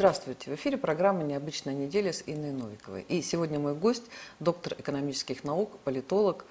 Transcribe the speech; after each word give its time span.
Здравствуйте. 0.00 0.50
В 0.50 0.54
эфире 0.54 0.78
программа 0.78 1.22
«Необычная 1.24 1.74
неделя» 1.74 2.14
с 2.14 2.22
Инной 2.24 2.52
Новиковой. 2.52 3.04
И 3.10 3.20
сегодня 3.20 3.58
мой 3.58 3.74
гость– 3.74 4.04
доктор 4.40 4.74
экономических 4.78 5.44
наук, 5.44 5.76
политолог, 5.84 6.46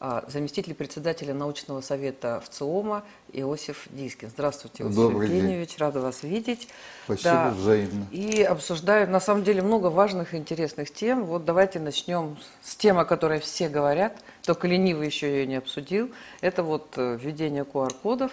а, 0.00 0.22
заместитель 0.28 0.74
председателя 0.74 1.32
научного 1.32 1.80
совета 1.80 2.42
ВЦИОМа 2.44 3.02
Иосиф 3.32 3.88
Дискин. 3.90 4.28
Здравствуйте, 4.28 4.82
Иосиф 4.82 4.96
Добрый 4.96 5.28
Евгеньевич, 5.28 5.70
день. 5.70 5.78
рада 5.78 6.00
вас 6.00 6.22
видеть. 6.24 6.68
Спасибо, 7.06 7.30
Да. 7.30 7.50
взаимно. 7.52 8.06
И 8.10 8.42
обсуждаем, 8.42 9.10
на 9.10 9.20
самом 9.20 9.44
деле, 9.44 9.62
много 9.62 9.86
важных 9.86 10.34
и 10.34 10.36
интересных 10.36 10.92
тем. 10.92 11.24
Вот 11.24 11.46
давайте 11.46 11.80
начнем 11.80 12.36
с 12.62 12.76
темы, 12.76 13.00
о 13.00 13.04
которой 13.06 13.40
все 13.40 13.70
говорят, 13.70 14.14
только 14.42 14.68
ленивый 14.68 15.06
еще 15.06 15.26
ее 15.26 15.46
не 15.46 15.56
обсудил. 15.56 16.10
Это 16.42 16.62
вот 16.62 16.98
э, 16.98 17.16
введение 17.18 17.62
QR-кодов. 17.62 18.32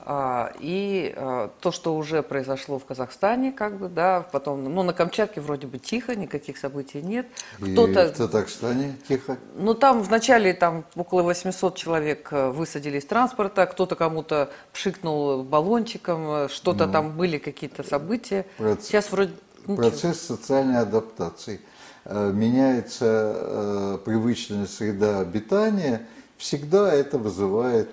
А, 0.00 0.52
и 0.60 1.12
а, 1.16 1.50
то, 1.60 1.72
что 1.72 1.96
уже 1.96 2.22
произошло 2.22 2.78
в 2.78 2.84
Казахстане, 2.84 3.50
как 3.50 3.78
бы, 3.78 3.88
да, 3.88 4.26
потом, 4.30 4.62
ну, 4.64 4.82
на 4.82 4.92
Камчатке 4.92 5.40
вроде 5.40 5.66
бы 5.66 5.78
тихо, 5.78 6.14
никаких 6.14 6.58
событий 6.58 7.00
нет. 7.00 7.26
И 7.60 7.72
Кто-то 7.72 8.08
в 8.12 8.16
Татарстане 8.16 8.94
тихо. 9.08 9.38
ну, 9.56 9.72
там 9.74 10.02
вначале 10.02 10.52
там 10.52 10.84
около 10.96 11.22
800 11.22 11.76
человек 11.76 12.28
э, 12.30 12.50
высадили 12.50 12.98
из 12.98 13.06
транспорта, 13.06 13.64
кто-то 13.66 13.96
кому-то 13.96 14.50
пшикнул 14.72 15.42
баллончиком, 15.42 16.44
э, 16.44 16.48
что-то 16.50 16.86
там 16.88 17.16
были 17.16 17.38
какие-то 17.38 17.82
события. 17.82 18.44
Проц- 18.58 18.82
Сейчас 18.82 19.10
вроде 19.10 19.32
ничего. 19.66 19.76
Процесс 19.88 20.20
социальной 20.20 20.78
адаптации. 20.80 21.60
Э, 22.04 22.30
Меняется 22.34 23.32
э, 23.34 23.98
привычная 24.04 24.66
среда 24.66 25.20
обитания, 25.20 26.06
всегда 26.36 26.92
это 26.92 27.16
вызывает 27.16 27.90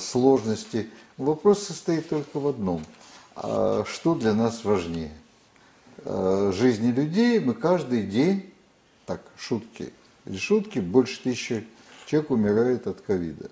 сложности. 0.00 0.90
Вопрос 1.18 1.62
состоит 1.62 2.08
только 2.08 2.38
в 2.38 2.46
одном. 2.46 2.84
А 3.34 3.84
Что 3.86 4.14
для 4.14 4.34
нас 4.34 4.64
важнее? 4.64 5.12
Э, 6.04 6.52
Жизни 6.54 6.90
людей 6.92 7.40
мы 7.40 7.54
каждый 7.54 8.02
день, 8.02 8.52
так, 9.06 9.22
шутки, 9.36 9.92
или 10.26 10.36
шутки, 10.36 10.78
больше 10.78 11.22
тысячи 11.22 11.66
человек 12.06 12.30
умирает 12.30 12.86
от 12.86 13.00
ковида. 13.00 13.50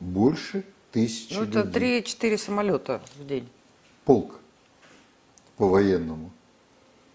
Больше 0.00 0.64
тысячи 0.90 1.34
Ну, 1.34 1.44
это 1.44 1.62
людей. 1.62 2.00
3-4 2.02 2.38
самолета 2.38 3.00
в 3.18 3.26
день. 3.26 3.48
полк 4.04 4.40
по-военному. 5.56 6.30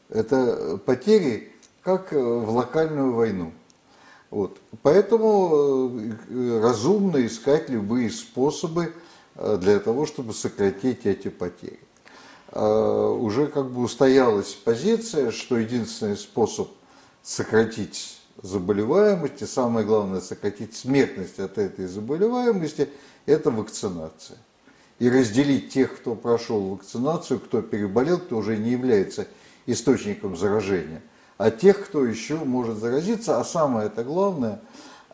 Это 0.09 0.77
потери, 0.85 1.51
как 1.81 2.13
э, 2.13 2.17
в 2.17 2.49
локальную 2.51 3.13
войну. 3.13 3.51
Вот. 4.29 4.57
Поэтому 4.83 5.91
э, 6.29 6.59
разумно 6.61 7.25
искать 7.25 7.69
любые 7.69 8.09
способы 8.09 8.83
э, 8.85 8.91
для 9.35 9.79
того, 9.79 10.05
чтобы 10.05 10.33
сократить 10.33 11.05
эти 11.05 11.27
потери. 11.27 11.79
А, 12.51 13.09
Уже 13.09 13.47
как 13.47 13.69
бы 13.69 13.81
устоялась 13.83 14.53
позиция, 14.53 15.31
что 15.31 15.57
единственный 15.57 16.17
способ 16.17 16.69
сократить 17.23 18.19
заболеваемость 18.41 19.41
и 19.41 19.45
самое 19.45 19.85
главное 19.85 20.21
сократить 20.21 20.75
смертность 20.75 21.39
от 21.39 21.57
этой 21.57 21.87
заболеваемости– 21.87 22.89
это 23.25 23.51
вакцинация 23.51 24.37
и 24.99 25.09
разделить 25.09 25.69
тех, 25.69 25.95
кто 25.97 26.15
прошел 26.15 26.61
вакцинацию, 26.69 27.39
кто 27.39 27.61
переболел, 27.61 28.19
кто 28.19 28.37
уже 28.37 28.57
не 28.57 28.71
является 28.71 29.27
источником 29.65 30.37
заражения, 30.37 31.01
а 31.37 31.51
тех, 31.51 31.85
кто 31.85 32.05
еще 32.05 32.35
может 32.37 32.77
заразиться. 32.77 33.39
А 33.39 33.43
самое 33.43 33.87
это 33.87 34.03
главное, 34.03 34.61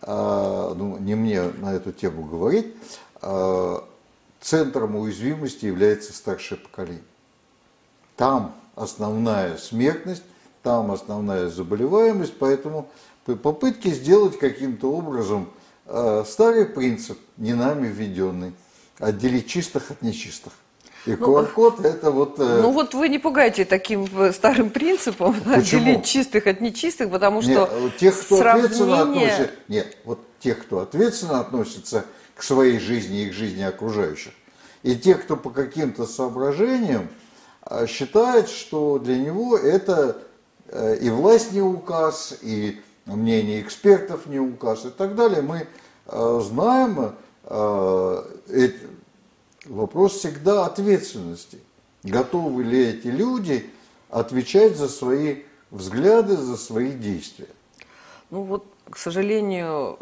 а, 0.02 0.74
ну, 0.76 0.98
не 0.98 1.16
мне 1.16 1.42
на 1.42 1.74
эту 1.74 1.92
тему 1.92 2.26
говорить, 2.26 2.76
центром 4.42 4.96
уязвимости 4.96 5.66
является 5.66 6.14
старшее 6.14 6.58
поколение. 6.60 7.04
Там 8.18 8.56
основная 8.76 9.58
смертность, 9.58 10.24
там 10.64 10.92
основная 10.92 11.50
заболеваемость, 11.50 12.34
поэтому 12.38 12.90
при 13.26 13.36
попытке 13.36 13.92
сделать 13.92 14.38
каким-то 14.38 14.92
образом 14.92 15.50
э, 15.86 16.24
старый 16.28 16.66
принцип, 16.66 17.18
не 17.38 17.54
нами 17.54 17.88
введенный, 17.88 18.54
отделить 19.00 19.48
чистых 19.48 19.92
от 19.92 20.02
нечистых. 20.02 20.54
И 21.06 21.12
QR-код 21.12 21.84
это 21.84 22.12
вот... 22.12 22.40
э, 22.40 22.62
Ну 22.62 22.72
вот 22.72 22.94
вы 22.94 23.10
не 23.10 23.18
пугайте 23.18 23.66
таким 23.66 24.08
э, 24.20 24.32
старым 24.32 24.70
принципом 24.70 25.34
Почему? 25.46 25.82
отделить 25.82 26.06
чистых 26.06 26.46
от 26.46 26.62
нечистых, 26.62 27.10
потому 27.10 27.42
что 27.42 27.70
э, 27.72 27.90
тех, 28.00 28.20
кто 28.20 28.40
ответственно 28.40 28.98
сравнение... 28.98 29.32
относится... 29.32 29.56
Нет, 29.68 29.98
вот 30.06 30.20
тех, 30.40 30.62
кто 30.62 30.80
ответственно 30.80 31.40
относится 31.40 32.06
к 32.36 32.44
своей 32.44 32.80
жизни 32.80 33.24
и 33.24 33.30
к 33.30 33.34
жизни 33.34 33.64
окружающих, 33.64 34.34
и 34.84 34.96
тех, 34.96 35.24
кто 35.24 35.36
по 35.38 35.50
каким-то 35.50 36.06
соображениям 36.06 37.08
а, 37.62 37.88
считает, 37.88 38.50
что 38.50 39.00
для 39.00 39.18
него 39.18 39.58
это 39.58 40.18
э, 40.68 40.98
и 40.98 41.10
власть 41.10 41.54
не 41.54 41.62
указ, 41.62 42.38
и 42.42 42.82
мнение 43.06 43.62
экспертов 43.62 44.26
не 44.26 44.40
указ 44.40 44.86
и 44.86 44.90
так 44.90 45.16
далее. 45.16 45.42
Мы 45.42 45.68
э, 46.08 46.42
знаем, 46.44 47.16
э, 47.44 48.24
вопрос 49.66 50.14
всегда 50.14 50.66
ответственности. 50.66 51.60
Готовы 52.04 52.64
ли 52.64 52.88
эти 52.90 53.08
люди 53.08 53.70
отвечать 54.10 54.76
за 54.76 54.90
свои 54.90 55.44
взгляды, 55.70 56.36
за 56.36 56.58
свои 56.58 56.92
действия? 56.92 57.48
Ну 58.32 58.44
вот, 58.44 58.66
к 58.90 58.98
сожалению, 58.98 59.98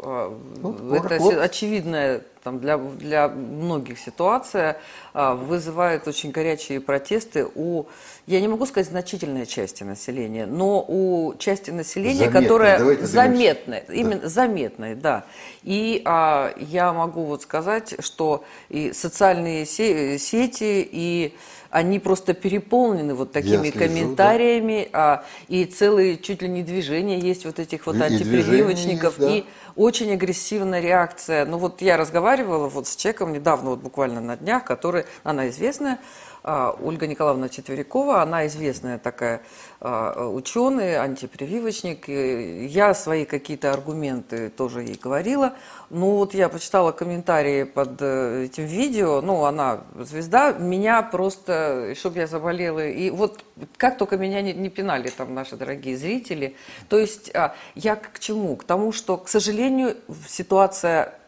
Ну, 0.62 0.94
это 0.94 1.18
вот. 1.18 1.34
очевидная 1.36 2.22
там, 2.42 2.58
для, 2.60 2.78
для 2.78 3.28
многих 3.28 3.98
ситуация 3.98 4.78
а, 5.12 5.34
вызывает 5.34 6.08
очень 6.08 6.30
горячие 6.30 6.80
протесты 6.80 7.46
у, 7.54 7.84
я 8.26 8.40
не 8.40 8.48
могу 8.48 8.64
сказать, 8.66 8.88
значительной 8.88 9.46
части 9.46 9.82
населения, 9.84 10.46
но 10.46 10.84
у 10.86 11.34
части 11.38 11.70
населения, 11.70 12.18
Заметной, 12.30 12.42
которая 12.42 12.96
заметная, 13.02 13.84
Да. 13.86 13.92
именно 13.94 14.28
заметной, 14.28 14.94
да. 14.94 15.24
И 15.62 16.00
а, 16.04 16.52
я 16.56 16.92
могу 16.92 17.24
вот 17.24 17.42
сказать, 17.42 17.94
что 18.00 18.44
и 18.68 18.92
социальные 18.92 19.66
се- 19.66 20.18
сети, 20.18 20.88
и 20.90 21.34
они 21.70 21.98
просто 22.00 22.34
переполнены 22.34 23.14
вот 23.14 23.30
такими 23.32 23.70
слежу, 23.70 23.78
да. 23.78 23.86
комментариями, 23.86 24.88
а, 24.92 25.24
и 25.48 25.66
целые 25.66 26.16
чуть 26.18 26.42
ли 26.42 26.48
не 26.48 26.62
движения 26.62 27.18
есть 27.18 27.44
вот 27.44 27.58
этих 27.60 27.86
вот 27.86 27.96
И- 27.96 27.98
и 27.98 28.02
антипрививочников, 28.02 29.20
и, 29.20 29.22
есть, 29.24 29.46
очень 29.76 30.12
агрессивная 30.12 30.80
реакция. 30.80 31.44
Ну 31.46 31.58
вот 31.58 31.80
я 31.80 31.96
разговаривала 31.96 32.29
вот 32.36 32.86
с 32.86 32.96
человеком 32.96 33.32
недавно, 33.32 33.70
вот 33.70 33.80
буквально 33.80 34.20
на 34.20 34.36
днях, 34.36 34.64
который, 34.64 35.04
она 35.24 35.48
известная, 35.48 35.98
а, 36.42 36.74
Ольга 36.82 37.06
Николаевна 37.06 37.48
Четверякова, 37.48 38.22
она 38.22 38.46
известная 38.46 38.98
такая 38.98 39.42
а, 39.80 40.28
ученый, 40.28 40.96
антипрививочник. 40.96 42.08
Я 42.08 42.94
свои 42.94 43.24
какие-то 43.24 43.72
аргументы 43.72 44.48
тоже 44.48 44.82
ей 44.82 44.98
говорила. 45.00 45.54
Ну 45.90 46.16
вот 46.16 46.34
я 46.34 46.48
почитала 46.48 46.92
комментарии 46.92 47.64
под 47.64 48.00
э, 48.00 48.44
этим 48.44 48.64
видео, 48.64 49.20
ну 49.20 49.44
она 49.44 49.80
звезда, 49.98 50.52
меня 50.52 51.02
просто, 51.02 51.94
чтобы 51.96 52.18
я 52.18 52.26
заболела. 52.28 52.86
И 52.86 53.10
вот 53.10 53.44
как 53.76 53.98
только 53.98 54.16
меня 54.16 54.40
не, 54.40 54.52
не 54.52 54.70
пинали 54.70 55.08
там 55.08 55.34
наши 55.34 55.56
дорогие 55.56 55.96
зрители. 55.96 56.56
То 56.88 56.98
есть 56.98 57.34
а, 57.34 57.54
я 57.74 57.96
к 57.96 58.18
чему? 58.18 58.56
К 58.56 58.64
тому, 58.64 58.92
что, 58.92 59.18
к 59.18 59.28
сожалению, 59.28 59.96
ситуация 60.26 61.19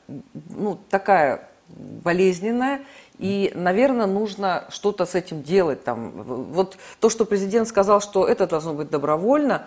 ну, 0.50 0.78
такая 0.90 1.48
болезненная, 1.68 2.82
и, 3.18 3.52
наверное, 3.54 4.06
нужно 4.06 4.64
что-то 4.68 5.06
с 5.06 5.14
этим 5.14 5.42
делать. 5.42 5.84
Там. 5.84 6.10
Вот 6.10 6.76
то, 7.00 7.08
что 7.08 7.24
президент 7.24 7.68
сказал, 7.68 8.00
что 8.00 8.26
это 8.26 8.46
должно 8.46 8.74
быть 8.74 8.90
добровольно, 8.90 9.66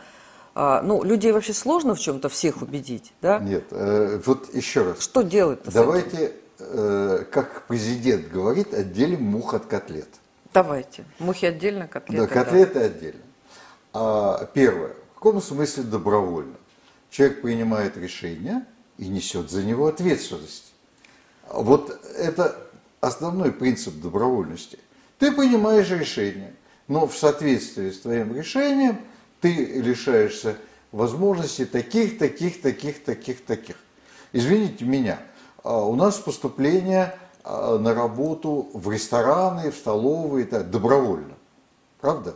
а, 0.53 0.81
ну, 0.81 1.03
людей 1.03 1.31
вообще 1.31 1.53
сложно 1.53 1.95
в 1.95 1.99
чем-то 1.99 2.29
всех 2.29 2.61
убедить, 2.61 3.13
да? 3.21 3.39
Нет, 3.39 3.65
э, 3.71 4.21
вот 4.25 4.53
еще 4.53 4.83
раз. 4.83 5.01
Что 5.01 5.21
делать-то? 5.21 5.71
Давайте, 5.71 6.33
э, 6.59 7.25
как 7.29 7.63
президент 7.67 8.29
говорит, 8.29 8.73
отделим 8.73 9.23
мух 9.23 9.53
от 9.53 9.65
котлет. 9.65 10.07
Давайте. 10.53 11.03
Мухи 11.19 11.45
отдельно, 11.45 11.87
котлеты. 11.87 12.27
Да, 12.27 12.33
котлеты 12.33 12.79
отдельно. 12.79 13.21
А, 13.93 14.45
первое. 14.53 14.93
В 15.11 15.15
каком 15.15 15.41
смысле 15.41 15.83
добровольно? 15.83 16.55
Человек 17.09 17.41
принимает 17.41 17.97
решение 17.97 18.65
и 18.97 19.07
несет 19.07 19.49
за 19.49 19.63
него 19.63 19.87
ответственность. 19.87 20.73
Вот 21.51 21.99
это 22.17 22.55
основной 23.01 23.51
принцип 23.51 23.99
добровольности. 24.01 24.79
Ты 25.19 25.31
принимаешь 25.31 25.89
решение, 25.89 26.53
но 26.87 27.07
в 27.07 27.15
соответствии 27.17 27.91
с 27.91 27.99
твоим 27.99 28.35
решением 28.35 28.99
ты 29.41 29.53
лишаешься 29.53 30.55
возможностей 30.91 31.65
таких, 31.65 32.17
таких, 32.17 32.61
таких, 32.61 33.03
таких, 33.03 33.45
таких. 33.45 33.75
Извините 34.33 34.85
меня, 34.85 35.19
а 35.63 35.85
у 35.85 35.95
нас 35.95 36.17
поступление 36.17 37.17
а, 37.43 37.77
на 37.77 37.93
работу 37.93 38.69
в 38.73 38.91
рестораны, 38.91 39.71
в 39.71 39.75
столовые, 39.75 40.45
так, 40.45 40.69
добровольно. 40.69 41.35
Правда? 42.01 42.35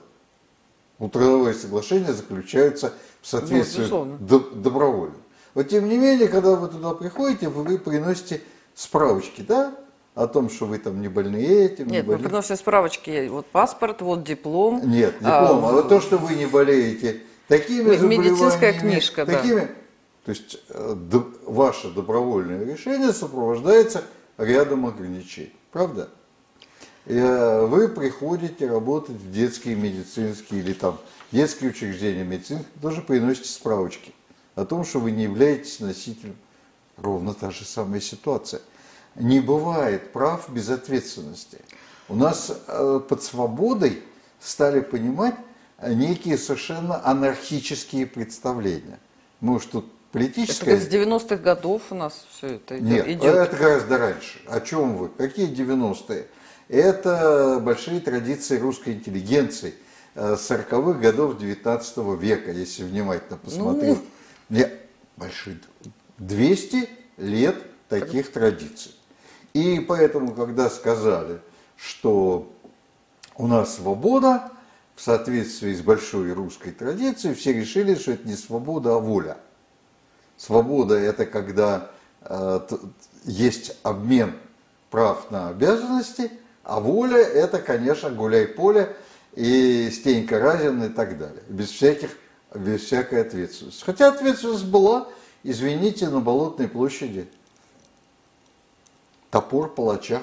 Ну, 1.00 1.10
трудовые 1.10 1.54
соглашения 1.54 2.14
заключаются 2.14 2.94
в 3.22 3.28
соответствии 3.28 3.80
безусловно. 3.82 4.18
до- 4.18 4.52
добровольно. 4.52 5.16
Вот 5.60 5.68
тем 5.68 5.90
не 5.90 5.98
менее, 5.98 6.30
когда 6.30 6.56
вы 6.56 6.70
туда 6.70 6.94
приходите, 6.94 7.50
вы, 7.50 7.64
вы 7.64 7.78
приносите 7.80 8.42
справочки, 8.76 9.42
да, 9.42 9.76
о 10.16 10.26
том, 10.26 10.50
что 10.50 10.68
вы 10.68 10.78
там 10.80 11.02
не 11.02 11.10
больны 11.10 11.36
этим, 11.36 11.88
Нет, 11.88 11.92
не 11.92 12.02
ну, 12.02 12.08
больны... 12.08 12.24
потому 12.24 12.42
что 12.44 12.56
справочки, 12.56 13.28
вот 13.28 13.46
паспорт, 13.46 14.02
вот 14.02 14.24
диплом. 14.24 14.90
Нет, 14.90 15.16
диплом. 15.16 15.66
А, 15.66 15.70
а, 15.70 15.72
вот 15.74 15.90
то, 15.90 16.00
что 16.00 16.16
вы 16.18 16.36
не 16.36 16.46
болеете 16.46 17.24
такими 17.50 17.90
Медицинская 17.90 18.72
заболеваниями, 18.72 18.80
книжка, 18.80 19.26
да. 19.26 19.34
такими, 19.34 19.68
То 20.24 20.30
есть 20.30 20.60
э, 20.70 20.96
ваше 21.46 21.90
добровольное 21.90 22.64
решение 22.64 23.12
сопровождается 23.12 24.06
рядом 24.38 24.86
ограничений. 24.86 25.52
Правда? 25.74 26.08
Э, 27.06 27.66
Вы 27.66 27.90
приходите 27.90 28.66
работать 28.66 29.18
в 29.18 29.30
детские 29.30 29.76
медицинские 29.76 30.62
или 30.62 30.72
там 30.72 31.00
детские 31.34 31.72
учреждения 31.72 32.24
медицинские, 32.24 32.72
тоже 32.82 33.02
приносите 33.02 33.50
справочки 33.50 34.14
о 34.56 34.66
том, 34.66 34.84
что 34.84 35.00
вы 35.00 35.12
не 35.12 35.24
являетесь 35.24 35.80
носителем. 35.80 36.36
Ровно 36.98 37.34
та 37.34 37.52
же 37.52 37.66
самая 37.66 38.02
ситуация. 38.02 38.62
Не 39.16 39.40
бывает 39.40 40.12
прав 40.12 40.50
без 40.50 40.70
ответственности. 40.70 41.60
У 42.08 42.16
нас 42.16 42.52
э, 42.68 43.02
под 43.08 43.24
свободой 43.24 44.02
стали 44.40 44.82
понимать 44.82 45.36
э, 45.78 45.94
некие 45.94 46.38
совершенно 46.38 47.06
анархические 47.06 48.06
представления. 48.06 49.00
Может, 49.40 49.72
тут 49.72 49.86
Это 49.86 49.94
политическая... 50.12 50.80
с 50.80 50.88
90-х 50.88 51.38
годов 51.38 51.84
у 51.92 51.96
нас 51.96 52.26
все 52.32 52.56
это 52.56 52.80
идет. 52.80 52.90
Нет, 52.90 53.08
идет. 53.08 53.36
это 53.36 53.56
гораздо 53.56 53.98
раньше. 53.98 54.40
О 54.48 54.60
чем 54.60 54.98
вы? 54.98 55.10
Какие 55.10 55.48
90-е? 55.48 56.28
Это 56.68 57.60
большие 57.62 58.00
традиции 58.00 58.58
русской 58.58 58.94
интеллигенции 58.94 59.76
э, 60.16 60.34
40-х 60.34 61.00
годов 61.00 61.38
19 61.38 61.98
века, 62.20 62.52
если 62.52 62.84
внимательно 62.84 63.38
посмотреть. 63.38 63.98
Ну. 63.98 64.06
Большие. 65.18 65.60
200 66.18 66.90
лет 67.18 67.56
таких 67.88 68.32
традиций. 68.32 68.94
И 69.54 69.80
поэтому, 69.80 70.34
когда 70.34 70.70
сказали, 70.70 71.40
что 71.76 72.52
у 73.36 73.48
нас 73.48 73.76
свобода, 73.76 74.52
в 74.96 75.02
соответствии 75.02 75.74
с 75.74 75.82
большой 75.82 76.34
русской 76.34 76.72
традицией, 76.72 77.34
все 77.34 77.54
решили, 77.54 77.96
что 77.96 78.12
это 78.12 78.28
не 78.28 78.36
свобода, 78.36 78.96
а 78.96 79.00
воля. 79.00 79.38
Свобода– 80.38 80.96
это 80.96 81.26
когда 81.26 81.92
э, 82.22 82.60
есть 83.24 83.78
обмен 83.84 84.36
прав 84.90 85.32
на 85.32 85.50
обязанности, 85.50 86.32
а 86.64 86.80
воля– 86.80 87.18
это, 87.18 87.60
конечно, 87.60 88.10
гуляй-поле 88.10 88.96
и 89.36 89.90
Стенька 89.92 90.40
Разин 90.40 90.84
и 90.84 90.90
так 90.90 91.18
далее, 91.18 91.44
без, 91.48 91.70
всяких, 91.70 92.18
без 92.54 92.82
всякой 92.82 93.22
ответственности. 93.22 93.84
Хотя 93.84 94.10
ответственность 94.10 94.66
была, 94.66 95.08
извините, 95.44 96.10
на 96.10 96.20
Болотной 96.20 96.68
площади. 96.68 97.28
Топор 99.30 99.74
палача 99.74 100.22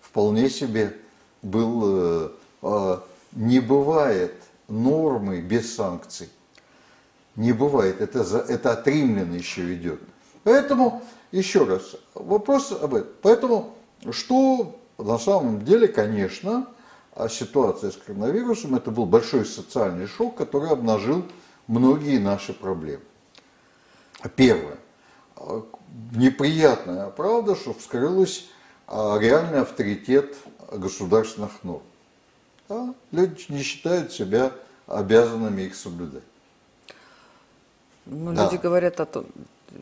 вполне 0.00 0.50
себе 0.50 0.96
был, 1.40 1.82
э, 1.84 2.30
э, 2.62 2.98
не 3.32 3.60
бывает 3.60 4.34
нормы 4.68 5.40
без 5.40 5.74
санкций. 5.74 6.28
Не 7.34 7.52
бывает, 7.52 8.00
это, 8.02 8.24
за, 8.24 8.38
это 8.38 8.72
от 8.72 8.86
римлян 8.86 9.32
еще 9.32 9.74
идет. 9.74 10.00
Поэтому, 10.44 11.02
еще 11.30 11.64
раз, 11.64 11.96
вопрос 12.14 12.72
об 12.72 12.94
этом. 12.94 13.12
Поэтому, 13.22 13.74
что 14.10 14.78
на 14.98 15.18
самом 15.18 15.64
деле, 15.64 15.88
конечно, 15.88 16.66
ситуация 17.30 17.90
с 17.90 17.96
коронавирусом, 17.96 18.74
это 18.74 18.90
был 18.90 19.06
большой 19.06 19.46
социальный 19.46 20.06
шок, 20.06 20.36
который 20.36 20.68
обнажил 20.68 21.24
многие 21.72 22.18
наши 22.18 22.52
проблемы. 22.52 23.02
Первое. 24.36 24.76
Неприятная 26.12 27.08
правда, 27.08 27.56
что 27.56 27.74
вскрылась 27.74 28.46
а, 28.86 29.18
реальный 29.18 29.60
авторитет 29.62 30.36
государственных 30.70 31.64
норм. 31.64 31.82
Да? 32.68 32.94
Люди 33.10 33.46
не 33.48 33.62
считают 33.62 34.12
себя 34.12 34.52
обязанными 34.86 35.62
их 35.62 35.74
соблюдать. 35.74 36.22
Ну, 38.06 38.32
Да. 38.32 38.44
люди 38.44 38.56
говорят 38.56 39.00
о 39.00 39.06
том, 39.06 39.26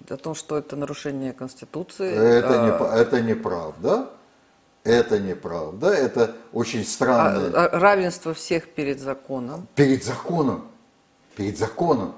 о 0.09 0.17
том, 0.17 0.35
что 0.35 0.57
это 0.57 0.77
нарушение 0.77 1.33
Конституции. 1.33 2.11
Это, 2.11 2.63
а, 2.63 2.67
не, 2.95 3.01
это 3.01 3.21
неправда. 3.21 4.11
Это 4.85 5.19
неправда. 5.19 5.89
Это 5.89 6.35
очень 6.53 6.81
а- 6.83 6.85
странно. 6.85 7.51
а- 7.55 7.79
равенство 7.79 8.33
всех 8.33 8.69
перед 8.69 9.01
законом. 9.01 9.67
Перед 9.75 10.05
законом. 10.05 10.70
Перед 11.41 11.57
законом. 11.57 12.13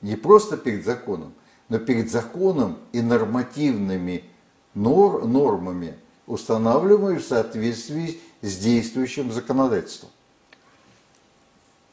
Не 0.00 0.14
просто 0.14 0.56
перед 0.56 0.84
законом, 0.84 1.34
но 1.68 1.80
перед 1.80 2.08
законом 2.08 2.78
и 2.92 3.02
нормативными 3.02 4.22
нор- 4.76 5.26
нормами, 5.26 5.98
устанавливаемыми 6.28 7.18
в 7.18 7.26
соответствии 7.26 8.20
с 8.42 8.56
действующим 8.58 9.32
законодательством. 9.32 10.08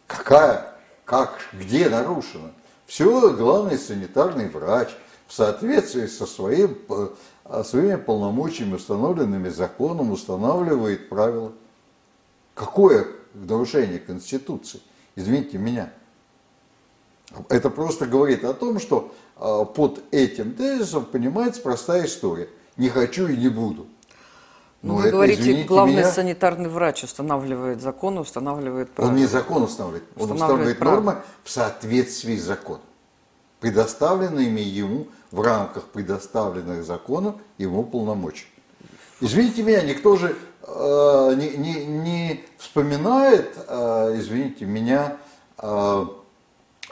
Какая? 0.05 0.75
Как? 1.03 1.39
Где 1.51 1.89
нарушено? 1.89 2.51
Все, 2.85 3.33
главный 3.33 3.79
санитарный 3.79 4.47
врач 4.47 4.89
в 5.25 5.33
соответствии 5.33 6.05
со 6.05 6.27
своим, 6.27 6.77
э, 6.89 7.63
своими 7.63 7.95
полномочиями, 7.95 8.75
установленными 8.75 9.49
законом, 9.49 10.11
устанавливает 10.11 11.09
правила. 11.09 11.53
Какое 12.53 13.07
нарушение 13.33 13.97
Конституции? 13.97 14.79
Извините 15.15 15.57
меня. 15.57 15.91
Это 17.49 17.69
просто 17.69 18.05
говорит 18.05 18.43
о 18.43 18.53
том, 18.53 18.79
что 18.79 19.13
а, 19.37 19.65
под 19.65 20.01
этим 20.11 20.53
тезисом 20.53 21.05
понимается 21.05 21.61
простая 21.61 22.05
история. 22.05 22.49
Не 22.77 22.89
хочу 22.89 23.27
и 23.27 23.37
не 23.37 23.49
буду. 23.49 23.87
Ну, 24.81 24.93
Но 24.93 24.95
вы 24.95 25.01
это, 25.03 25.11
говорите, 25.11 25.63
главный 25.63 25.97
меня, 25.97 26.11
санитарный 26.11 26.69
врач 26.69 27.03
устанавливает 27.03 27.81
законы, 27.81 28.21
устанавливает 28.21 28.89
правила. 28.89 29.11
Он 29.11 29.17
не 29.17 29.27
закон 29.27 29.63
устанавливает, 29.63 30.03
он 30.15 30.31
Устанавливает 30.31 30.73
устанавливает 30.77 30.79
нормы 30.81 31.21
в 31.43 31.51
соответствии 31.51 32.35
с 32.35 32.43
законом, 32.43 32.81
предоставленными 33.59 34.59
ему 34.61 35.07
в 35.29 35.41
рамках 35.41 35.83
предоставленных 35.85 36.83
законом 36.83 37.39
ему 37.59 37.83
полномочий. 37.83 38.47
Извините 39.19 39.61
меня, 39.61 39.81
никто 39.83 40.15
же 40.17 40.35
э, 40.63 41.33
не, 41.37 41.49
не- 41.57 41.85
не 41.85 42.45
вспоминает, 42.57 43.55
э, 43.67 44.15
извините 44.17 44.65
меня, 44.65 45.17
э, 45.59 46.05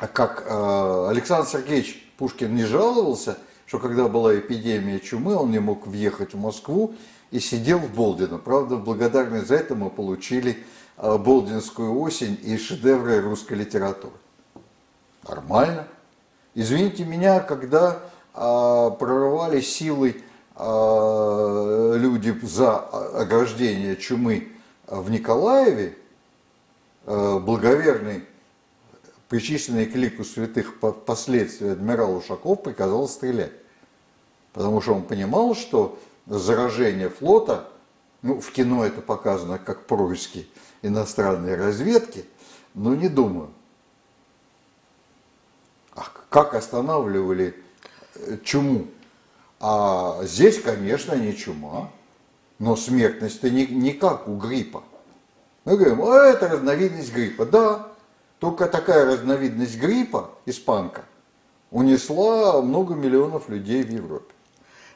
как 0.08 0.46
э, 0.46 1.08
Александр 1.10 1.48
Сергеевич 1.48 2.12
Пушкин 2.18 2.56
не 2.56 2.66
жаловался, 2.66 3.38
что 3.66 3.80
когда 3.80 4.08
была 4.08 4.38
эпидемия 4.38 5.00
чумы, 5.00 5.36
он 5.36 5.52
не 5.52 5.60
мог 5.60 5.88
въехать 5.88 6.34
в 6.34 6.40
Москву 6.40 6.96
и 7.32 7.40
сидел 7.40 7.80
в 7.80 7.94
Болдино. 7.94 8.38
Правда, 8.38 8.76
в 8.78 8.84
благодарность 8.84 9.48
за 9.48 9.56
это 9.56 9.76
мы 9.76 9.90
получили 9.90 10.64
э, 10.98 11.18
Болдинскую 11.18 12.00
осень 12.00 12.40
и 12.42 12.58
шедевры 12.58 13.22
русской 13.22 13.54
литературы. 13.54 14.14
Нормально. 15.28 15.88
Извините 16.56 17.06
меня, 17.06 17.40
когда 17.42 18.00
а, 18.34 18.90
прорывали 18.92 19.62
силой 19.62 20.24
а, 20.56 21.94
люди 21.96 22.38
за 22.42 22.78
ограждение 22.78 23.96
чумы 23.96 24.50
в 24.88 25.12
Николаеве, 25.12 25.98
а, 27.06 27.40
благоверный, 27.40 28.24
причисленный 29.30 29.86
к 29.86 29.96
лику 29.96 30.24
святых 30.24 30.80
по- 30.80 30.92
впоследствии 30.92 31.70
адмирал 31.70 32.16
Ушаков 32.16 32.64
приказал 32.64 33.08
стрелять. 33.08 33.54
Потому 34.54 34.82
что 34.82 34.96
он 34.96 35.04
понимал, 35.04 35.56
что 35.56 36.00
заражение 36.26 37.10
флота, 37.10 37.70
ну, 38.24 38.42
в 38.42 38.52
кино 38.52 38.86
это 38.86 39.02
показано 39.02 39.60
как 39.60 39.86
происки 39.86 40.48
иностранной 40.82 41.56
разведки, 41.56 42.26
но 42.74 42.96
не 42.96 43.08
думаю. 43.08 43.52
А 45.96 46.06
как 46.30 46.56
останавливали 46.56 47.56
э, 48.16 48.38
чуму? 48.44 48.88
А 49.60 50.22
здесь, 50.24 50.60
конечно, 50.62 51.14
не 51.14 51.36
чума, 51.36 51.92
но 52.58 52.76
смертность-то 52.76 53.50
не, 53.50 53.68
не 53.68 53.92
как 53.92 54.28
у 54.28 54.38
гриппа. 54.38 54.84
Мы 55.66 55.78
говорим, 55.78 56.02
а 56.02 56.26
это 56.26 56.48
разновидность 56.48 57.14
гриппа. 57.14 57.46
Да, 57.46 57.89
только 58.40 58.68
такая 58.68 59.06
разновидность 59.06 59.78
гриппа, 59.78 60.32
испанка, 60.46 61.04
унесла 61.72 62.62
много 62.62 62.96
миллионов 62.96 63.50
людей 63.50 63.84
в 63.84 63.90
Европе. 63.92 64.34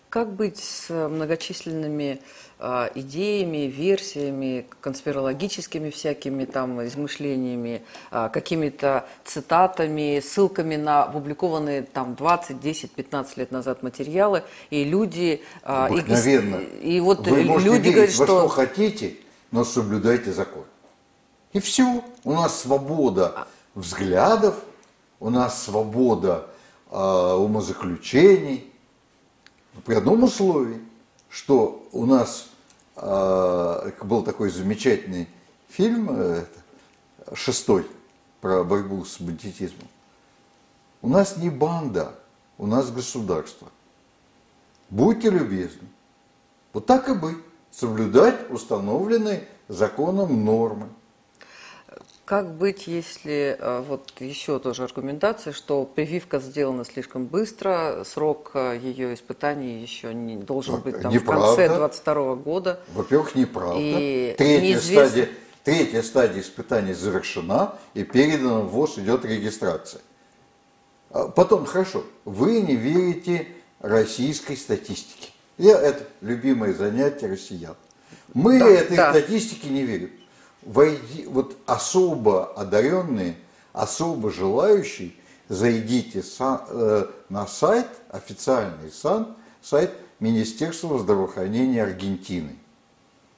Как 0.09 0.31
быть 0.31 0.59
с 0.59 0.91
э, 0.91 1.07
многочисленными 1.07 2.21
а, 2.59 2.89
идеями, 2.95 3.65
версиями, 3.65 4.67
конспирологическими 4.79 5.89
всякими 5.89 6.45
там 6.45 6.85
измышлениями, 6.85 7.81
а, 8.11 8.29
какими-то 8.29 9.05
цитатами, 9.25 10.21
ссылками 10.21 10.75
на 10.75 11.03
опубликованные 11.03 11.81
там 11.81 12.15
20, 12.15 12.61
10, 12.61 12.91
15 12.91 13.37
лет 13.37 13.51
назад 13.51 13.83
материалы, 13.83 14.43
и 14.69 14.83
люди... 14.83 15.41
а, 15.63 15.89
и- 15.91 15.99
и-. 15.99 16.97
И, 16.97 16.99
вот 17.01 17.27
Вы 17.27 17.43
можете 17.43 17.69
люди 17.71 17.89
верить 17.89 17.95
говорят, 17.95 18.17
во 18.19 18.25
что 18.25 18.39
что... 18.39 18.47
хотите, 18.47 19.15
но 19.51 19.65
соблюдайте 19.65 20.31
закон. 20.31 20.63
И 21.53 21.59
все. 21.59 22.03
У 22.23 22.33
нас 22.33 22.61
свобода 22.61 23.47
взглядов, 23.75 24.55
у 25.19 25.29
нас 25.29 25.63
свобода 25.63 26.49
а, 26.89 27.35
умозаключений. 27.37 28.71
При 29.85 29.95
одном 29.95 30.23
условии, 30.23 30.81
что 31.29 31.87
у 31.91 32.05
нас 32.05 32.49
а, 32.95 33.91
был 34.01 34.23
такой 34.23 34.49
замечательный 34.49 35.27
фильм, 35.69 36.09
э, 36.11 36.45
шестой, 37.33 37.87
про 38.41 38.63
борьбу 38.63 39.05
с 39.05 39.19
бандитизмом. 39.19 39.87
У 41.01 41.09
нас 41.09 41.37
не 41.37 41.49
банда, 41.49 42.13
у 42.57 42.67
нас 42.67 42.91
государство. 42.91 43.69
Будьте 44.89 45.29
любезны. 45.29 45.87
Вот 46.73 46.85
так 46.85 47.09
и 47.09 47.13
быть. 47.13 47.37
Соблюдать 47.71 48.51
установленные 48.51 49.47
законом 49.67 50.45
нормы. 50.45 50.89
Как 52.25 52.53
быть, 52.53 52.87
если 52.87 53.57
э, 53.59 53.83
вот 53.85 54.13
еще 54.19 54.57
тоже 54.57 54.85
аргументация, 54.85 55.51
что 55.51 55.83
прививка 55.83 56.39
сделана 56.39 56.85
слишком 56.85 57.25
быстро, 57.25 58.05
срок 58.05 58.51
э, 58.53 58.79
ее 58.81 59.13
испытаний 59.13 59.81
еще 59.81 60.13
не 60.13 60.37
должен 60.37 60.79
быть 60.79 61.01
там, 61.01 61.11
в 61.11 61.25
конце 61.25 61.67
2022 61.67 62.35
года? 62.35 62.79
Во-первых, 62.93 63.35
неправда. 63.35 63.77
И 63.77 64.35
третья, 64.37 64.61
неизвестно... 64.61 65.07
стадия, 65.09 65.29
третья 65.65 66.01
стадия 66.01 66.41
испытаний 66.41 66.93
завершена 66.93 67.75
и 67.93 68.05
передана 68.05 68.61
в 68.61 68.69
ВОЗ 68.69 68.99
идет 68.99 69.25
регистрация. 69.25 70.01
А 71.09 71.27
потом, 71.27 71.65
хорошо, 71.65 72.05
вы 72.23 72.61
не 72.61 72.77
верите 72.77 73.47
российской 73.81 74.55
статистике. 74.55 75.31
Я, 75.57 75.77
это 75.77 76.05
любимое 76.21 76.73
занятие 76.73 77.27
россиян. 77.27 77.75
Мы 78.33 78.59
да, 78.59 78.69
этой 78.69 78.95
да. 78.95 79.09
статистике 79.09 79.67
не 79.67 79.83
верим 79.83 80.09
войди, 80.65 81.25
вот 81.25 81.57
особо 81.65 82.53
одаренные, 82.53 83.35
особо 83.73 84.31
желающие, 84.31 85.13
зайдите 85.49 86.23
э, 86.39 87.05
на 87.29 87.47
сайт, 87.47 87.87
официальный 88.09 88.91
сан, 88.91 89.35
сайт 89.61 89.91
Министерства 90.19 90.97
здравоохранения 90.99 91.83
Аргентины. 91.83 92.57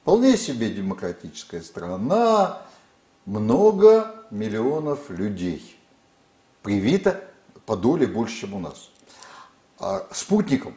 Вполне 0.02 0.36
себе 0.36 0.70
демократическая 0.70 1.62
страна, 1.62 2.62
много 3.24 4.24
миллионов 4.30 5.10
людей. 5.10 5.76
Привито 6.62 7.24
по 7.64 7.76
доле 7.76 8.06
больше, 8.06 8.42
чем 8.42 8.54
у 8.54 8.60
нас. 8.60 8.90
А 9.78 10.06
спутником, 10.12 10.76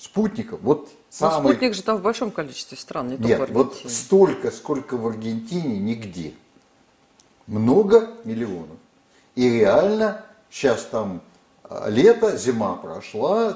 спутником, 0.00 0.60
вот 0.62 0.88
Самый... 1.10 1.42
Но 1.42 1.48
спутник 1.48 1.74
же 1.74 1.82
там 1.82 1.98
в 1.98 2.02
большом 2.02 2.30
количестве 2.30 2.78
стран, 2.78 3.08
не 3.08 3.16
Нет, 3.16 3.20
только 3.20 3.38
в 3.38 3.42
Аргентине. 3.42 3.64
вот 3.64 3.92
столько, 3.92 4.50
сколько 4.52 4.96
в 4.96 5.06
Аргентине, 5.06 5.78
нигде. 5.78 6.32
Много 7.48 8.10
миллионов. 8.24 8.76
И 9.34 9.48
реально 9.48 10.24
сейчас 10.48 10.84
там 10.84 11.20
а, 11.64 11.88
лето, 11.90 12.36
зима 12.36 12.76
прошла, 12.76 13.52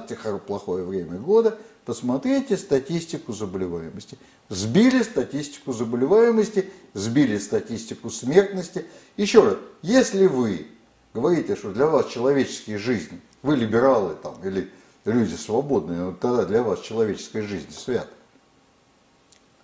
плохое 0.46 0.84
время 0.84 1.18
года. 1.18 1.56
Посмотрите 1.84 2.56
статистику 2.56 3.32
заболеваемости. 3.32 4.18
Сбили 4.48 5.02
статистику 5.02 5.72
заболеваемости, 5.72 6.70
сбили 6.92 7.38
статистику 7.38 8.10
смертности. 8.10 8.84
Еще 9.16 9.44
раз, 9.44 9.56
если 9.82 10.26
вы 10.26 10.66
говорите, 11.12 11.54
что 11.54 11.72
для 11.72 11.86
вас 11.86 12.08
человеческие 12.08 12.78
жизни, 12.78 13.20
вы 13.42 13.56
либералы 13.56 14.16
там 14.20 14.34
или 14.42 14.70
люди 15.12 15.34
свободные, 15.34 15.98
но 15.98 16.12
тогда 16.12 16.44
для 16.44 16.62
вас 16.62 16.80
человеческая 16.80 17.42
жизнь 17.42 17.72
свята. 17.72 18.10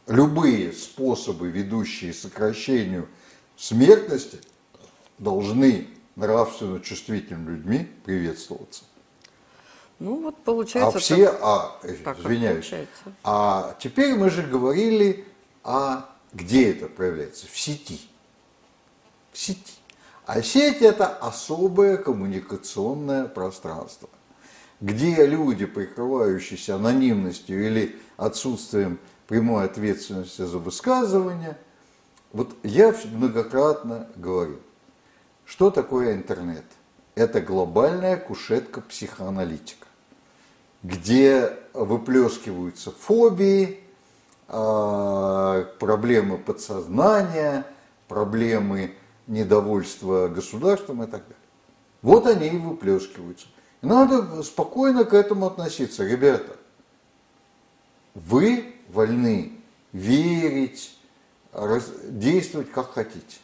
Любые 0.07 0.73
способы, 0.73 1.49
ведущие 1.49 2.13
к 2.13 2.17
сокращению 2.17 3.09
смертности, 3.57 4.41
должны 5.19 5.89
нравственно 6.17 6.81
чувствительными 6.81 7.57
людьми 7.57 7.89
приветствоваться. 8.05 8.85
Ну 9.99 10.17
вот 10.23 10.37
получается. 10.39 10.97
А 10.97 11.01
все, 11.01 11.27
так, 11.27 11.39
а, 11.43 11.81
так 12.05 12.19
извиняюсь. 12.19 12.73
А 13.23 13.77
теперь 13.79 14.15
мы 14.15 14.31
же 14.31 14.43
говорили 14.43 15.27
о 15.63 16.07
где 16.33 16.71
это 16.71 16.87
проявляется? 16.87 17.47
В 17.47 17.59
сети. 17.59 18.01
В 19.33 19.39
сети. 19.39 19.75
А 20.27 20.43
сеть 20.43 20.81
это 20.81 21.07
особое 21.07 21.97
коммуникационное 21.97 23.27
пространство 23.27 24.09
где 24.81 25.27
люди, 25.27 25.67
прикрывающиеся 25.67 26.77
анонимностью 26.77 27.65
или 27.67 27.99
отсутствием 28.17 28.99
прямой 29.29 29.65
ответственности 29.65 30.43
за 30.43 30.59
высказывания, 30.59 31.59
вот 32.33 32.57
я 32.63 32.95
многократно 33.13 34.09
говорю, 34.17 34.59
что 35.45 35.71
такое 35.71 36.15
интернет? 36.15 36.65
Это 37.15 37.41
глобальная 37.41 38.17
кушетка 38.17 38.81
психоаналитика, 38.81 39.87
где 40.83 41.53
выплескиваются 41.75 42.93
фобии, 42.93 43.81
а, 44.49 45.65
проблемы 45.79 46.39
подсознания, 46.39 47.67
проблемы 48.09 48.95
недовольства 49.27 50.29
государством 50.29 51.03
и 51.03 51.07
так 51.07 51.23
далее. 51.23 51.37
Вот 52.03 52.27
они 52.27 52.49
и 52.49 52.59
выплескиваются. 52.59 53.47
Надо 53.83 54.43
спокойно 54.43 55.05
к 55.05 55.15
этому 55.15 55.47
относиться. 55.47 56.05
Ребята, 56.05 56.57
вы 58.15 58.75
вольны 58.89 59.53
верить, 59.93 60.99
раз, 61.53 61.91
действовать 62.05 62.71
как 62.71 62.93
хотите. 62.93 63.39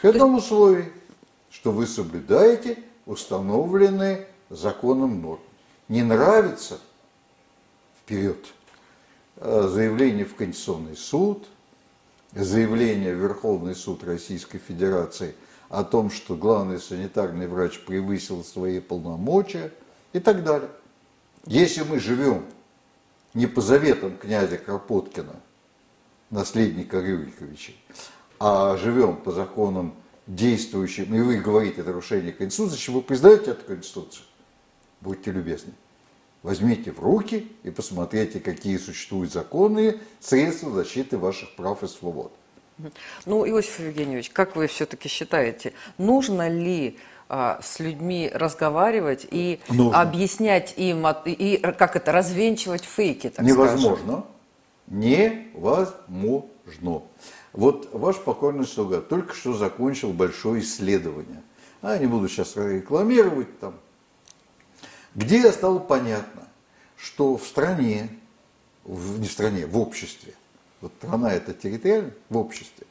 К 0.00 0.06
этому 0.06 0.38
условии, 0.38 0.90
что 1.50 1.70
вы 1.70 1.86
соблюдаете 1.86 2.78
установленные 3.04 4.26
законом 4.48 5.20
нормы. 5.20 5.44
Не 5.88 6.02
нравится– 6.02 6.80
вперед. 8.02 8.38
Э, 9.36 9.68
заявление 9.70 10.24
в 10.24 10.34
Конституционный 10.34 10.96
суд, 10.96 11.46
заявление 12.32 13.14
в 13.14 13.18
Верховный 13.18 13.74
суд 13.74 14.02
Российской 14.02 14.58
Федерации– 14.58 15.34
о 15.68 15.84
том, 15.84 16.10
что 16.10 16.34
главный 16.34 16.78
санитарный 16.78 17.46
врач 17.48 17.80
превысил 17.80 18.44
свои 18.44 18.80
полномочия 18.80 19.72
и 20.12 20.20
так 20.20 20.44
далее. 20.44 20.70
Если 21.46 21.82
мы 21.82 22.00
живем 22.00 22.44
не 23.34 23.46
по 23.46 23.60
заветам 23.60 24.16
князя 24.16 24.58
Кропоткина, 24.58 25.36
наследника 26.30 27.00
Рюриковича, 27.00 27.72
а 28.38 28.76
живем 28.76 29.16
по 29.16 29.32
законам 29.32 29.94
действующим, 30.26 31.14
и 31.14 31.20
вы 31.20 31.38
говорите 31.38 31.82
о 31.82 31.84
нарушении 31.84 32.30
Конституции, 32.30 32.90
вы 32.90 33.02
признаете 33.02 33.52
эту 33.52 33.64
Конституцию? 33.64 34.24
Будьте 35.00 35.30
любезны. 35.30 35.72
Возьмите 36.42 36.92
в 36.92 37.00
руки 37.00 37.50
и 37.64 37.70
посмотрите, 37.70 38.40
какие 38.40 38.76
существуют 38.76 39.32
законные 39.32 40.00
средства 40.20 40.70
защиты 40.70 41.18
ваших 41.18 41.54
прав 41.56 41.82
и 41.82 41.88
свобод. 41.88 42.32
Ну, 43.24 43.48
Иосиф 43.48 43.80
Евгеньевич, 43.80 44.30
как 44.30 44.56
вы 44.56 44.66
все-таки 44.66 45.08
считаете, 45.08 45.72
нужно 45.98 46.48
ли 46.48 46.98
а, 47.28 47.58
с 47.62 47.80
людьми 47.80 48.30
разговаривать 48.32 49.26
и 49.30 49.60
нужно. 49.68 50.00
объяснять 50.00 50.74
им, 50.76 51.06
и 51.24 51.56
как 51.56 51.96
это, 51.96 52.12
развенчивать 52.12 52.84
фейки, 52.84 53.30
так 53.30 53.44
Невозможно. 53.44 54.06
Скажем? 54.06 54.24
Невозможно. 54.88 57.02
Вот 57.52 57.88
ваш 57.92 58.16
покорный 58.16 58.66
слуга 58.66 59.00
только 59.00 59.34
что 59.34 59.54
закончил 59.54 60.12
большое 60.12 60.62
исследование. 60.62 61.42
А, 61.80 61.96
не 61.98 62.06
буду 62.06 62.28
сейчас 62.28 62.56
рекламировать 62.56 63.58
там. 63.58 63.74
Где 65.14 65.50
стало 65.50 65.78
понятно, 65.78 66.42
что 66.96 67.38
в 67.38 67.46
стране, 67.46 68.10
в, 68.84 69.18
не 69.18 69.26
в 69.26 69.32
стране, 69.32 69.66
в 69.66 69.78
обществе– 69.78 70.34
вот 70.80 70.92
страна 70.98 71.32
это 71.32 71.52
территориально 71.54 72.12
в 72.28 72.36
обществе, 72.36 72.86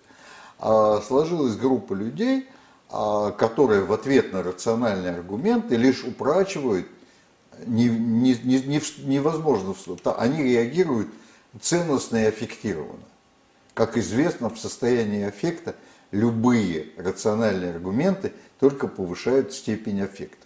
а 0.59 1.01
сложилась 1.01 1.55
группа 1.55 1.93
людей, 1.93 2.47
а, 2.89 3.31
которые 3.31 3.81
в 3.83 3.93
ответ 3.93 4.33
на 4.33 4.43
рациональные 4.43 5.15
аргументы 5.15 5.75
лишь 5.75 6.03
упрачивают 6.03 6.87
не, 7.65 7.87
не, 7.87 8.35
не, 8.43 8.81
невозможно, 9.05 9.73
они 10.17 10.43
реагируют 10.43 11.09
ценностно 11.61 12.17
и 12.17 12.25
аффектированно. 12.25 13.05
Как 13.73 13.97
известно, 13.97 14.49
в 14.49 14.59
состоянии 14.59 15.23
аффекта 15.23 15.75
любые 16.11 16.87
рациональные 16.97 17.71
аргументы 17.71 18.33
только 18.59 18.87
повышают 18.87 19.53
степень 19.53 20.01
аффекта. 20.01 20.45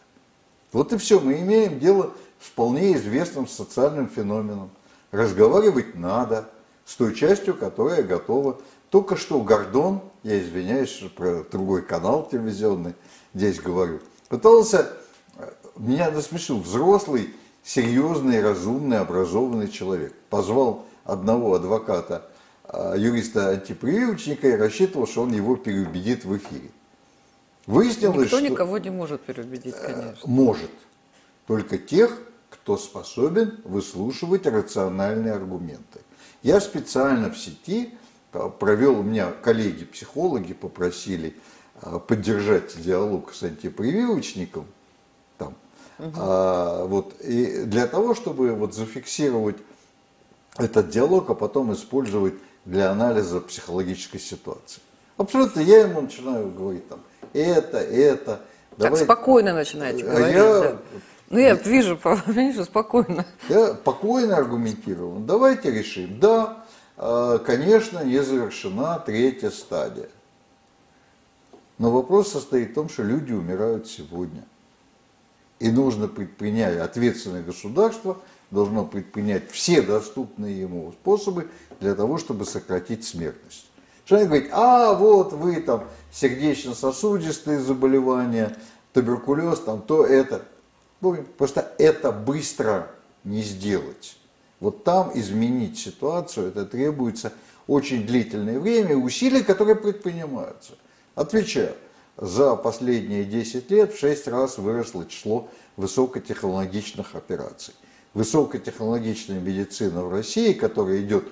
Вот 0.71 0.93
и 0.93 0.97
все, 0.97 1.19
мы 1.19 1.39
имеем 1.39 1.79
дело 1.79 2.13
с 2.39 2.47
вполне 2.47 2.93
известным 2.93 3.47
социальным 3.47 4.07
феноменом. 4.07 4.69
Разговаривать 5.11 5.95
надо– 5.95 6.49
с 6.89 6.95
той 6.95 7.13
частью, 7.13 7.55
которая 7.55 8.01
готова. 8.01 8.57
Только 8.89 9.15
что 9.15 9.39
Гордон, 9.41 10.01
я 10.23 10.41
извиняюсь 10.41 11.03
про 11.15 11.43
другой 11.43 11.83
канал 11.83 12.27
телевизионный, 12.29 12.95
здесь 13.35 13.59
говорю, 13.59 13.99
пытался, 14.27 14.91
э, 15.37 15.51
меня 15.75 16.09
насмешил, 16.09 16.59
взрослый, 16.59 17.35
серьезный, 17.63 18.41
разумный, 18.41 18.97
образованный 18.97 19.67
человек. 19.67 20.15
Позвал 20.31 20.87
одного 21.03 21.53
адвоката, 21.53 22.25
э, 22.63 22.95
юриста-антипрививочника 22.97 24.47
и 24.47 24.55
рассчитывал, 24.55 25.05
что 25.05 25.21
он 25.21 25.31
его 25.31 25.57
переубедит 25.57 26.25
в 26.25 26.35
эфире. 26.37 26.71
Выяснилось, 27.67 28.23
Никто 28.23 28.37
что... 28.39 28.49
никого 28.49 28.79
не 28.79 28.89
может 28.89 29.21
переубедить, 29.21 29.75
э, 29.77 29.93
конечно. 29.93 30.21
Может. 30.23 30.71
Только 31.45 31.77
тех, 31.77 32.19
кто 32.49 32.77
способен 32.77 33.59
выслушивать 33.63 34.47
рациональные 34.47 35.33
аргументы. 35.33 35.99
Я 36.41 36.59
специально 36.61 37.29
в 37.29 37.37
сети 37.37 37.93
провел, 38.59 38.99
у 38.99 39.03
меня 39.03 39.31
коллеги-психологи 39.31 40.53
попросили 40.53 41.35
поддержать 42.07 42.81
диалог 42.81 43.33
с 43.33 43.43
антипрививочником, 43.43 44.65
там, 45.37 45.55
угу. 45.97 46.11
а, 46.17 46.85
вот, 46.85 47.19
и 47.21 47.63
для 47.63 47.87
того, 47.87 48.13
чтобы 48.13 48.51
вот 48.53 48.73
зафиксировать 48.73 49.57
этот 50.57 50.89
диалог, 50.89 51.29
а 51.29 51.35
потом 51.35 51.73
использовать 51.73 52.33
для 52.65 52.91
анализа 52.91 53.39
психологической 53.39 54.19
ситуации. 54.19 54.81
Абсолютно, 55.17 55.61
я 55.61 55.79
ему 55.79 56.01
начинаю 56.01 56.49
говорить 56.51 56.87
там, 56.87 56.99
это, 57.33 57.77
это. 57.77 58.41
Так 58.71 58.91
давай... 58.91 59.03
спокойно 59.03 59.53
начинаете 59.53 60.05
а 60.05 60.09
говорить. 60.09 60.35
Я... 60.35 60.61
Да. 60.61 60.77
Ну, 61.29 61.37
я 61.37 61.53
вижу, 61.53 61.99
вижу 62.27 62.65
спокойно. 62.65 63.25
Я 63.49 63.75
спокойно 63.75 64.37
аргументирован. 64.37 65.25
Давайте 65.25 65.71
решим. 65.71 66.19
Да, 66.19 66.65
а, 66.97 67.37
конечно, 67.37 68.03
не 68.03 68.23
завершена 68.23 68.99
третья 68.99 69.51
стадия. 69.51 70.09
Но 71.77 71.91
вопрос 71.91 72.31
состоит 72.31 72.71
в 72.71 72.73
том, 72.73 72.89
что 72.89 73.03
люди 73.03 73.31
умирают 73.31 73.87
сегодня. 73.87 74.43
И 75.59 75.69
нужно 75.69 76.07
предпринять, 76.07 76.77
ответственное 76.77 77.43
государство 77.43 78.17
должно 78.49 78.85
предпринять 78.85 79.51
все 79.51 79.81
доступные 79.81 80.59
ему 80.59 80.91
способы 80.93 81.49
для 81.79 81.95
того, 81.95 82.17
чтобы 82.17 82.45
сократить 82.45 83.05
смертность. 83.05 83.69
Человек 84.05 84.27
говорит, 84.27 84.49
а 84.51 84.93
вот 84.93 85.33
вы 85.33 85.61
там 85.61 85.85
сердечно-сосудистые 86.11 87.59
заболевания, 87.59 88.57
туберкулез, 88.93 89.59
там 89.59 89.81
то 89.81 90.03
это. 90.03 90.45
Просто 90.99 91.73
это 91.77 92.11
быстро 92.11 92.91
не 93.23 93.41
сделать. 93.41 94.17
Вот 94.59 94.83
там 94.83 95.11
изменить 95.13 95.79
ситуацию, 95.79 96.49
это 96.49 96.65
требуется 96.65 97.31
очень 97.67 98.05
длительное 98.05 98.59
время 98.59 98.97
усилия, 98.97 99.43
которые 99.43 99.75
предпринимаются. 99.75 100.73
Отвечаю, 101.15 101.75
за 102.17 102.55
последние 102.55 103.23
10 103.23 103.71
лет 103.71 103.93
в 103.93 103.99
6 103.99 104.27
раз 104.27 104.57
выросло 104.57 105.05
число 105.05 105.47
высокотехнологичных 105.77 107.15
операций. 107.15 107.73
Высокотехнологичная 108.13 109.39
медицина 109.39 110.03
в 110.03 110.11
России, 110.11 110.51
которая 110.51 111.01
идет 111.01 111.25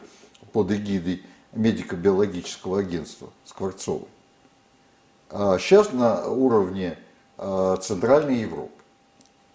под 0.53 0.71
эгидой 0.71 1.23
медико-биологического 1.53 2.79
агентства 2.79 3.29
Скворцовой, 3.45 4.07
сейчас 5.29 5.89
а 5.91 5.95
на 5.95 6.27
уровне 6.29 6.97
а, 7.37 7.77
Центральной 7.77 8.41
Европы. 8.41 8.76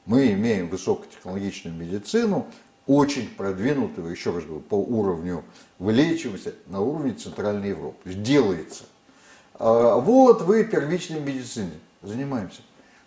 Мы 0.06 0.32
имеем 0.32 0.68
высокотехнологичную 0.68 1.76
медицину, 1.76 2.46
очень 2.86 3.28
продвинутую, 3.28 4.10
еще 4.10 4.32
раз 4.32 4.44
говорю, 4.44 4.60
по 4.60 4.74
уровню 4.74 5.44
вылечиваемости 5.78 6.54
на 6.66 6.80
уровне 6.80 7.14
Центральной 7.14 7.68
Европы. 7.68 8.12
Делается. 8.12 8.84
А 9.54 9.96
вот 9.96 10.42
вы 10.42 10.64
первичной 10.64 11.20
медициной 11.20 11.78
занимаемся. 12.02 12.62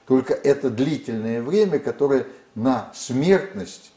Только 0.08 0.34
это 0.34 0.70
длительное 0.70 1.42
время, 1.42 1.80
которое 1.80 2.28
на 2.54 2.92
смертность 2.94 3.92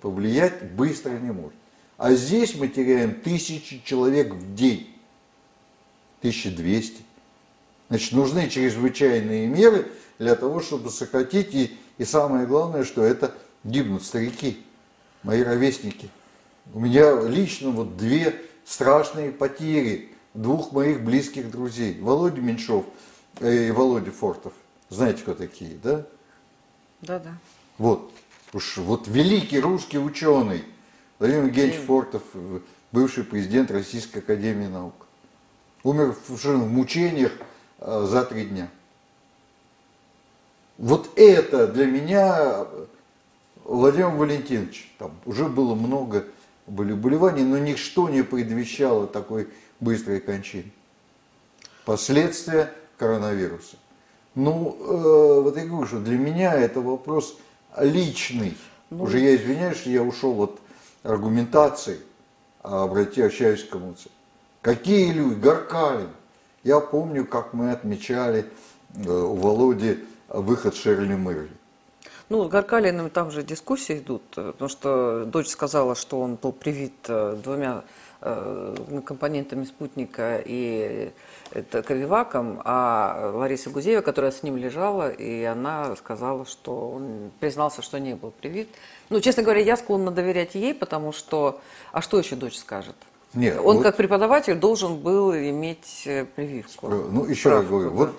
повлиять 0.00 0.72
быстро 0.72 1.10
не 1.10 1.30
может. 1.30 1.54
А 1.98 2.14
здесь 2.14 2.54
мы 2.54 2.68
теряем 2.68 3.14
тысячи 3.14 3.82
человек 3.84 4.34
в 4.34 4.54
день. 4.54 4.88
1200. 6.20 7.02
Значит, 7.88 8.12
нужны 8.12 8.48
чрезвычайные 8.48 9.46
меры 9.46 9.90
для 10.18 10.34
того, 10.34 10.60
чтобы 10.60 10.90
сократить. 10.90 11.54
И, 11.54 11.76
и 12.00 12.04
самое 12.06 12.46
главное, 12.46 12.82
что 12.82 13.04
это 13.04 13.34
гибнут 13.62 14.02
старики, 14.02 14.64
мои 15.22 15.42
ровесники. 15.42 16.08
У 16.72 16.80
меня 16.80 17.20
лично 17.20 17.68
вот 17.68 17.98
две 17.98 18.40
страшные 18.64 19.32
потери 19.32 20.08
двух 20.32 20.72
моих 20.72 21.04
близких 21.04 21.50
друзей. 21.50 22.00
Володя 22.00 22.40
Меньшов 22.40 22.86
и 23.42 23.70
Володя 23.70 24.12
Фортов. 24.12 24.54
Знаете, 24.88 25.20
кто 25.20 25.34
такие, 25.34 25.76
да? 25.82 26.06
Да, 27.02 27.18
да. 27.18 27.34
Вот. 27.76 28.10
Уж 28.54 28.78
вот 28.78 29.06
великий 29.06 29.60
русский 29.60 29.98
ученый– 29.98 30.64
Владимир 31.18 31.44
Евгеньевич 31.44 31.80
Фортов, 31.84 32.22
бывший 32.92 33.24
президент 33.24 33.70
Российской 33.70 34.20
Академии 34.20 34.68
Наук. 34.68 35.06
Умер 35.82 36.16
в 36.28 36.66
мучениях 36.66 37.32
а, 37.78 38.06
за 38.06 38.24
три 38.24 38.46
дня. 38.46 38.70
Вот 40.80 41.10
это 41.16 41.66
для 41.66 41.84
меня 41.84 42.66
Владимир 43.64 44.08
Валентинович, 44.08 44.90
там 44.98 45.12
уже 45.26 45.44
было 45.44 45.74
много 45.74 46.24
были 46.66 46.94
болеваний, 46.94 47.42
но 47.42 47.58
ничто 47.58 48.08
не 48.08 48.22
предвещало 48.22 49.06
такой 49.06 49.48
быстрой 49.78 50.20
кончины. 50.20 50.72
Последствия 51.84 52.72
коронавируса. 52.96 53.76
Ну, 54.34 54.74
э, 54.80 55.40
вот 55.42 55.56
я 55.58 55.66
говорю, 55.66 55.86
что 55.86 55.98
для 55.98 56.16
меня 56.16 56.54
это 56.54 56.80
вопрос 56.80 57.36
личный. 57.76 58.56
Ну, 58.88 59.02
Уже 59.02 59.18
я 59.18 59.36
извиняюсь, 59.36 59.76
что 59.76 59.90
я 59.90 60.02
ушел 60.02 60.40
от 60.40 60.60
аргументации, 61.02 62.00
а 62.62 62.84
обращаюсь 62.84 63.64
к 63.64 63.68
кому-то. 63.68 64.08
Какие 64.62 65.12
люди? 65.12 65.40
Горкалин. 65.40 66.08
Я 66.64 66.80
помню, 66.80 67.26
как 67.26 67.52
мы 67.52 67.70
отмечали 67.70 68.46
э, 68.94 69.10
у 69.10 69.34
Володи 69.34 69.98
выход 70.30 70.74
Шерли 70.74 71.14
Мэрли. 71.14 71.50
Ну, 72.28 72.44
с 72.44 72.48
Гаркалиным 72.48 73.10
там 73.10 73.32
же 73.32 73.42
дискуссии 73.42 73.98
идут, 73.98 74.22
э, 74.36 74.52
потому 74.52 74.68
что 74.68 75.24
дочь 75.26 75.48
сказала, 75.48 75.94
что 75.94 76.20
он 76.20 76.36
был 76.36 76.52
привит 76.52 76.94
э, 77.08 77.36
двумя 77.42 77.82
компонентами 79.06 79.64
спутника 79.64 80.42
и 80.44 81.10
это 81.52 81.82
Ковиваком, 81.82 82.60
а 82.64 83.32
Лариса 83.34 83.70
Гузеева, 83.70 84.02
которая 84.02 84.30
с 84.30 84.42
ним 84.42 84.58
лежала, 84.58 85.08
и 85.08 85.42
она 85.44 85.96
сказала, 85.96 86.44
что 86.44 86.90
он 86.90 87.30
признался, 87.40 87.80
что 87.80 87.98
не 87.98 88.14
был 88.14 88.30
привит. 88.30 88.68
Ну, 89.08 89.20
честно 89.20 89.42
говоря, 89.42 89.62
я 89.62 89.76
склонна 89.78 90.10
доверять 90.10 90.54
ей, 90.54 90.74
потому 90.74 91.12
что... 91.12 91.60
А 91.92 92.02
что 92.02 92.18
еще 92.18 92.36
дочь 92.36 92.58
скажет? 92.58 92.94
Нет, 93.32 93.58
он 93.58 93.76
вот, 93.76 93.82
как 93.84 93.96
преподаватель 93.96 94.56
должен 94.56 94.98
был 94.98 95.34
иметь 95.34 96.02
э, 96.04 96.26
прививку. 96.26 96.88
Ну, 96.88 97.24
еще 97.24 97.48
раз 97.48 97.64
говорю, 97.64 97.90
вот 97.90 98.10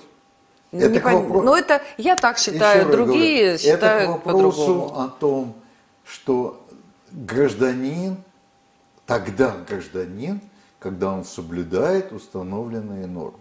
ну, 0.72 0.80
это 0.80 1.00
пон... 1.00 1.24
вопрос... 1.24 1.44
Но 1.44 1.58
это 1.58 1.82
я 1.98 2.16
так 2.16 2.38
считаю, 2.38 2.90
другие 2.90 3.44
говорю, 3.44 3.58
считают 3.58 4.24
по-другому. 4.24 5.00
о 5.00 5.08
том, 5.08 5.56
что 6.06 6.66
гражданин, 7.12 8.18
тогда 9.06 9.56
гражданин, 9.68 10.42
когда 10.80 11.12
он 11.12 11.26
соблюдает 11.26 12.12
установленные 12.12 13.08
нормы. 13.08 13.38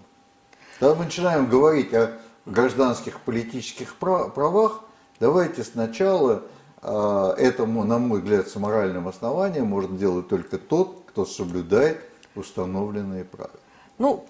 Когда 0.78 0.94
мы 0.94 1.04
начинаем 1.04 1.48
говорить 1.48 1.92
о 1.94 2.18
гражданских 2.46 3.20
политических 3.20 3.96
правах, 3.96 4.82
давайте 5.20 5.62
сначала 5.62 6.42
а, 6.82 7.34
этому, 7.36 7.84
на 7.84 7.98
мой 7.98 8.20
взгляд, 8.20 8.48
с 8.48 8.56
моральным 8.56 9.08
основанием 9.08 9.66
может 9.66 9.96
делать 9.98 10.28
только 10.28 10.58
тот, 10.58 11.02
кто 11.06 11.24
соблюдает 11.24 12.00
установленные 12.34 13.24
правила. 13.24 13.60
Ну, 13.98 14.24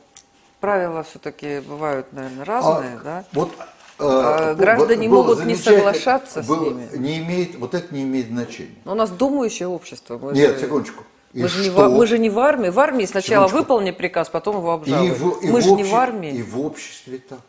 правила 0.61 1.03
все-таки 1.03 1.61
бывают, 1.61 2.12
наверное, 2.12 2.44
разные, 2.44 2.96
а, 2.96 3.05
да? 3.05 3.25
Вот 3.33 3.51
а, 3.99 4.55
граждане 4.55 5.09
могут 5.09 5.44
не 5.44 5.57
соглашаться 5.57 6.42
был, 6.42 6.57
с 6.57 6.61
ними. 6.61 6.88
Не 6.96 7.18
имеет, 7.18 7.57
вот 7.57 7.75
это 7.75 7.94
не 7.94 8.03
имеет 8.03 8.29
значения. 8.29 8.77
Но 8.85 8.92
у 8.92 8.94
нас 8.94 9.11
думающее 9.11 9.68
общество. 9.68 10.18
Мы 10.18 10.33
Нет, 10.33 10.55
же, 10.55 10.61
секундочку. 10.66 11.05
мы 11.35 11.49
же, 11.49 11.62
не 11.62 11.70
в, 11.70 11.88
мы 11.88 12.07
же 12.07 12.18
не 12.18 12.31
в 12.31 12.38
армии. 12.38 12.70
В 12.70 12.81
армии 12.81 13.05
сначала 13.05 13.46
секундочку. 13.46 13.75
выполни 13.75 13.90
приказ, 13.90 14.29
потом 14.29 14.57
его 14.57 14.73
обжалуй. 14.73 15.11
мы 15.42 15.61
же 15.61 15.73
обще, 15.73 15.83
не 15.83 15.85
в 15.85 15.94
армии. 15.94 16.33
И 16.33 16.42
в 16.42 16.61
обществе 16.61 17.18
так. 17.18 17.40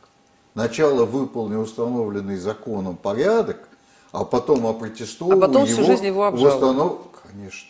Сначала 0.54 1.06
выполни 1.06 1.56
установленный 1.56 2.36
законом 2.36 2.97
порядок, 2.97 3.69
а 4.12 4.26
потом 4.26 4.67
опротестовываю 4.67 5.41
а 5.41 5.47
потом 5.47 5.65
всю 5.65 5.82
его, 5.82 5.86
жизнь 5.86 6.06
его 6.06 6.26
обжаловал. 6.26 7.08
Конечно. 7.32 7.69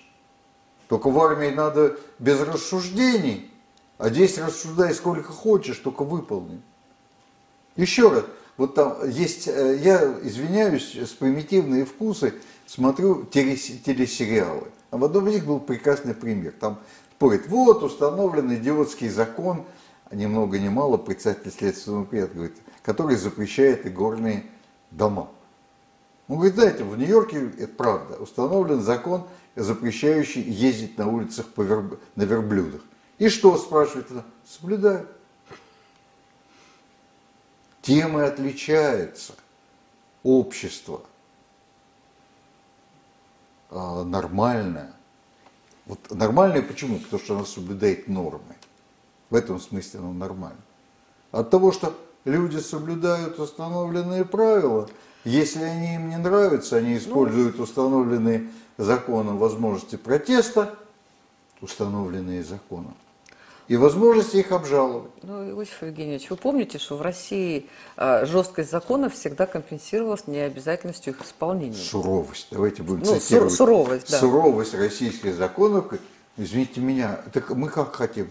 Только 0.88 1.10
в 1.10 1.20
армии 1.20 1.50
надо 1.50 1.98
без 2.18 2.42
рассуждений. 2.42 3.51
А 4.02 4.10
здесь 4.10 4.40
рассуждай 4.40 4.96
сколько 4.96 5.32
хочешь, 5.32 5.78
только 5.78 6.04
выполни. 6.04 6.60
Еще 7.76 8.10
раз, 8.10 8.24
вот 8.58 8.74
там 8.74 9.08
есть, 9.08 9.48
э, 9.48 9.78
я 9.80 10.02
извиняюсь, 10.24 10.96
с 10.96 11.10
примитивные 11.10 11.86
вкусы 11.86 12.34
смотрю 12.66 13.26
телесериалы. 13.26 14.70
А 14.90 14.98
в 14.98 15.04
одном 15.04 15.28
из 15.28 15.36
них 15.36 15.46
был 15.46 15.60
прекрасный 15.60 16.16
пример. 16.16 16.52
Там 16.60 16.80
спорит, 17.16 17.48
вот 17.48 17.84
установлен 17.84 18.52
идиотский 18.56 19.08
закон, 19.08 19.66
ни 20.12 20.26
много 20.26 20.58
ни 20.58 20.68
мало, 20.68 20.98
председатель 20.98 21.52
Следственного 21.52 22.06
комитета 22.06 22.34
говорит, 22.34 22.58
который 22.82 23.16
запрещает 23.18 23.86
игорные 23.86 24.46
дома. 24.90 25.30
Он 26.28 26.38
говорит, 26.38 26.56
знаете, 26.56 26.84
в 26.84 26.98
Нью-Йорке, 26.98 27.52
это 27.60 27.76
правда, 27.76 28.16
установлен 28.16 28.82
закон, 28.82 29.28
запрещающий 29.56 30.42
ездить 30.42 30.98
на 30.98 31.08
улицах 31.08 31.46
по 31.50 31.62
верб... 31.62 32.00
на 32.16 32.24
верблюдах. 32.24 32.82
И 33.22 33.30
что, 33.30 33.56
спрашивает 33.56 34.10
она, 34.10 34.24
соблюдают. 34.48 35.08
Тем 37.84 38.18
и 38.18 38.24
отличается 38.24 39.36
общество 40.24 41.04
а, 43.70 44.04
нормальное, 44.04 44.92
Вот 45.86 46.00
нормальное 46.10 46.64
почему? 46.64 46.98
Потому 46.98 47.22
что 47.22 47.36
она 47.36 47.46
соблюдает 47.46 48.08
нормы. 48.08 48.56
В 49.30 49.36
этом 49.36 49.60
смысле 49.60 50.00
она 50.00 50.14
нормальна. 50.14 50.62
От 51.32 51.52
того, 51.52 51.72
что 51.72 51.96
люди 52.26 52.58
соблюдают 52.58 53.38
установленные 53.38 54.26
правила, 54.26 54.90
если 55.26 55.62
они 55.62 55.94
им 55.94 56.10
не 56.10 56.18
нравятся, 56.18 56.78
они 56.78 56.98
используют 56.98 57.60
установленные 57.60 58.50
законом 58.80 59.38
возможности 59.38 59.96
протеста, 59.96 60.76
установленные 61.62 62.44
законом, 62.44 62.96
и 63.72 63.78
возможности 63.78 64.36
их 64.36 64.52
обжаловать. 64.52 65.12
Ну, 65.24 65.50
Иосиф 65.50 65.82
Евгеньевич, 65.82 66.30
вы 66.30 66.36
помните, 66.36 66.78
что 66.78 66.98
в 66.98 67.02
России 67.02 67.70
э, 67.96 68.26
жесткость 68.26 68.70
законов 68.70 69.14
всегда 69.14 69.46
компенсировалась 69.46 70.28
необязательностью 70.28 71.14
их 71.14 71.22
исполнения? 71.22 71.78
Суровость. 71.78 72.50
Давайте 72.52 72.84
будем 72.84 73.04
ну, 73.06 73.18
цитировать. 73.18 73.54
суровость, 73.54 74.12
да. 74.12 74.20
Суровость 74.20 74.74
российских 74.74 75.36
законов. 75.36 75.94
Извините 76.36 76.82
меня, 76.82 77.22
так 77.32 77.50
мы 77.52 77.70
как 77.70 77.96
хотим? 77.96 78.30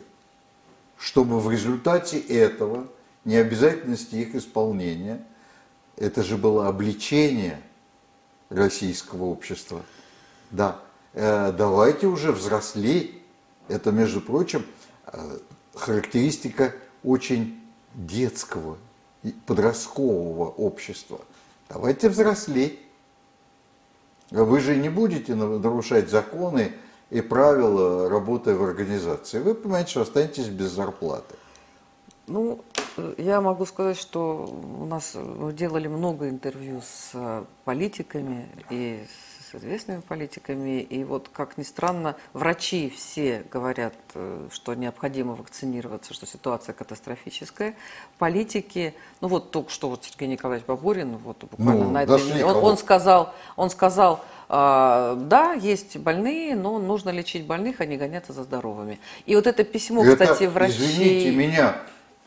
Чтобы 0.99 1.41
в 1.41 1.51
результате 1.51 2.21
этого 2.21 2.87
необязательности 3.25 4.17
их 4.17 4.35
исполнения, 4.35 5.25
это 5.97 6.23
же 6.23 6.37
было 6.37 6.69
обличение 6.69 7.59
российского 8.51 9.25
общества. 9.25 9.81
Да, 10.51 10.81
э, 11.15 11.51
давайте 11.57 12.09
уже 12.09 12.31
взрослеть. 12.31 13.15
Это, 13.69 13.91
между 13.91 14.21
прочим, 14.21 14.67
характеристика 15.75 16.75
очень 17.03 17.61
детского, 17.95 18.79
подросткового 19.47 20.49
общества. 20.49 21.21
Давайте 21.69 22.09
взрослеть. 22.09 22.79
Вы 24.31 24.61
же 24.61 24.77
не 24.77 24.89
будете 24.89 25.35
нарушать 25.35 26.09
законы 26.09 26.73
и 27.11 27.21
правила, 27.21 28.09
работая 28.09 28.55
в 28.55 28.63
организации. 28.63 29.41
Вы 29.41 29.55
понимаете, 29.55 29.91
что 29.91 30.03
останетесь 30.03 30.47
без 30.47 30.71
зарплаты. 30.71 31.35
Ну, 32.27 32.61
я 33.19 33.41
могу 33.41 33.67
сказать, 33.67 33.97
что 33.97 34.47
у 34.79 34.85
нас 34.85 35.17
мы 35.17 35.53
делали 35.53 35.89
много 35.89 36.29
интервью 36.29 36.81
с 36.81 37.11
э, 37.15 37.45
политиками 37.65 38.49
и 38.71 39.05
с 39.05 39.30
известными 39.55 40.01
политиками, 40.01 40.81
и 40.81 41.05
вот, 41.05 41.29
как 41.33 41.59
ни 41.59 41.63
странно, 41.63 42.17
врачи 42.33 42.91
все 42.91 43.45
говорят, 43.51 43.95
э, 44.15 44.49
что 44.53 44.75
необходимо 44.75 45.35
вакцинироваться, 45.35 46.15
что 46.15 46.27
ситуация 46.27 46.73
катастрофическая. 46.73 47.75
Политики, 48.19 48.95
ну 49.21 49.29
вот 49.29 49.51
только 49.51 49.71
что 49.71 49.89
вот 49.89 50.05
Сергей 50.05 50.29
Николаевич 50.29 50.67
Бабурин, 50.67 51.17
вот 51.19 51.45
буквально 51.45 51.85
ну, 51.85 51.91
на 51.91 52.03
этой, 52.03 52.43
он, 52.43 52.57
он 52.57 52.79
сказал, 52.79 53.35
он 53.57 53.71
сказал, 53.71 54.25
а, 54.49 55.15
да, 55.15 55.53
есть 55.53 55.97
больные, 55.97 56.57
но 56.57 56.79
нужно 56.79 57.11
лечить 57.11 57.47
больных, 57.47 57.81
а 57.81 57.87
не 57.87 57.97
гоняться 57.97 58.33
за 58.33 58.43
здоровыми. 58.43 58.99
И 59.27 59.37
вот 59.37 59.47
это 59.47 59.63
письмо, 59.63 60.05
это, 60.05 60.25
кстати, 60.25 60.45
врачей... 60.45 60.87
Извините 60.87 61.31
меня, 61.31 61.77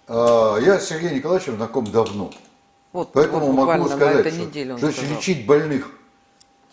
а, 0.07 0.57
я 0.57 0.79
с 0.79 0.87
Сергеем 0.87 1.15
Николаевичем 1.15 1.57
знаком 1.57 1.85
давно. 1.85 2.31
Вот, 2.93 3.11
Поэтому 3.11 3.51
вот 3.51 3.65
могу 3.65 3.89
сказать, 3.89 4.33
что, 4.33 4.91
что 4.91 5.05
лечить 5.05 5.45
больных. 5.45 5.91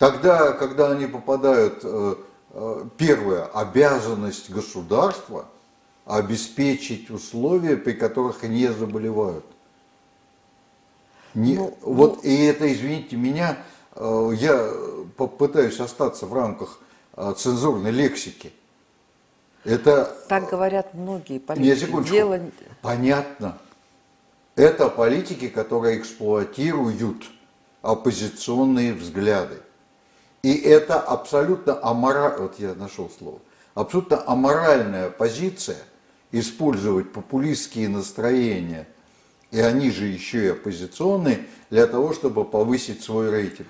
Тогда, 0.01 0.53
когда 0.53 0.93
они 0.93 1.05
попадают, 1.05 1.81
э, 1.83 2.15
э, 2.53 2.85
первая 2.97 3.45
обязанность 3.45 4.49
государства 4.49 5.45
обеспечить 6.07 7.11
условия, 7.11 7.77
при 7.77 7.93
которых 7.93 8.43
не 8.43 8.69
заболевают. 8.69 9.45
Не, 11.35 11.57
ну, 11.57 11.77
вот 11.83 12.17
ну... 12.17 12.31
и 12.31 12.45
это, 12.45 12.73
извините 12.73 13.17
меня, 13.17 13.59
э, 13.95 14.31
я 14.37 14.73
попытаюсь 15.19 15.79
остаться 15.79 16.25
в 16.25 16.33
рамках 16.33 16.79
цензурной 17.37 17.91
лексики. 17.91 18.55
Это... 19.65 20.17
Так 20.31 20.49
говорят 20.49 20.95
многие 20.95 21.39
политики. 21.39 22.09
Дело... 22.09 22.41
Понятно. 22.81 23.59
Это 24.57 24.89
политики, 24.89 25.49
которые 25.49 25.99
эксплуатируют 25.99 27.25
оппозиционные 27.83 28.95
взгляды. 28.95 29.59
И 30.43 30.55
это 30.55 30.99
абсолютно 30.99 31.79
аморальная, 31.83 32.39
вот 32.39 32.59
я 32.59 32.75
нашел 32.75 33.11
слово, 33.19 33.39
абсолютно 33.75 34.23
аморальная 34.27 35.11
позиция 35.11 35.77
использовать 36.33 37.13
популистские 37.13 37.89
настроения, 37.89 38.87
и 39.51 39.61
они 39.61 39.91
же 39.91 40.07
еще 40.07 40.45
и 40.45 40.49
оппозиционные, 40.49 41.47
для 41.71 41.87
того, 41.87 42.13
чтобы 42.15 42.45
повысить 42.45 43.03
свой 43.03 43.31
рейтинг. 43.31 43.69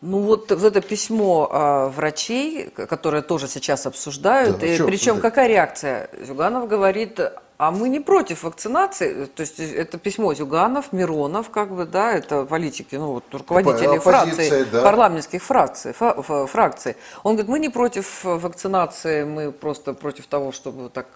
Ну 0.00 0.20
вот, 0.20 0.50
вот 0.50 0.64
это 0.64 0.80
письмо 0.80 1.48
а, 1.50 1.88
врачей, 1.88 2.70
которое 2.70 3.20
тоже 3.20 3.48
сейчас 3.48 3.84
обсуждают, 3.84 4.58
да, 4.58 4.66
и, 4.66 4.78
причем 4.82 5.16
да. 5.16 5.22
какая 5.22 5.48
реакция? 5.48 6.08
Зюганов 6.24 6.68
говорит, 6.68 7.20
а 7.60 7.70
мы 7.70 7.90
не 7.90 8.00
против 8.00 8.42
вакцинации, 8.42 9.26
то 9.26 9.42
есть 9.42 9.60
это 9.60 9.98
письмо 9.98 10.32
Зюганов, 10.34 10.92
Миронов, 10.92 11.50
как 11.50 11.70
бы, 11.74 11.84
да, 11.84 12.12
это 12.12 12.46
политики, 12.46 12.94
ну 12.94 13.12
вот 13.12 13.24
руководители 13.32 13.98
фракций, 13.98 14.64
да. 14.72 14.82
парламентских 14.82 15.42
фракций, 15.42 15.92
фракций. 15.92 16.96
Он 17.22 17.34
говорит, 17.34 17.50
мы 17.50 17.58
не 17.58 17.68
против 17.68 18.24
вакцинации, 18.24 19.24
мы 19.24 19.52
просто 19.52 19.92
против 19.92 20.26
того, 20.26 20.52
чтобы 20.52 20.88
так 20.88 21.08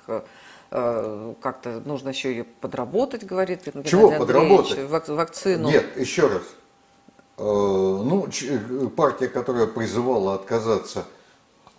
э, 0.71 1.35
как-то 1.41 1.81
нужно 1.87 2.11
еще 2.11 2.29
ее 2.29 2.45
подработать, 2.45 3.25
говорит. 3.25 3.63
Чего 3.87 4.11
подработать? 4.11 5.09
вакцину. 5.09 5.71
Нет, 5.71 5.97
еще 5.97 6.27
раз 6.27 6.43
Э, 7.37 7.43
ну, 7.43 8.29
э, 8.29 8.89
партия, 8.95 9.27
которая 9.27 9.67
призывала 9.67 10.35
отказаться 10.35 11.01
э, 11.01 11.03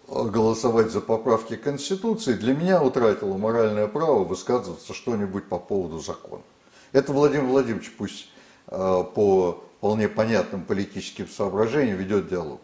голосовать 0.08 0.92
за 0.92 1.02
поправки 1.02 1.56
Конституции, 1.56 2.34
для 2.34 2.54
меня 2.54 2.82
утратила 2.82 3.38
моральное 3.38 3.88
право 3.88 4.24
высказываться 4.24 4.94
что-нибудь 4.94 5.50
по 5.50 5.60
поводу 5.60 6.00
закона. 6.00 6.44
Это 6.92 7.12
Владимир 7.12 7.46
Владимирович 7.46 7.92
пусть 7.98 8.30
по 8.68 9.62
вполне 9.78 10.10
понятным 10.10 10.64
политическим 10.64 11.28
соображениям 11.28 11.98
ведет 11.98 12.28
диалог. 12.28 12.60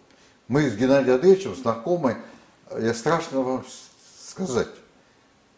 Мы 0.48 0.70
с 0.70 0.76
Геннадием 0.76 1.16
Андреевичем 1.16 1.56
знакомы, 1.56 2.18
я 2.80 2.94
страшно 2.94 3.42
вам 3.42 3.66
сказать, 4.28 4.70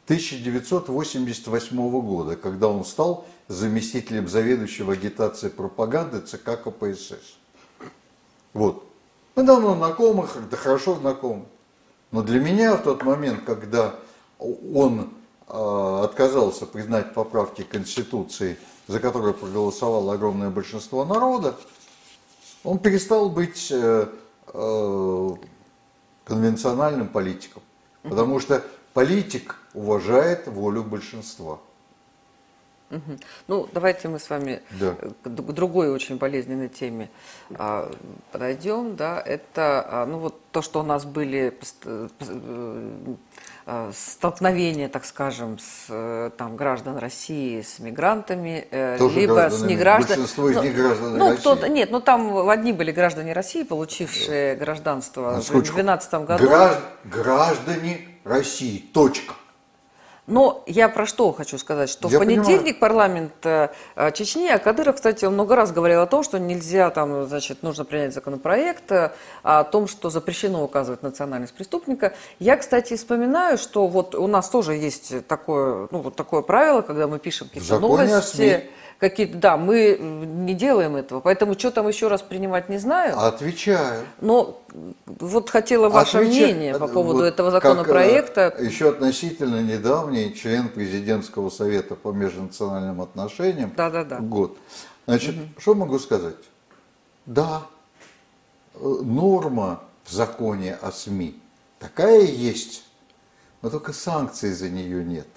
1988 0.05 2.01
года, 2.01 2.35
когда 2.35 2.67
он 2.67 2.83
стал 2.83 3.25
заместителем 3.47 4.27
заведующего 4.27 4.93
агитацией 4.93 5.51
пропаганды 5.51 6.19
ЦК 6.19 6.61
КПСС. 6.61 7.37
Вот. 8.53 8.85
Мы 9.35 9.43
давно 9.43 9.75
знакомы, 9.75 10.27
да 10.51 10.57
хорошо 10.57 10.95
знакомы. 10.95 11.45
Но 12.13 12.21
для 12.21 12.39
меня 12.39 12.77
в 12.77 12.83
тот 12.83 13.03
момент, 13.03 13.43
когда 13.43 13.95
он 14.37 15.09
э, 15.49 16.01
отказался 16.03 16.67
признать 16.67 17.15
поправки 17.15 17.63
Конституции, 17.63 18.59
за 18.87 18.99
которые 18.99 19.33
проголосовало 19.33 20.13
огромное 20.13 20.51
большинство 20.51 21.05
народа, 21.05 21.55
он 22.63 22.77
перестал 22.77 23.31
быть 23.31 23.69
э, 23.71 24.07
э, 24.53 25.29
конвенциональным 26.23 27.07
политиком. 27.07 27.63
Потому 28.03 28.39
что 28.39 28.63
политик 28.93 29.55
уважает 29.73 30.47
волю 30.47 30.83
большинства. 30.83 31.57
Угу. 32.93 33.17
Ну, 33.47 33.69
давайте 33.73 34.07
мы 34.07 34.19
с 34.19 34.29
вами 34.29 34.61
да. 34.71 34.95
к 35.23 35.51
другой 35.51 35.89
очень 35.89 36.17
болезненной 36.17 36.69
теме 36.69 37.09
а, 37.55 37.91
подойдем. 38.31 38.95
Да, 38.95 39.19
это 39.19 39.85
а, 39.89 40.05
ну, 40.05 40.19
вот 40.19 40.39
то, 40.51 40.61
что 40.61 40.81
у 40.81 40.83
нас 40.83 41.05
были 41.05 41.57
э, 41.85 42.07
а, 43.65 43.91
столкновения, 43.95 44.89
так 44.89 45.05
скажем, 45.05 45.57
с 45.57 45.85
э, 45.89 46.29
там, 46.37 46.55
граждан 46.55 46.97
России 46.97 47.61
с 47.61 47.79
мигрантами, 47.79 48.67
э, 48.69 48.97
Тоже 48.99 49.21
либо 49.21 49.49
с 49.49 49.63
негражданами. 49.63 50.19
Большинство 50.19 50.49
из 50.49 50.55
ну, 50.55 50.63
них 50.63 50.75
граждане 50.75 51.17
ну, 51.17 51.29
России. 51.29 51.39
Кто 51.39 51.67
нет, 51.67 51.91
ну 51.91 51.99
там 51.99 52.49
одни 52.49 52.73
были 52.73 52.91
граждане 52.91 53.33
России, 53.33 53.63
получившие 53.63 54.55
гражданство 54.55 55.41
в 55.41 55.51
2012 55.51 56.13
году. 56.13 56.49
Граждане 57.05 58.07
России, 58.23 58.77
точка. 58.93 59.33
Но 60.25 60.63
я 60.67 60.87
про 60.87 61.05
что 61.05 61.33
хочу 61.33 61.57
сказать, 61.57 61.89
что 61.89 62.07
я 62.07 62.17
в 62.17 62.19
понедельник 62.19 62.79
понимаю. 62.79 62.79
парламент 62.79 63.33
э, 63.43 63.69
Чечни, 64.13 64.47
а 64.47 64.57
Кадыров, 64.57 64.95
кстати, 64.95 65.25
много 65.25 65.55
раз 65.55 65.73
говорил 65.73 66.01
о 66.01 66.05
том, 66.05 66.23
что 66.23 66.39
нельзя 66.39 66.89
там, 66.91 67.27
значит, 67.27 67.61
нужно 67.61 67.83
принять 67.83 68.13
законопроект 68.13 68.89
э, 68.91 69.11
о 69.43 69.65
том, 69.65 69.87
что 69.87 70.09
запрещено 70.09 70.63
указывать 70.63 71.03
национальность 71.03 71.53
преступника. 71.53 72.13
Я, 72.39 72.55
кстати, 72.55 72.95
вспоминаю, 72.95 73.57
что 73.57 73.87
вот 73.87 74.15
у 74.15 74.27
нас 74.27 74.49
тоже 74.49 74.75
есть 74.75 75.27
такое, 75.27 75.89
ну, 75.91 75.99
вот 75.99 76.15
такое 76.15 76.41
правило, 76.41 76.81
когда 76.81 77.07
мы 77.07 77.19
пишем 77.19 77.49
какие-то 77.49 77.79
новости 77.79 78.69
какие-то, 79.09 79.37
да, 79.37 79.57
мы 79.57 79.97
не 79.99 80.53
делаем 80.53 80.95
этого, 80.95 81.19
поэтому 81.19 81.59
что 81.59 81.71
там 81.71 81.89
еще 81.89 82.07
раз 82.07 82.21
принимать 82.21 82.69
не 82.69 82.77
знаю. 82.77 83.19
Отвечаю. 83.19 84.05
Но 84.21 84.61
вот 85.05 85.49
хотела 85.49 85.89
ваше 85.89 86.19
Отвечаю. 86.19 86.45
мнение 86.55 86.79
по 86.79 86.87
поводу 86.87 87.19
вот 87.19 87.25
этого 87.25 87.51
законопроекта. 87.51 88.51
Как, 88.51 88.61
еще 88.61 88.89
относительно 88.89 89.61
недавний 89.61 90.33
член 90.33 90.69
президентского 90.69 91.49
совета 91.49 91.95
по 91.95 92.13
межнациональным 92.13 93.01
отношениям. 93.01 93.73
Да, 93.75 93.89
да, 93.89 94.05
да. 94.05 94.19
Год. 94.19 94.57
Значит, 95.05 95.35
угу. 95.35 95.61
что 95.61 95.75
могу 95.75 95.99
сказать? 95.99 96.35
Да, 97.25 97.63
э, 98.75 98.79
норма 99.03 99.83
в 100.05 100.13
законе 100.13 100.75
о 100.75 100.93
СМИ 100.93 101.41
такая 101.77 102.21
есть, 102.21 102.85
но 103.61 103.69
только 103.69 103.91
санкций 103.91 104.53
за 104.53 104.69
нее 104.69 105.03
нет. 105.03 105.27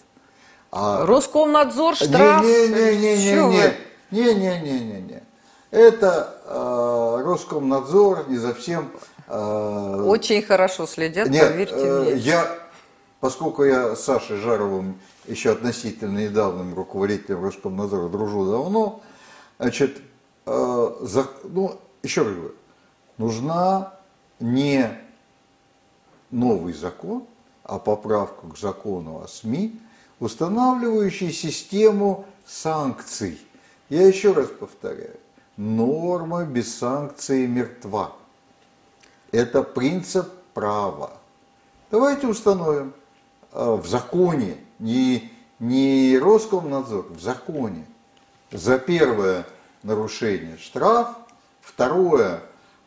А... 0.79 1.07
Роскомнадзор, 1.07 1.97
штраф? 1.97 2.45
Не-не-не-не-не. 2.45 3.73
Не-не-не-не-не. 4.11 5.23
Это 5.71 6.37
э, 6.45 7.23
Роскомнадзор 7.25 8.29
не 8.29 8.37
совсем... 8.37 8.93
Э, 9.27 10.03
Очень 10.07 10.43
хорошо 10.43 10.87
следят, 10.87 11.29
нет, 11.29 11.49
поверьте 11.49 11.77
э, 11.77 12.01
мне. 12.03 12.17
Я, 12.17 12.59
поскольку 13.21 13.65
я 13.65 13.97
с 13.97 14.05
Сашей 14.05 14.37
Жаровым 14.37 15.01
еще 15.27 15.53
относительно 15.53 16.19
недавним 16.19 16.75
руководителем 16.75 17.43
Роскомнадзора 17.43 18.09
дружу 18.09 18.45
давно, 18.45 19.01
значит, 19.59 19.97
э, 20.45 20.91
за, 21.01 21.27
ну, 21.45 21.81
еще 22.03 22.23
раз 22.23 22.33
говорю, 22.33 22.55
нужна 23.17 23.95
не 24.41 24.91
новый 26.31 26.75
закон, 26.75 27.25
а 27.65 27.79
поправка 27.79 28.47
к 28.49 28.59
закону 28.59 29.23
о 29.25 29.27
СМИ, 29.27 29.81
устанавливающий 30.21 31.33
систему 31.33 32.25
санкций. 32.47 33.41
Я 33.89 34.07
еще 34.07 34.33
раз 34.33 34.49
повторяю, 34.49 35.17
норма 35.57 36.45
без 36.45 36.77
санкций 36.77 37.47
мертва. 37.47 38.13
Это 39.33 39.63
принцип 39.63 40.29
права. 40.55 41.13
Давайте 41.91 42.27
установим 42.27 42.95
э, 43.53 43.75
в 43.75 43.87
законе, 43.87 44.57
не, 44.79 45.31
не 45.59 46.19
Роскомнадзор, 46.19 47.07
в 47.11 47.21
законе. 47.21 47.87
За 48.51 48.79
первое 48.79 49.47
нарушение 49.83 50.57
штраф, 50.59 51.09
второе 51.61 52.41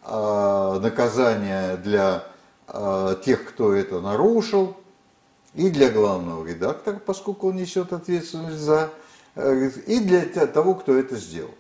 э, 0.04 0.80
наказание 0.82 1.78
для 1.78 2.24
э, 2.68 3.16
тех, 3.24 3.48
кто 3.50 3.74
это 3.74 4.02
нарушил, 4.02 4.76
и 5.60 5.70
для 5.70 5.90
главного 5.90 6.48
редактора, 6.48 7.02
поскольку 7.06 7.50
он 7.50 7.58
несет 7.58 7.92
ответственность 7.92 8.60
за, 8.60 8.92
э, 9.36 9.70
и 9.88 10.00
для 10.00 10.22
того, 10.48 10.76
кто 10.76 10.98
это 10.98 11.18
сделал. 11.18 11.52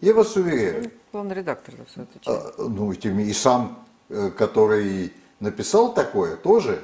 Я 0.00 0.14
вас 0.14 0.36
уверяю. 0.36 0.92
Главный 1.12 1.34
редактор 1.34 1.74
за 1.76 1.84
все 1.86 2.02
отвечает. 2.02 2.54
А, 2.58 2.62
ну, 2.62 2.92
и 2.92 3.32
сам, 3.32 3.84
э, 4.08 4.30
который 4.30 5.12
написал 5.40 5.92
такое, 5.92 6.36
тоже 6.36 6.80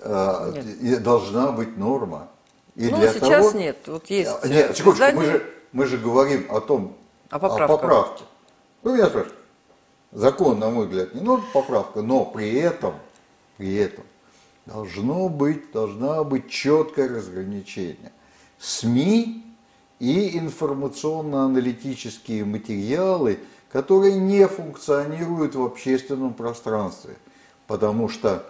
э, 0.00 0.62
нет. 0.80 1.02
должна 1.04 1.52
быть 1.52 1.76
норма. 1.76 2.28
И 2.74 2.88
ну, 2.88 2.98
для 2.98 3.12
сейчас 3.12 3.46
того... 3.46 3.58
нет. 3.58 3.78
Вот 3.86 4.10
есть 4.10 4.44
нет, 4.46 4.76
секундочку, 4.76 5.16
мы 5.16 5.24
же, 5.24 5.54
мы 5.72 5.86
же 5.86 5.96
говорим 5.96 6.46
о 6.50 6.60
том, 6.60 6.96
о, 7.30 7.36
о 7.36 7.68
поправке. 7.68 8.24
Ну, 8.82 8.96
я 8.96 9.06
спрашиваю. 9.06 9.36
Закон, 10.10 10.58
на 10.58 10.70
мой 10.70 10.86
взгляд, 10.86 11.14
не 11.14 11.20
нужна 11.20 11.46
поправка, 11.52 12.02
но 12.02 12.24
при 12.24 12.52
этом, 12.54 12.94
при 13.58 13.76
этом 13.76 14.04
должно 14.68 15.28
быть, 15.28 15.72
должна 15.72 16.22
быть 16.24 16.50
четкое 16.50 17.08
разграничение. 17.08 18.12
СМИ 18.58 19.44
и 19.98 20.38
информационно-аналитические 20.38 22.44
материалы, 22.44 23.38
которые 23.72 24.16
не 24.16 24.46
функционируют 24.46 25.54
в 25.54 25.62
общественном 25.62 26.34
пространстве, 26.34 27.16
потому 27.66 28.10
что 28.10 28.44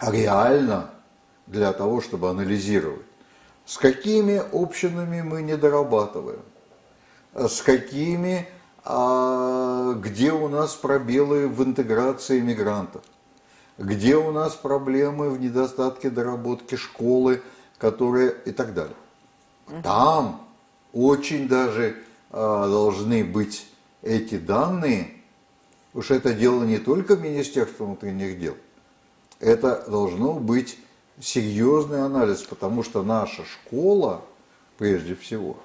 реально 0.00 0.90
для 1.46 1.72
того, 1.72 2.00
чтобы 2.00 2.28
анализировать, 2.28 3.06
с 3.64 3.78
какими 3.78 4.42
общинами 4.52 5.22
мы 5.22 5.42
не 5.42 5.56
дорабатываем, 5.56 6.42
с 7.32 7.62
какими, 7.62 8.48
а, 8.84 9.92
где 9.94 10.32
у 10.32 10.48
нас 10.48 10.74
пробелы 10.74 11.46
в 11.48 11.62
интеграции 11.62 12.40
мигрантов, 12.40 13.02
где 13.82 14.16
у 14.16 14.30
нас 14.30 14.54
проблемы 14.54 15.28
в 15.30 15.40
недостатке 15.40 16.08
доработки 16.08 16.76
школы, 16.76 17.42
которые 17.78 18.34
и 18.44 18.52
так 18.52 18.74
далее. 18.74 18.94
Там 19.82 20.46
очень 20.92 21.48
даже 21.48 21.96
а, 22.30 22.68
должны 22.68 23.24
быть 23.24 23.66
эти 24.02 24.38
данные, 24.38 25.10
уж 25.94 26.10
это 26.10 26.32
дело 26.32 26.62
не 26.64 26.78
только 26.78 27.16
Министерства 27.16 27.84
внутренних 27.84 28.38
дел, 28.38 28.56
это 29.40 29.84
должно 29.88 30.34
быть 30.34 30.78
серьезный 31.20 32.04
анализ, 32.04 32.42
потому 32.42 32.82
что 32.84 33.02
наша 33.02 33.44
школа, 33.44 34.22
прежде 34.78 35.16
всего, 35.16 35.56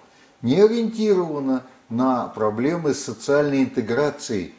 не 0.41 0.60
ориентирована 0.60 1.63
на 1.89 2.27
проблемы 2.27 2.93
социальной 2.93 3.63
интеграции 3.63 4.53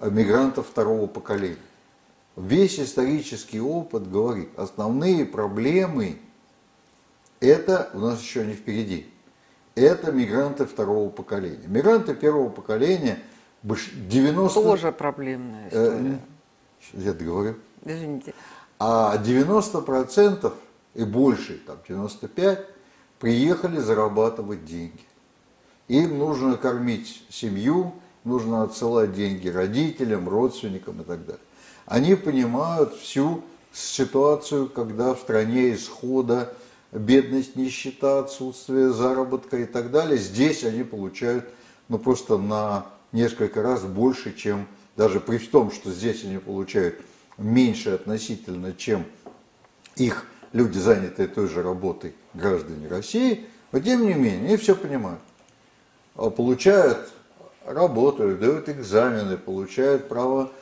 мигрантов 0.00 0.66
второго 0.68 1.06
поколения. 1.06 1.56
Весь 2.38 2.78
исторический 2.78 3.60
опыт 3.60 4.08
говорит, 4.08 4.48
основные 4.56 5.26
проблемы 5.26 6.18
это 7.40 7.90
у 7.94 7.98
нас 7.98 8.20
еще 8.20 8.46
не 8.46 8.54
впереди. 8.54 9.08
Это 9.74 10.12
мигранты 10.12 10.64
второго 10.64 11.10
поколения. 11.10 11.66
Мигранты 11.66 12.14
первого 12.14 12.48
поколения 12.48 13.18
90... 13.64 14.62
Тоже 14.62 14.92
проблемная 14.92 15.68
э, 15.70 15.94
история. 15.96 16.20
Э, 16.92 17.00
я 17.00 17.12
договорю. 17.12 17.54
Извините. 17.84 18.34
А 18.78 19.20
90% 19.20 20.52
и 20.94 21.04
больше, 21.04 21.60
там 21.66 21.78
95, 21.88 22.66
приехали 23.18 23.78
зарабатывать 23.78 24.64
деньги. 24.64 25.02
Им 25.88 26.18
нужно 26.18 26.56
кормить 26.56 27.24
семью, 27.30 27.94
нужно 28.22 28.62
отсылать 28.62 29.12
деньги 29.12 29.48
родителям, 29.48 30.28
родственникам 30.28 31.00
и 31.02 31.04
так 31.04 31.26
далее. 31.26 31.42
Они 31.88 32.14
понимают 32.16 32.94
всю 32.96 33.42
ситуацию, 33.72 34.68
когда 34.68 35.14
в 35.14 35.20
стране 35.20 35.72
исхода 35.72 36.54
бедность, 36.92 37.56
нищета, 37.56 38.18
отсутствие 38.18 38.92
заработка 38.92 39.56
и 39.56 39.64
так 39.64 39.90
далее. 39.90 40.18
Здесь 40.18 40.64
они 40.64 40.82
получают 40.82 41.48
ну, 41.88 41.98
просто 41.98 42.36
на 42.36 42.84
несколько 43.12 43.62
раз 43.62 43.84
больше, 43.84 44.34
чем 44.36 44.66
даже 44.96 45.18
при 45.18 45.38
том, 45.38 45.72
что 45.72 45.90
здесь 45.90 46.24
они 46.24 46.36
получают 46.36 47.00
меньше 47.38 47.90
относительно, 47.90 48.74
чем 48.74 49.06
их 49.96 50.26
люди, 50.52 50.76
занятые 50.76 51.26
той 51.26 51.48
же 51.48 51.62
работой, 51.62 52.14
граждане 52.34 52.86
России, 52.88 53.46
но 53.72 53.80
тем 53.80 54.06
не 54.06 54.12
менее, 54.12 54.46
они 54.46 54.56
все 54.58 54.74
понимают. 54.74 55.20
А 56.16 56.28
получают, 56.28 57.10
работают, 57.64 58.40
дают 58.40 58.68
экзамены, 58.68 59.38
получают 59.38 60.08
право 60.08 60.52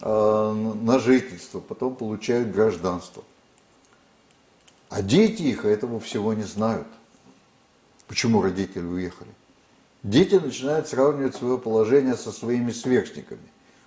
на 0.00 0.98
жительство, 0.98 1.60
потом 1.60 1.94
получают 1.94 2.50
гражданство. 2.50 3.22
А 4.88 5.02
дети 5.02 5.42
их 5.42 5.64
этого 5.64 5.98
всего 6.00 6.34
не 6.34 6.44
знают. 6.44 6.86
Почему 8.06 8.42
родители 8.42 8.84
уехали? 8.84 9.30
Дети 10.02 10.34
начинают 10.34 10.88
сравнивать 10.88 11.34
свое 11.34 11.58
положение 11.58 12.14
со 12.14 12.30
своими 12.30 12.70
сверстниками. 12.70 13.40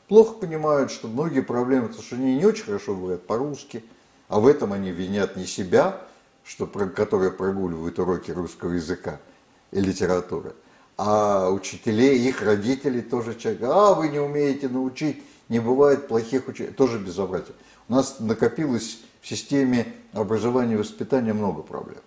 Плохо 0.08 0.34
понимают, 0.34 0.92
что 0.92 1.08
многие 1.08 1.42
проблемы, 1.42 1.90
потому 1.90 2.04
что 2.04 2.16
они 2.16 2.36
не 2.36 2.46
очень 2.46 2.66
хорошо 2.66 2.96
говорят 2.96 3.28
по-русски, 3.28 3.84
а 4.28 4.40
в 4.40 4.48
этом 4.48 4.74
они 4.74 4.92
винят 4.92 5.36
не 5.36 5.46
себя, 5.46 6.02
что, 6.44 6.66
которые 6.66 7.32
прогуливают 7.32 8.00
уроки 8.00 8.32
русского 8.32 8.72
языка 8.72 9.20
и 9.72 9.82
литературы, 9.82 10.54
а 10.98 11.50
учителей, 11.50 12.20
их 12.28 12.42
родителей 12.42 13.02
тоже 13.02 13.36
человек, 13.36 13.62
а 13.64 13.94
вы 13.94 14.08
не 14.08 14.20
умеете 14.20 14.70
научить, 14.70 15.22
не 15.50 15.60
бывает 15.60 16.08
плохих 16.08 16.48
учителей, 16.48 16.74
тоже 16.74 17.00
безобразие. 17.00 17.56
У 17.90 17.94
нас 17.94 18.20
накопилось 18.20 19.00
в 19.22 19.28
системе 19.28 19.94
образования 20.14 20.74
и 20.74 20.78
воспитания 20.78 21.34
много 21.34 21.62
проблем. 21.62 22.02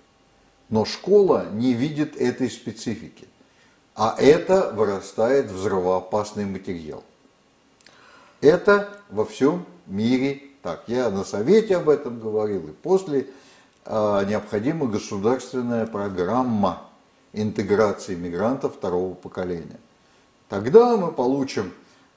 Но 0.68 0.84
школа 0.84 1.48
не 1.52 1.72
видит 1.74 2.16
этой 2.16 2.50
специфики. 2.50 3.26
А 3.94 4.14
это 4.18 4.72
вырастает 4.72 5.50
взрывоопасный 5.50 6.44
материал. 6.44 7.02
Это 8.40 8.88
во 9.10 9.24
всем 9.24 9.66
мире 9.86 10.42
так. 10.62 10.84
Я 10.86 11.10
на 11.10 11.24
совете 11.24 11.76
об 11.76 11.88
этом 11.88 12.20
говорил 12.20 12.68
и 12.68 12.72
после 12.72 13.26
а, 13.84 14.24
необходима 14.24 14.86
государственная 14.86 15.86
программа 15.86 16.82
интеграции 17.32 18.14
мигрантов 18.14 18.76
второго 18.76 19.14
поколения. 19.14 19.80
Тогда 20.48 20.96
мы 20.96 21.12
получим 21.12 21.72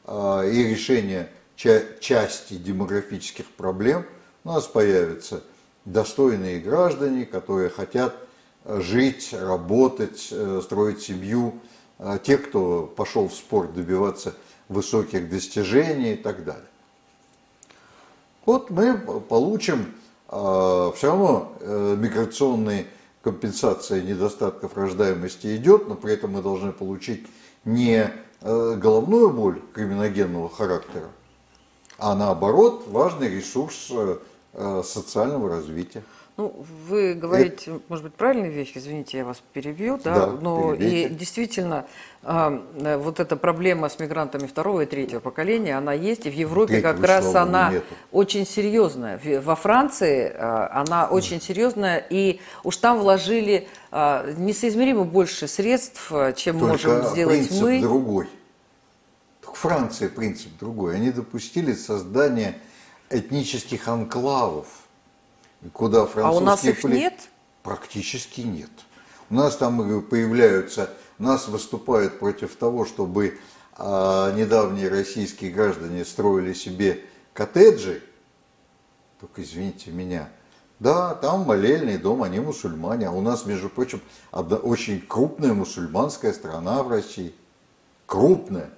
и 0.08 0.63
решение 0.70 1.30
ча- 1.56 1.84
части 2.00 2.56
демографических 2.56 3.46
проблем– 3.46 4.06
у 4.46 4.50
нас 4.50 4.68
появятся 4.68 5.42
достойные 5.86 6.60
граждане, 6.60 7.26
которые 7.26 7.70
хотят 7.70 8.13
э, 8.66 8.82
жить, 8.82 9.34
работать, 9.34 10.28
э, 10.32 10.60
строить 10.62 11.02
семью, 11.02 11.60
э, 11.98 12.20
те, 12.22 12.38
кто 12.38 12.92
пошел 12.94 13.30
в 13.30 13.34
спорт 13.34 13.74
добиваться 13.74 14.36
высоких 14.68 15.30
достижений 15.30 16.13
и 16.13 16.18
так 16.18 16.44
далее. 16.44 16.68
Вот 18.46 18.70
мы 18.70 18.98
получим 18.98 19.94
все 20.28 20.94
равно 21.04 21.54
миграционные 21.62 22.88
компенсации 23.22 24.02
недостатков 24.02 24.76
рождаемости 24.76 25.56
идет, 25.56 25.88
но 25.88 25.96
при 25.96 26.13
этом 26.13 26.32
мы 26.32 26.42
должны 26.42 26.72
получить 26.72 27.28
не 27.63 28.12
головную 28.43 29.29
боль 29.29 29.62
криминогенного 29.73 30.49
характера, 30.49 31.10
а 31.97 32.15
наоборот 32.15 32.86
важный 32.88 33.29
ресурс 33.29 33.89
э, 33.89 34.82
социального 34.84 35.49
развития. 35.49 36.03
Ну, 36.36 36.65
вы 36.88 37.13
говорите, 37.13 37.72
это... 37.72 37.82
может 37.89 38.06
быть, 38.06 38.15
правильные 38.15 38.50
вещи, 38.50 38.80
извините, 38.80 39.19
я 39.19 39.26
вас 39.26 39.43
перебью, 39.54 40.00
да, 40.04 40.15
да 40.15 40.28
но 40.41 40.74
и 40.74 41.08
действительно 41.08 41.86
э, 42.24 42.98
вот 42.98 43.19
эта 43.19 43.36
проблема 43.36 43.88
с 43.88 44.00
мигрантами 44.00 44.48
второго 44.48 44.82
и 44.82 44.86
третьего 44.88 45.19
поколения, 45.19 45.78
она 45.78 45.93
есть, 45.93 46.26
и 46.26 46.32
в 46.32 46.34
Европе 46.34 46.82
Третьего, 46.82 46.93
как 46.93 47.04
раз 47.06 47.36
она 47.36 47.74
нету. 47.74 47.86
очень 48.12 48.48
серьезная. 48.48 49.22
Во 49.41 49.56
Франции 49.56 50.32
э, 50.34 50.67
она 50.72 51.06
очень 51.06 51.39
серьезная, 51.39 52.04
и 52.10 52.41
уж 52.63 52.78
там 52.78 52.98
вложили 52.98 53.67
э, 53.91 54.34
несоизмеримо 54.36 55.04
больше 55.04 55.48
средств, 55.48 56.12
чем 56.36 56.60
Только 56.60 56.88
можем 56.88 57.04
сделать 57.12 57.48
принцип 57.48 57.62
мы. 57.62 57.80
другой. 57.80 58.28
Только 59.41 59.60
Франция 59.60 60.10
принцип 60.10 60.50
другой. 60.60 60.96
Они 60.96 61.12
допустили 61.12 61.74
создание 61.74 62.58
этнических 63.12 63.88
анклавов– 63.88 64.65
куда 65.71 66.06
французские... 66.06 66.26
А 66.26 66.32
у 66.32 66.39
нас 66.39 66.63
их 66.65 66.82
поли... 66.82 66.97
нет? 66.97 67.30
Практически 67.62 68.41
нет. 68.41 68.71
У 69.30 69.36
нас 69.36 69.56
там 69.56 70.02
появляются, 70.04 70.89
у 71.19 71.23
нас 71.23 71.47
выступают 71.47 72.19
против 72.19 72.56
того, 72.56 72.86
чтобы 72.86 73.39
а, 73.78 74.32
недавние 74.34 74.89
российские 74.89 75.52
граждане 75.52 76.06
строили 76.06 76.54
себе 76.54 77.02
коттеджи, 77.34 78.04
только 79.19 79.41
извините 79.41 79.91
меня, 79.91 80.30
да, 80.80 81.15
там 81.15 81.41
молельный 81.41 81.97
дом, 81.97 82.23
они 82.23 82.39
мусульмане, 82.39 83.08
а 83.08 83.12
у 83.12 83.21
нас, 83.21 83.45
между 83.45 83.69
прочим, 83.69 84.02
одна, 84.32 84.58
очень 84.58 84.99
крупная 84.99 85.54
мусульманская 85.54 86.34
страна 86.34 86.84
в 86.84 86.89
России, 86.89 87.34
крупная, 88.06 88.69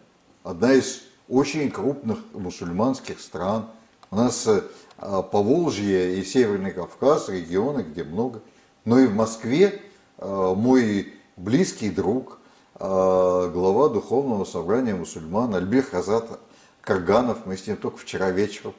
одна 0.43 0.73
из 0.73 1.01
очень 1.27 1.71
крупных 1.71 2.19
мусульманских 2.33 3.19
стран. 3.19 3.67
У 4.11 4.17
нас 4.17 4.45
э, 4.45 4.61
Поволжье 4.97 6.19
и 6.19 6.23
Северный 6.23 6.71
Кавказ, 6.71 7.29
регионы, 7.29 7.81
где 7.81 8.03
много. 8.03 8.41
Но 8.85 8.99
и 8.99 9.07
в 9.07 9.13
Москве 9.13 9.81
а, 10.17 10.53
мой 10.55 11.13
близкий 11.35 11.89
друг, 11.89 12.39
а, 12.75 13.49
глава 13.49 13.89
Духовного 13.89 14.45
собрания 14.45 14.95
мусульман 14.95 15.53
Альбир 15.55 15.83
Хазат 15.83 16.39
Карганов, 16.81 17.45
мы 17.45 17.57
с 17.57 17.67
ним 17.67 17.77
только 17.77 17.97
вчера 17.97 18.31
вечером 18.31 18.73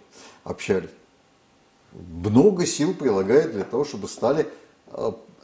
общались, 0.45 0.91
много 1.93 2.65
сил 2.67 2.95
прилагает 2.95 3.53
для 3.53 3.65
того, 3.65 3.85
чтобы 3.85 4.07
стали 4.07 4.49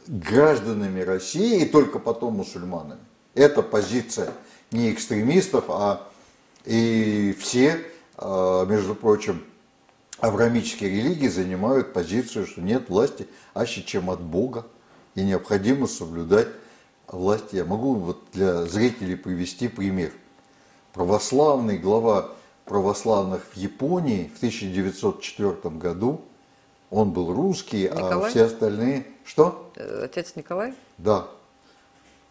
гражданами 0.07 1.01
России 1.01 1.63
и 1.63 1.65
только 1.65 1.99
потом 1.99 2.35
мусульманами. 2.35 3.01
Это 3.33 3.61
позиция 3.61 4.31
не 4.71 4.93
экстремистов, 4.93 5.65
а 5.67 6.07
и 6.63 7.35
все, 7.37 7.83
между 8.21 8.95
прочим, 8.95 9.43
авраамические 10.23 10.89
религии 10.89 11.27
занимают 11.27 11.91
позицию, 11.91 12.47
что 12.47 12.61
нет 12.61 12.87
власти 12.87 13.27
аще 13.53 13.83
чем 13.83 14.09
от 14.09 14.21
Бога, 14.21 14.65
и 15.15 15.21
необходимо 15.21 15.85
соблюдать 15.85 16.47
власть. 17.07 17.51
Я 17.51 17.65
могу 17.65 17.95
вот 17.95 18.23
для 18.31 18.63
зрителей 18.63 19.17
привести 19.17 19.67
пример. 19.67 20.13
Православный 20.93 21.77
глава 21.77 22.29
православных 22.63 23.43
в 23.51 23.57
Японии 23.57 24.31
в 24.33 24.37
1904 24.37 25.75
году, 25.75 26.21
он 26.89 27.11
был 27.11 27.33
русский, 27.33 27.87
а 27.87 27.95
Николай? 27.95 28.27
а 28.27 28.29
все 28.29 28.43
остальные... 28.45 29.05
Что? 29.25 29.73
Э, 29.75 30.05
отец 30.05 30.37
Николай? 30.37 30.73
Да. 30.97 31.27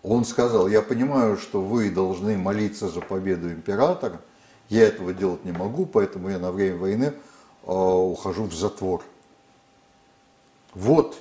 Он 0.02 0.24
сказал, 0.24 0.66
я 0.66 0.80
понимаю, 0.80 1.36
что 1.36 1.60
вы 1.60 1.90
должны 1.90 2.38
молиться 2.38 2.88
за 2.88 3.02
победу 3.02 3.52
императора, 3.52 4.22
я 4.70 4.84
этого 4.84 5.12
делать 5.12 5.44
не 5.44 5.52
могу, 5.52 5.84
поэтому 5.84 6.30
я 6.30 6.38
на 6.38 6.52
время 6.52 6.78
войны 6.78 7.12
ухожу 7.64 8.44
в 8.44 8.54
затвор. 8.54 9.02
Вот 10.74 11.16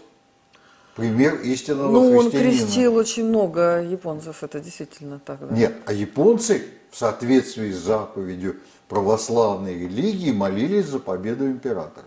пример 0.95 1.35
истинного 1.41 1.91
ну, 1.91 2.19
христианина. 2.19 2.21
Ну, 2.21 2.25
он 2.25 2.31
крестил 2.31 2.95
очень 2.95 3.25
много 3.25 3.81
японцев, 3.81 4.43
это 4.43 4.59
действительно 4.59 5.19
так. 5.19 5.47
Да? 5.47 5.55
Нет, 5.55 5.75
а 5.85 5.93
японцы 5.93 6.65
в 6.89 6.97
соответствии 6.97 7.71
с 7.71 7.77
заповедью 7.77 8.57
православной 8.87 9.77
религии 9.77 10.31
молились 10.31 10.87
за 10.87 10.99
победу 10.99 11.47
императора. 11.47 12.05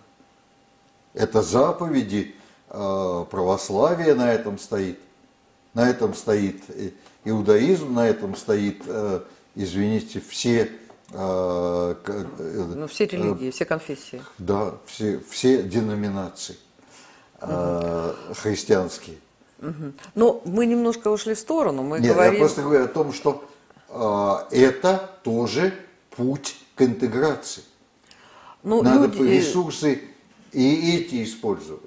Это 1.14 1.42
заповеди 1.42 2.34
э, 2.68 3.24
православия 3.30 4.14
на 4.14 4.32
этом 4.32 4.58
стоит. 4.58 4.98
На 5.72 5.88
этом 5.88 6.14
стоит 6.14 6.62
иудаизм, 7.24 7.94
на 7.94 8.06
этом 8.06 8.36
стоит, 8.36 8.82
э, 8.86 9.20
извините, 9.54 10.20
все 10.20 10.62
а, 10.62 10.83
ну, 11.12 12.86
все 12.88 13.06
религии, 13.06 13.50
все 13.50 13.64
конфессии. 13.64 14.22
Да, 14.38 14.74
все, 14.86 15.20
все 15.30 15.62
деноминации 15.62 16.56
угу. 17.40 18.34
христианские. 18.34 19.16
Угу. 19.60 19.92
Но 20.14 20.42
мы 20.44 20.66
немножко 20.66 21.08
ушли 21.08 21.34
в 21.34 21.38
сторону. 21.38 21.82
Мы 21.82 22.00
Нет, 22.00 22.12
говорим... 22.12 22.34
я 22.34 22.38
просто 22.38 22.62
говорю 22.62 22.84
о 22.84 22.88
том, 22.88 23.12
что 23.12 23.48
э, 23.88 24.56
это 24.56 25.10
тоже 25.22 25.74
путь 26.10 26.56
к 26.74 26.82
интеграции. 26.82 27.62
Ну, 28.62 28.82
Надо 28.82 29.06
люди... 29.06 29.30
ресурсы 29.30 30.02
и 30.52 30.96
эти 30.96 31.22
использовать 31.24 31.82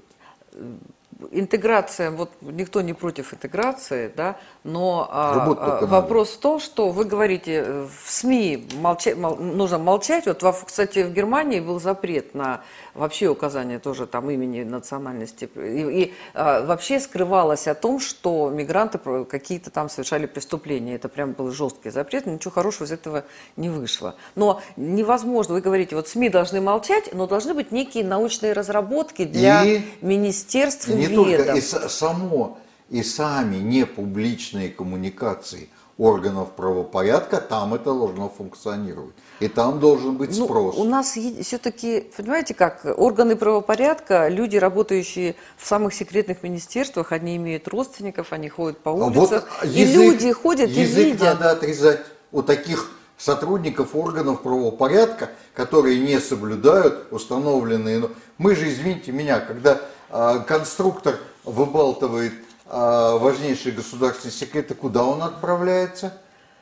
интеграция, 1.32 2.12
вот 2.12 2.32
никто 2.42 2.82
не 2.82 2.94
против 2.94 3.34
интеграции, 3.34 4.12
да, 4.16 4.38
но 4.68 5.08
а, 5.10 5.86
вопрос 5.86 6.32
в 6.32 6.40
том, 6.40 6.60
что 6.60 6.90
вы 6.90 7.06
говорите, 7.06 7.64
э, 7.66 7.88
в 8.04 8.12
СМИ 8.12 8.68
молча, 8.74 9.16
мол, 9.16 9.38
нужно 9.38 9.78
молчать. 9.78 10.26
Вот, 10.26 10.44
кстати, 10.66 11.04
в 11.04 11.14
Германии 11.14 11.62
был 11.62 11.80
запрет 11.80 12.36
на 12.36 12.62
вообще 12.94 13.30
указание 13.30 13.80
тоже 13.80 14.08
там 14.08 14.30
имени 14.30 14.64
национальности. 14.64 15.50
И, 15.56 16.04
и 16.04 16.14
а, 16.34 16.66
вообще 16.66 17.00
скрывалось 17.00 17.66
о 17.70 17.76
том, 17.76 18.02
что 18.02 18.50
мигранты 18.50 19.00
какие-то 19.24 19.70
там 19.70 19.90
совершали 19.90 20.26
преступления. 20.26 20.96
Это 20.96 21.08
прям 21.08 21.32
был 21.32 21.52
жесткий 21.52 21.90
запрет, 21.90 22.26
ничего 22.26 22.52
хорошего 22.52 22.88
из 22.88 22.92
этого 22.92 23.24
не 23.56 23.70
вышло. 23.70 24.16
Но 24.36 24.62
невозможно, 24.76 25.54
вы 25.54 25.62
говорите, 25.62 25.96
вот 25.96 26.10
СМИ 26.10 26.28
должны 26.28 26.60
молчать, 26.60 27.14
но 27.14 27.26
должны 27.26 27.54
быть 27.54 27.72
некие 27.72 28.04
научные 28.04 28.52
разработки 28.52 29.24
для 29.24 29.64
и 29.64 29.82
министерств 30.02 30.90
и 30.90 30.94
не 30.94 31.08
только 31.08 31.54
и 31.54 31.62
само 31.62 32.58
и 32.90 33.04
сами 33.04 33.58
непубличные 33.58 34.70
коммуникации 34.70 35.70
органов 35.98 36.52
правопорядка, 36.52 37.38
там 37.38 37.74
это 37.74 37.86
должно 37.86 38.30
функционировать. 38.30 39.16
И 39.40 39.48
там 39.48 39.80
должен 39.80 40.18
быть 40.18 40.34
спрос. 40.36 40.76
Ну, 40.76 40.82
у 40.82 40.86
нас 40.86 41.18
все-таки, 41.42 42.06
понимаете 42.16 42.54
как, 42.54 42.86
органы 42.98 43.36
правопорядка, 43.36 44.28
люди, 44.28 44.58
работающие 44.58 45.36
в 45.58 45.68
самых 45.68 45.94
секретных 45.94 46.44
министерствах, 46.44 47.12
они 47.12 47.36
имеют 47.38 47.68
родственников, 47.68 48.32
они 48.32 48.50
ходят 48.50 48.80
по 48.80 48.90
улицам, 48.90 49.14
вот 49.14 49.32
язык, 49.64 49.76
и 49.76 49.86
люди 49.86 50.32
ходят 50.32 50.70
язык 50.70 50.98
и 50.98 51.04
видят. 51.12 51.22
надо 51.22 51.52
отрезать 51.52 52.02
у 52.32 52.44
таких 52.44 52.92
сотрудников 53.18 53.96
органов 53.96 54.42
правопорядка, 54.44 55.32
которые 55.56 56.00
не 56.00 56.20
соблюдают 56.20 57.08
установленные... 57.12 58.00
Ну, 58.00 58.10
мы 58.38 58.56
же, 58.56 58.70
извините 58.70 59.12
меня, 59.12 59.40
когда 59.40 59.82
э, 60.12 60.44
конструктор 60.48 61.16
выбалтывает 61.44 62.34
э, 62.70 63.18
важнейшие 63.20 63.74
государственные 63.74 64.34
секреты, 64.34 64.76
куда 64.76 65.04
он 65.04 65.22
отправляется? 65.24 66.14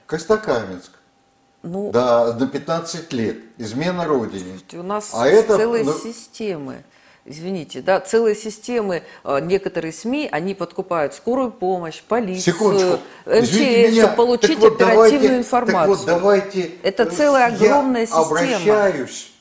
Костокаменск. 0.05 0.91
Ну, 1.63 1.91
да, 1.91 2.33
на 2.33 2.47
15 2.47 3.11
лет. 3.13 3.37
Измена 3.57 4.05
Родине. 4.05 4.59
У 4.73 4.83
нас 4.83 5.11
а 5.13 5.27
это, 5.27 5.57
целые 5.57 5.83
ну... 5.83 5.93
системы. 5.93 6.83
Извините, 7.27 7.81
да, 7.81 7.99
целые 7.99 8.35
системы, 8.35 9.01
э, 9.23 9.39
некоторые 9.41 9.91
СМИ, 9.91 10.29
они 10.31 10.53
подкупают 10.53 11.15
скорую 11.15 11.51
помощь, 11.51 12.03
полицию, 12.03 12.53
Секундочку. 12.53 12.99
МЧС, 13.25 13.97
чтобы 13.97 14.15
получить 14.15 14.59
вот 14.59 14.75
оперативную 14.75 15.09
давайте, 15.09 15.37
информацию. 15.37 15.95
Вот 15.95 16.05
давайте, 16.05 16.71
Это 16.83 17.07
целая 17.07 17.47
огромная 17.47 18.01
я 18.01 18.05
система. 18.05 18.25
обращаюсь, 18.27 19.31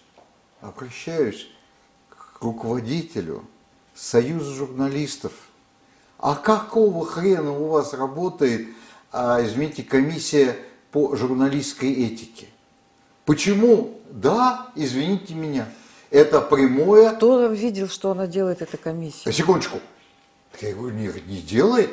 обращаюсь 0.62 1.46
к 2.08 2.40
руководителю 2.40 3.44
Союза 3.94 4.54
журналистов. 4.54 5.32
А 6.18 6.34
какого 6.36 7.04
хрена 7.06 7.52
у 7.52 7.68
вас 7.68 7.92
работает, 7.92 8.68
а, 9.12 9.44
извините, 9.44 9.82
комиссия 9.82 10.56
по 10.90 11.14
журналистской 11.16 11.92
этике. 11.92 12.46
Почему? 13.24 14.00
Да, 14.10 14.68
извините 14.74 15.34
меня, 15.34 15.68
это 16.10 16.40
прямое... 16.40 17.10
Кто 17.10 17.46
видел, 17.48 17.88
что 17.88 18.12
она 18.12 18.26
делает, 18.26 18.62
эта 18.62 18.76
комиссия? 18.76 19.32
Секундочку. 19.32 19.78
Я 20.60 20.74
говорю, 20.74 20.94
не, 20.94 21.10
не 21.26 21.40
делает, 21.40 21.90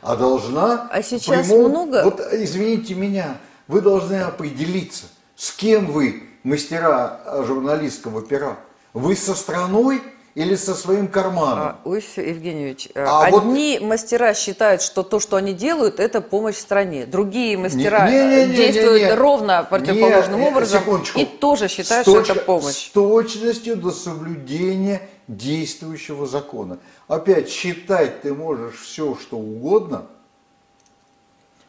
а 0.00 0.16
должна... 0.16 0.88
А 0.90 1.02
сейчас 1.02 1.46
прямому... 1.46 1.68
много... 1.68 2.04
Вот, 2.04 2.20
извините 2.32 2.94
меня, 2.94 3.38
вы 3.68 3.80
должны 3.80 4.20
определиться, 4.20 5.06
с 5.36 5.52
кем 5.52 5.92
вы, 5.92 6.22
мастера 6.42 7.42
журналистского 7.46 8.22
пера. 8.22 8.58
Вы 8.94 9.14
со 9.14 9.34
страной 9.34 10.02
или 10.34 10.56
со 10.56 10.74
своим 10.74 11.08
карманом. 11.08 11.58
А, 11.58 11.80
Иосиф 11.84 12.16
Евгеньевич, 12.16 12.88
э, 12.94 13.04
а 13.04 13.24
одни 13.24 13.78
вот... 13.78 13.88
мастера 13.88 14.32
считают, 14.32 14.80
что 14.80 15.02
то, 15.02 15.20
что 15.20 15.36
они 15.36 15.52
делают, 15.52 16.00
это 16.00 16.22
помощь 16.22 16.56
стране. 16.56 17.04
Другие 17.04 17.58
мастера 17.58 18.08
не, 18.10 18.16
не, 18.16 18.46
не, 18.46 18.56
действуют 18.56 19.02
не, 19.02 19.06
не, 19.06 19.12
не. 19.12 19.14
ровно 19.14 19.66
противоположным 19.68 20.40
не, 20.40 20.48
образом 20.48 20.80
секундочку. 20.80 21.20
и 21.20 21.26
тоже 21.26 21.68
считают, 21.68 22.06
точ... 22.06 22.24
что 22.24 22.32
это 22.32 22.42
помощь. 22.42 22.88
С 22.88 22.90
точностью 22.90 23.76
до 23.76 23.90
соблюдения 23.90 25.02
действующего 25.28 26.26
закона. 26.26 26.78
Опять 27.08 27.50
считать 27.50 28.22
ты 28.22 28.32
можешь 28.32 28.80
все, 28.80 29.16
что 29.20 29.36
угодно, 29.36 30.06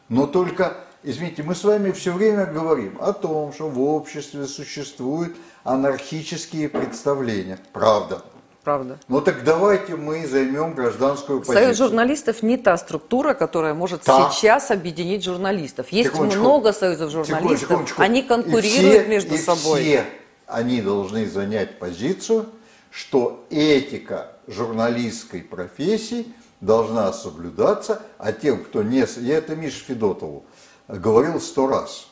но 0.08 0.26
только, 0.26 0.78
извините, 1.02 1.42
мы 1.42 1.54
с 1.54 1.64
вами 1.64 1.92
все 1.92 2.12
время 2.12 2.46
говорим 2.46 2.96
о 3.00 3.12
том, 3.12 3.52
что 3.52 3.68
в 3.68 3.80
обществе 3.80 4.46
существуют 4.46 5.36
анархические 5.64 6.70
представления. 6.70 7.58
Правда. 7.72 8.22
Правда. 8.64 8.98
Ну 9.08 9.20
так 9.20 9.44
давайте 9.44 9.94
мы 9.94 10.26
займем 10.26 10.72
гражданскую 10.74 11.40
позицию. 11.40 11.64
Союз 11.64 11.76
журналистов 11.76 12.42
не 12.42 12.56
та 12.56 12.78
структура, 12.78 13.34
которая 13.34 13.74
может 13.74 14.02
Так. 14.02 14.32
сейчас 14.32 14.70
объединить 14.70 15.22
журналистов. 15.22 15.88
Есть 15.90 16.10
Секундочку. 16.12 16.40
много 16.40 16.72
союзов 16.72 17.10
журналистов, 17.10 17.60
Секундочку, 17.60 18.00
они 18.00 18.20
И 18.20 18.22
конкурируют 18.22 19.02
все- 19.02 19.06
между 19.06 19.34
и 19.34 19.38
собой. 19.38 19.80
все 19.82 20.04
они 20.46 20.80
должны 20.80 21.28
занять 21.28 21.78
позицию, 21.78 22.46
что 22.90 23.44
этика 23.50 24.28
журналистской 24.46 25.42
профессии 25.42 26.26
должна 26.62 27.12
соблюдаться, 27.12 28.00
а 28.18 28.32
тем, 28.32 28.64
кто 28.64 28.82
не... 28.82 29.04
Я 29.20 29.36
это 29.38 29.56
Мише 29.56 29.84
Федотову 29.84 30.44
говорил 30.88 31.38
сто 31.38 31.66
раз. 31.66 32.08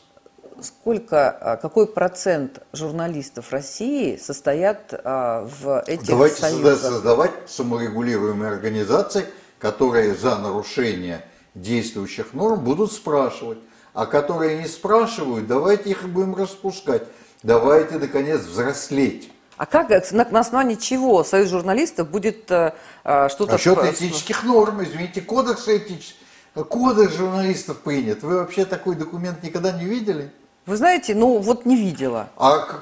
Сколько, 0.63 1.31
а, 1.31 1.57
какой 1.57 1.87
процент 1.87 2.63
журналистов 2.73 3.53
России 3.53 4.17
состоят 4.17 4.93
а, 5.05 5.47
в 5.61 5.85
этих 5.87 6.09
Давайте 6.09 6.41
союзах? 6.41 6.79
создавать 6.79 7.33
саморегулируемые 7.47 8.51
организации, 8.51 9.27
которые 9.59 10.15
за 10.15 10.37
нарушение 10.39 11.25
действующих 11.55 12.33
норм 12.33 12.61
будут 12.61 12.93
спрашивать. 12.93 13.59
А 13.95 14.07
которые 14.07 14.63
не 14.63 14.69
спрашивают, 14.69 15.47
давайте 15.47 15.91
их 15.91 16.09
будем 16.09 16.35
распускать. 16.35 17.03
Давайте, 17.43 17.99
наконец, 17.99 18.41
взрослеть. 18.41 19.31
А 19.57 19.67
как, 19.67 19.91
э, 19.91 20.03
на, 20.13 20.25
на 20.25 20.41
основании 20.41 20.77
чего 20.77 21.23
Союз 21.25 21.51
журналистов 21.51 22.09
будет 22.09 22.51
э, 22.51 22.73
э, 23.05 23.29
что-то... 23.29 23.53
Насчет 23.53 23.79
этических 23.85 24.45
норм, 24.45 24.83
извините, 24.83 25.21
кодекс 25.21 25.69
этический. 25.69 26.17
Кодекс 26.55 27.15
журналистов 27.15 27.79
принят. 27.79 28.23
Вы 28.23 28.37
вообще 28.37 28.65
такой 28.65 28.95
документ 28.95 29.43
никогда 29.43 29.73
не 29.73 29.85
видели? 29.85 30.31
Вы 30.67 30.77
знаете, 30.77 31.15
ну 31.15 31.39
вот 31.39 31.67
не 31.67 31.77
видела. 31.77 32.29
А, 32.37 32.81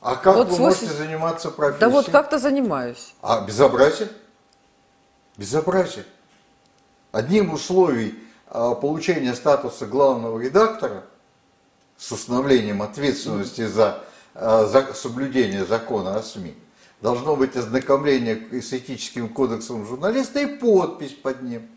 а 0.00 0.16
как 0.16 0.36
Вот 0.36 0.48
вы 0.48 0.54
с 0.54 0.58
можете 0.58 0.86
восемь- 0.86 0.96
заниматься 0.98 1.50
профессией? 1.50 1.80
Да 1.80 1.88
вот 1.88 2.08
как-то 2.10 2.38
занимаюсь. 2.38 3.14
А 3.22 3.40
безобразие? 3.44 4.08
Безобразие. 5.36 6.04
Одним 7.10 7.52
условий 7.52 8.18
а, 8.48 8.74
получения 8.74 9.34
статуса 9.34 9.86
главного 9.86 10.38
редактора 10.38 11.04
с 11.96 12.10
установлением 12.12 12.82
ответственности 12.82 13.66
за, 13.66 14.04
а, 14.34 14.66
за 14.66 14.94
соблюдение 14.94 15.64
закона 15.64 16.16
о 16.16 16.22
СМИ 16.22 16.54
должно 17.00 17.34
быть 17.34 17.56
ознакомление 17.56 18.36
с 18.62 18.72
этическим 18.72 19.28
кодексом 19.28 19.84
журналиста 19.86 20.38
и 20.40 20.46
подпись 20.46 21.12
под 21.12 21.42
ним. 21.42 21.68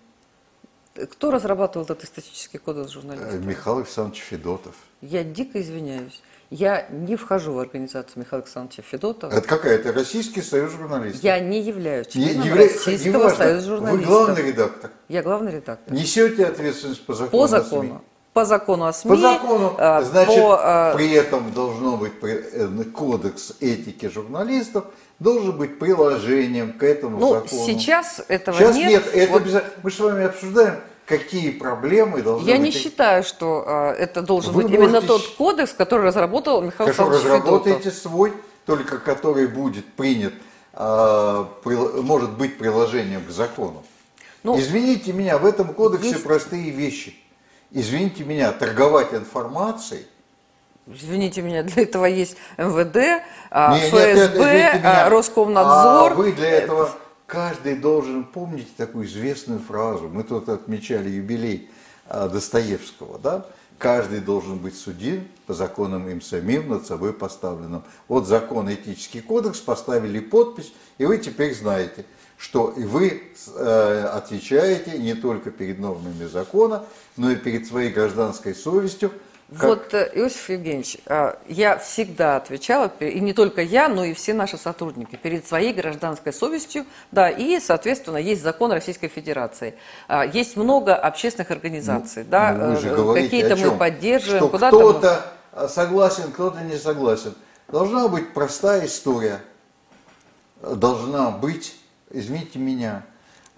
Кто 0.95 1.29
разрабатывал 1.31 1.85
этот 1.85 2.05
статистический 2.05 2.57
кодекс 2.57 2.89
Э, 2.91 2.93
журналистов? 2.93 3.43
Михаил 3.45 3.77
Александрович 3.79 4.21
Федотов. 4.21 4.75
Я 5.01 5.23
дико 5.23 5.61
извиняюсь. 5.61 6.21
Я 6.49 6.87
не 6.89 7.15
вхожу 7.17 7.53
в 7.53 7.59
организацию 7.59 8.19
Михаила 8.19 8.43
Александровича 8.43 8.81
Федотова. 8.83 9.31
Это 9.31 9.45
какая? 9.47 9.75
Это 9.75 9.91
Российский 9.91 10.41
союз 10.41 10.71
журналистов. 10.71 11.21
Я 11.23 11.39
не 11.39 11.59
являюсь 11.61 12.13
Не- 12.15 12.27
членом 12.29 12.47
явля- 12.47 12.55
Российского 12.73 13.11
неважно, 13.13 13.37
союза 13.37 13.69
Вы 13.71 13.75
журналистов. 13.77 14.07
главный 14.07 14.41
редактор. 14.43 14.91
Я 15.09 15.23
главный 15.23 15.51
редактор. 15.51 15.93
Несете 15.93 16.45
ответственность 16.45 17.05
по 17.05 17.13
закону 17.13 17.31
По 17.41 17.47
СМИ? 17.47 17.57
закону. 17.59 18.01
По 18.33 18.45
закону 18.45 18.85
о 18.85 18.93
СМИ. 18.93 19.09
По 19.11 19.17
закону, 19.17 19.75
э, 19.77 20.01
значит, 20.03 20.35
по, 20.43 20.59
э, 20.61 20.95
при 20.95 21.11
этом 21.13 21.51
должно 21.53 21.97
быть 21.97 22.13
э, 22.21 22.67
кодекс 22.93 23.53
этики 23.59 24.07
журналистов 24.07 24.85
должен 25.19 25.57
быть 25.57 25.79
приложением 25.79 26.73
к 26.73 26.83
этому 26.83 27.17
ну, 27.19 27.33
закону. 27.33 27.65
сейчас 27.65 28.21
этого 28.27 28.57
Сейчас 28.57 28.75
нет. 28.75 28.89
нет, 28.89 29.07
это 29.13 29.31
Вот 29.31 29.41
обяза- 29.43 29.63
мы 29.83 29.91
с 29.91 29.99
вами 29.99 30.25
обсуждаем, 30.25 30.79
какие 31.05 31.51
проблемы 31.51 32.21
должны 32.21 32.47
Я 32.47 32.55
быть. 32.55 32.63
не 32.65 32.71
считаю, 32.71 33.23
что 33.23 33.63
э, 33.97 34.01
это 34.03 34.21
должен 34.21 34.53
Вы 34.53 34.63
быть 34.63 34.71
именно 34.73 34.87
можете 35.01 35.07
тот 35.07 35.21
щ- 35.21 35.35
кодекс, 35.37 35.73
который 35.73 36.05
разработал 36.07 36.61
Михаил 36.61 36.91
Хорошо, 36.93 37.03
Александрович 37.11 37.25
разработайте 37.41 37.79
Федотов. 37.89 37.99
свой, 38.01 38.33
только 38.65 38.97
который 38.97 39.47
будет 39.47 39.85
принят, 39.93 40.33
а, 40.73 41.47
прил- 41.63 42.01
может 42.01 42.31
быть 42.31 42.57
приложением 42.57 43.23
к 43.25 43.29
закону. 43.29 43.83
Ну, 44.43 44.59
Извините 44.59 45.13
меня, 45.13 45.37
в 45.37 45.45
этом 45.45 45.73
кодексе 45.73 46.09
есть- 46.09 46.23
простые 46.23 46.71
вещи. 46.71 47.15
Извините 47.71 48.23
меня, 48.23 48.51
торговать 48.51 49.13
информацией 49.13 50.05
Извините 50.87 51.41
меня, 51.41 51.63
для 51.63 51.83
этого 51.83 52.05
есть 52.05 52.37
МВД, 52.57 53.23
а, 53.49 53.75
Не, 53.75 53.81
нет, 53.81 53.91
ФСБ, 53.91 54.53
нет, 54.53 54.75
извините 54.75 54.87
а. 54.87 55.09
Роскомнадзор. 55.09 56.11
А 56.11 56.15
вы 56.15 56.31
для 56.31 56.49
этого, 56.49 56.91
каждый 57.25 57.75
должен 57.75 58.23
помнить 58.23 58.75
такую 58.75 59.07
известную 59.07 59.59
фразу. 59.59 60.09
Мы 60.09 60.23
тут 60.23 60.49
отмечали 60.49 61.09
юбилей 61.09 61.69
а, 62.07 62.29
Достоевского, 62.29 63.17
да? 63.19 63.45
Каждый 63.77 64.21
должен 64.21 64.57
быть 64.57 64.77
судим 64.77 65.27
по 65.47 65.53
законам 65.53 66.07
им 66.07 66.21
самим 66.21 66.69
над 66.69 66.85
собой 66.85 67.11
поставленным. 67.11 67.83
Вот 68.07 68.25
закон, 68.25 68.73
этический 68.73 69.21
кодекс, 69.21 69.59
поставили 69.59 70.19
подпись, 70.19 70.73
и 70.97 71.05
вы 71.05 71.17
теперь 71.17 71.53
знаете, 71.53 72.05
что 72.37 72.73
вы 72.75 73.23
э, 73.55 74.09
отвечаете 74.13 74.97
не 74.97 75.13
только 75.13 75.51
перед 75.51 75.79
нормами 75.79 76.25
закона, 76.25 76.85
но 77.17 77.31
и 77.31 77.35
перед 77.35 77.67
своей 77.67 77.91
гражданской 77.91 78.55
совестью. 78.55 79.11
Как- 79.51 79.63
Вот, 79.69 79.93
э, 79.93 80.09
Иосиф 80.15 80.49
Евгеньевич, 80.49 80.97
а, 81.05 81.37
я 81.47 81.77
всегда 81.77 82.37
отвечала, 82.37 82.91
и 82.99 83.19
не 83.19 83.31
только 83.33 83.61
я, 83.61 83.87
но 83.87 84.03
и 84.03 84.13
все 84.13 84.33
наши 84.33 84.57
сотрудники, 84.57 85.15
перед 85.17 85.47
своей 85.47 85.71
гражданской 85.71 86.33
совестью, 86.33 86.85
да, 87.11 87.29
и, 87.29 87.59
соответственно, 87.59 88.17
есть 88.17 88.41
закон 88.41 88.71
Российской 88.71 89.07
Федерации. 89.07 89.75
А, 90.07 90.25
Есть 90.25 90.57
много 90.57 90.95
общественных 90.95 91.51
организаций, 91.51 92.23
да, 92.23 92.53
Ну, 92.53 92.69
вы 92.71 92.77
же 92.81 92.89
э, 92.89 93.13
какие-то 93.23 93.55
мы 93.55 93.77
поддерживаем, 93.77 94.49
куда-то 94.49 94.75
мы- 94.79 94.89
кто-то 94.93 95.25
а, 95.51 95.67
согласен, 95.67 96.31
кто-то 96.31 96.61
не 96.61 96.77
согласен. 96.77 97.35
Должна 97.67 98.07
быть 98.07 98.33
простая 98.33 98.85
история. 98.87 99.41
Должна 100.61 101.29
быть, 101.31 101.75
извините 102.09 102.57
меня, 102.59 103.03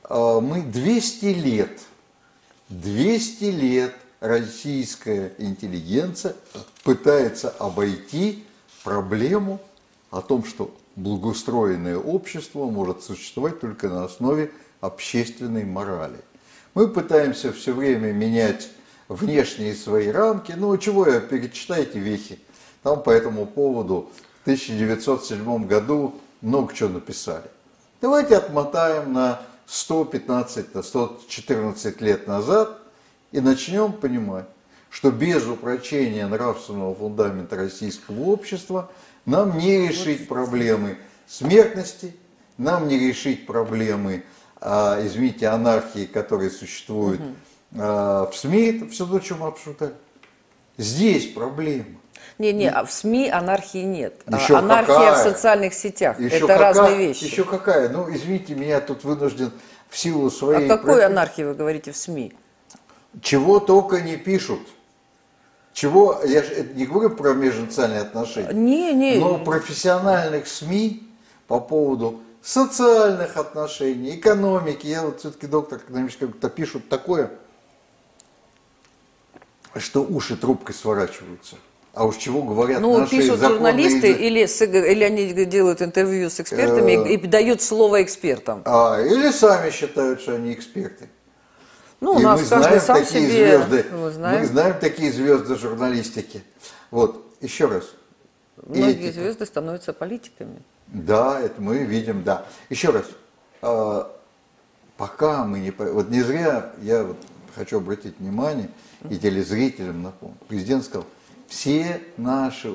мы 0.09 0.61
200 0.61 1.25
лет, 1.25 1.79
200 2.69 3.45
лет 3.45 3.93
российская 4.19 5.33
интеллигенция 5.37 6.35
пытается 6.83 7.49
обойти 7.49 8.45
проблему 8.83 9.59
о 10.11 10.21
том, 10.21 10.43
что 10.45 10.73
благоустроенное 10.95 11.97
общество 11.97 12.65
может 12.65 13.03
существовать 13.03 13.59
только 13.59 13.89
на 13.89 14.05
основе 14.05 14.51
общественной 14.81 15.65
морали. 15.65 16.19
Мы 16.73 16.87
пытаемся 16.87 17.51
все 17.51 17.73
время 17.73 18.11
менять 18.11 18.69
внешние 19.07 19.75
свои 19.75 20.09
рамки. 20.09 20.53
Ну, 20.55 20.77
чего 20.77 21.07
я, 21.07 21.19
перечитайте 21.19 21.99
вехи. 21.99 22.39
Там 22.83 23.01
по 23.01 23.09
этому 23.09 23.45
поводу 23.45 24.09
в 24.39 24.41
1907 24.43 25.67
году 25.67 26.15
много 26.41 26.73
чего 26.73 26.89
написали. 26.89 27.49
Давайте 28.01 28.37
отмотаем 28.37 29.13
на 29.13 29.41
115, 29.65 30.75
на 30.75 30.83
114 30.83 32.01
лет 32.01 32.27
назад 32.27 32.79
и 33.37 33.41
начнем 33.41 33.93
понимать, 33.93 34.45
что 34.89 35.11
без 35.11 35.45
упрочения 35.45 36.25
нравственного 36.25 36.95
фундамента 36.95 37.55
российского 37.55 38.31
общества 38.31 38.89
нам 39.25 39.59
не 39.59 39.87
решить 39.87 40.27
проблемы 40.27 40.97
смертности, 41.27 42.15
нам 42.57 42.87
не 42.87 42.97
решить 42.97 43.45
проблемы, 43.45 44.23
а, 44.59 44.97
извините, 45.05 45.49
анархии, 45.49 46.05
которые 46.07 46.49
существуют 46.49 47.21
а, 47.77 48.25
в 48.25 48.35
СМИ, 48.35 48.61
это 48.77 48.87
все 48.89 49.05
то, 49.05 49.19
чем 49.19 49.41
мы 49.41 49.47
обсуждали. 49.49 49.93
Здесь 50.77 51.27
проблема. 51.27 51.85
Не-не, 52.39 52.71
а 52.71 52.85
в 52.85 52.91
СМИ 52.91 53.29
анархии 53.29 53.83
нет. 53.83 54.21
А 54.25 54.37
Еще 54.37 54.57
Анархия 54.57 54.95
какая? 54.95 55.13
в 55.13 55.17
социальных 55.17 55.73
сетях. 55.75 56.19
Еще 56.19 56.37
Это 56.37 56.47
какая- 56.47 56.59
разные 56.73 56.97
вещи. 57.07 57.23
Еще 57.25 57.43
какая? 57.43 57.89
Ну, 57.89 58.11
извините, 58.13 58.55
меня 58.55 58.79
тут 58.79 59.03
вынужден 59.03 59.51
в 59.89 59.97
силу 59.97 60.27
О 60.27 60.31
своей... 60.31 60.67
какой 60.67 60.93
профи- 60.95 61.05
анархии 61.05 61.41
вы 61.43 61.53
говорите 61.55 61.91
в 61.91 61.97
СМИ? 61.97 62.33
Чего 63.21 63.59
только 63.59 64.01
не 64.01 64.17
пишут. 64.17 64.59
Чего, 65.73 66.19
я 66.25 66.43
не 66.73 66.85
говорю 66.85 67.11
про 67.11 67.33
межнациональные 67.33 68.01
отношения, 68.01 68.51
Не, 68.53 68.93
не. 68.93 69.19
но 69.19 69.37
профессиональных 69.37 70.47
СМИ 70.47 71.03
по 71.47 71.59
поводу 71.59 72.21
социальных 72.41 73.37
отношений, 73.37 74.15
экономики. 74.15 74.87
Я 74.87 75.03
вот 75.03 75.19
все-таки 75.19 75.45
доктор 75.47 75.79
экономического, 75.79 76.29
как-то 76.31 76.49
пишут 76.49 76.89
такое, 76.89 77.31
что 79.75 80.01
уши 80.01 80.35
трубкой 80.35 80.73
сворачиваются. 80.73 81.57
А 81.93 82.05
уж 82.05 82.17
чего 82.17 82.43
говорят 82.43 82.79
Ну, 82.79 82.97
наши 82.99 83.11
пишут 83.11 83.39
журналисты 83.39 84.11
или, 84.11 84.41
или 84.91 85.03
они 85.03 85.45
делают 85.45 85.81
интервью 85.81 86.29
с 86.29 86.39
экспертами 86.39 86.91
Э. 86.91 87.13
и 87.13 87.17
дают 87.17 87.61
слово 87.61 88.03
экспертам. 88.03 88.61
А, 88.65 89.01
или 89.01 89.31
сами 89.31 89.71
считают, 89.71 90.21
что 90.21 90.35
они 90.35 90.53
эксперты. 90.53 91.09
Ну, 91.99 92.13
у 92.13 92.19
И 92.19 92.23
нас 92.23 92.41
мы 92.41 92.47
каждый 92.47 92.79
знаем 92.79 92.81
сам 92.81 92.97
такие 92.97 93.27
себе... 93.27 93.57
звезды. 93.57 93.85
Мы 93.91 94.11
знаем. 94.11 94.41
Мы 94.41 94.47
знаем 94.47 94.75
такие 94.79 95.11
звезды 95.11 95.55
журналистики. 95.55 96.43
Вот, 96.91 97.25
еще 97.41 97.65
раз. 97.65 97.85
Многие 98.57 99.09
Этика. 99.09 99.21
звезды 99.21 99.45
становятся 99.45 99.93
политиками. 99.93 100.61
Да, 100.87 101.39
это 101.39 101.61
мы 101.61 101.79
видим, 101.79 102.23
да. 102.23 102.45
Еще 102.69 102.89
раз, 102.89 103.05
э, 103.61 104.03
пока 104.95 105.43
мы 105.43 105.59
не... 105.59 105.71
Вот 105.71 106.09
не 106.09 106.21
зря 106.21 106.73
я 106.81 107.03
вот 107.03 107.17
хочу 107.55 107.77
обратить 107.77 108.19
внимание 108.19 108.69
и 109.09 109.17
телезрителям 109.17 110.03
напомню. 110.03 110.37
Президент 110.47 110.85
сказал, 110.85 111.05
все 111.47 112.01
наши 112.17 112.71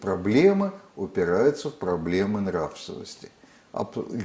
проблемы 0.00 0.72
упираются 0.96 1.68
в 1.68 1.74
проблемы 1.74 2.40
нравственности. 2.40 3.30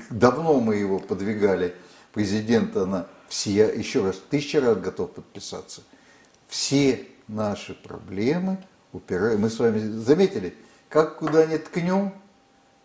Давно 0.09 0.59
мы 0.59 0.75
его 0.75 0.99
подвигали, 0.99 1.75
президента, 2.13 2.85
на 2.85 3.07
все, 3.27 3.67
еще 3.67 4.03
раз, 4.05 4.21
тысяча 4.29 4.61
раз 4.61 4.77
готов 4.77 5.11
подписаться. 5.11 5.81
Все 6.47 7.07
наши 7.27 7.73
проблемы 7.73 8.57
упираются, 8.91 9.41
мы 9.41 9.49
с 9.49 9.59
вами 9.59 9.79
заметили, 9.79 10.55
как 10.87 11.17
куда 11.17 11.45
ни 11.45 11.57
ткнем, 11.57 12.13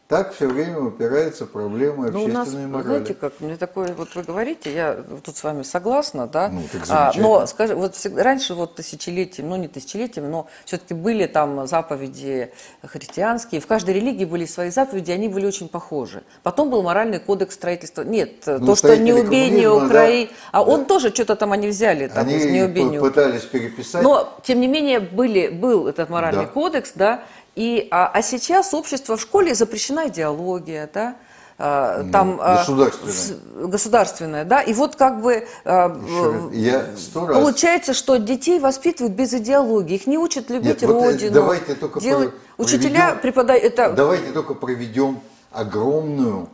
так 0.09 0.33
все 0.33 0.49
время 0.49 0.81
упирается 0.81 1.45
проблема 1.45 2.07
общественной 2.07 2.33
ну, 2.33 2.41
у 2.41 2.45
нас, 2.45 2.55
морали. 2.55 2.87
Знаете, 2.87 3.15
как 3.15 3.41
мне 3.41 3.57
такое, 3.57 3.93
вот 3.93 4.15
вы 4.15 4.23
говорите, 4.23 4.73
я 4.73 5.05
тут 5.23 5.37
с 5.37 5.45
вами 5.45 5.63
согласна, 5.65 6.27
да, 6.27 6.49
ну, 6.49 6.63
так 6.73 6.83
а, 6.89 7.13
но 7.15 7.47
скажи, 7.47 7.75
вот 7.75 7.95
всегда, 7.95 8.23
раньше 8.23 8.55
вот 8.55 8.77
тысячелетием, 8.77 9.51
ну 9.51 9.57
не 9.57 9.69
тысячелетием, 9.69 10.31
но 10.31 10.47
все-таки 10.65 10.95
были 10.95 11.27
там 11.27 11.67
заповеди 11.67 12.51
христианские, 12.83 13.61
в 13.61 13.67
каждой 13.67 13.97
религии 13.97 14.25
были 14.25 14.47
свои 14.47 14.71
заповеди, 14.71 15.11
они 15.11 15.29
были 15.29 15.45
очень 15.45 15.69
похожи. 15.69 16.23
Потом 16.43 16.71
был 16.71 16.83
моральный 16.83 17.19
кодекс 17.19 17.57
строительства, 17.57 18.01
нет, 18.01 18.45
ну, 18.47 18.65
то, 18.65 18.77
что 18.77 18.97
не 18.97 19.13
убей, 19.13 19.51
не 19.51 19.67
украй, 19.67 20.29
да, 20.29 20.33
а 20.53 20.65
да. 20.65 20.71
он 20.71 20.87
тоже 20.87 21.11
что-то 21.11 21.37
там 21.37 21.53
они 21.53 21.69
взяли, 21.69 22.09
там, 22.09 22.27
они 22.27 22.47
не 22.47 22.63
убей, 22.63 22.85
не 22.85 22.99
пытались 22.99 23.43
переписать. 23.43 24.03
Но, 24.03 24.39
тем 24.43 24.61
не 24.61 24.69
менее, 24.69 25.01
были, 25.01 25.49
был 25.49 25.87
этот 25.87 26.09
моральный 26.09 26.47
да. 26.47 26.51
кодекс, 26.51 26.93
да, 26.95 27.25
и, 27.59 27.89
а, 27.91 28.07
а 28.15 28.23
сейчас 28.23 28.73
общество 28.73 29.17
в 29.17 29.21
школе 29.21 29.53
запрещена 29.53 30.07
идеология, 30.07 30.89
да, 30.95 31.17
а, 31.59 32.05
ну, 32.05 32.13
там 32.13 32.39
а, 32.41 32.59
государственная. 32.59 33.67
государственная, 33.67 34.45
да, 34.45 34.63
и 34.63 34.73
вот 34.73 34.95
как 34.95 35.21
бы 35.21 35.45
а, 35.65 36.51
Я 36.53 36.87
получается, 37.13 37.95
что 37.95 38.15
детей 38.15 38.61
воспитывают 38.61 39.17
без 39.17 39.35
идеологии, 39.35 39.97
их 39.97 40.07
не 40.07 40.19
учат 40.19 40.51
любить 40.51 40.83
Нет, 40.83 40.85
родину. 40.85 41.33
Вот 41.33 41.35
давайте 41.35 41.75
только 41.75 41.99
делать, 41.99 42.31
учителя 42.59 43.17
преподают 43.17 43.65
это. 43.65 43.93
Давайте 43.93 44.31
только 44.31 44.55
проведем 44.55 45.21
огромную 45.51 46.49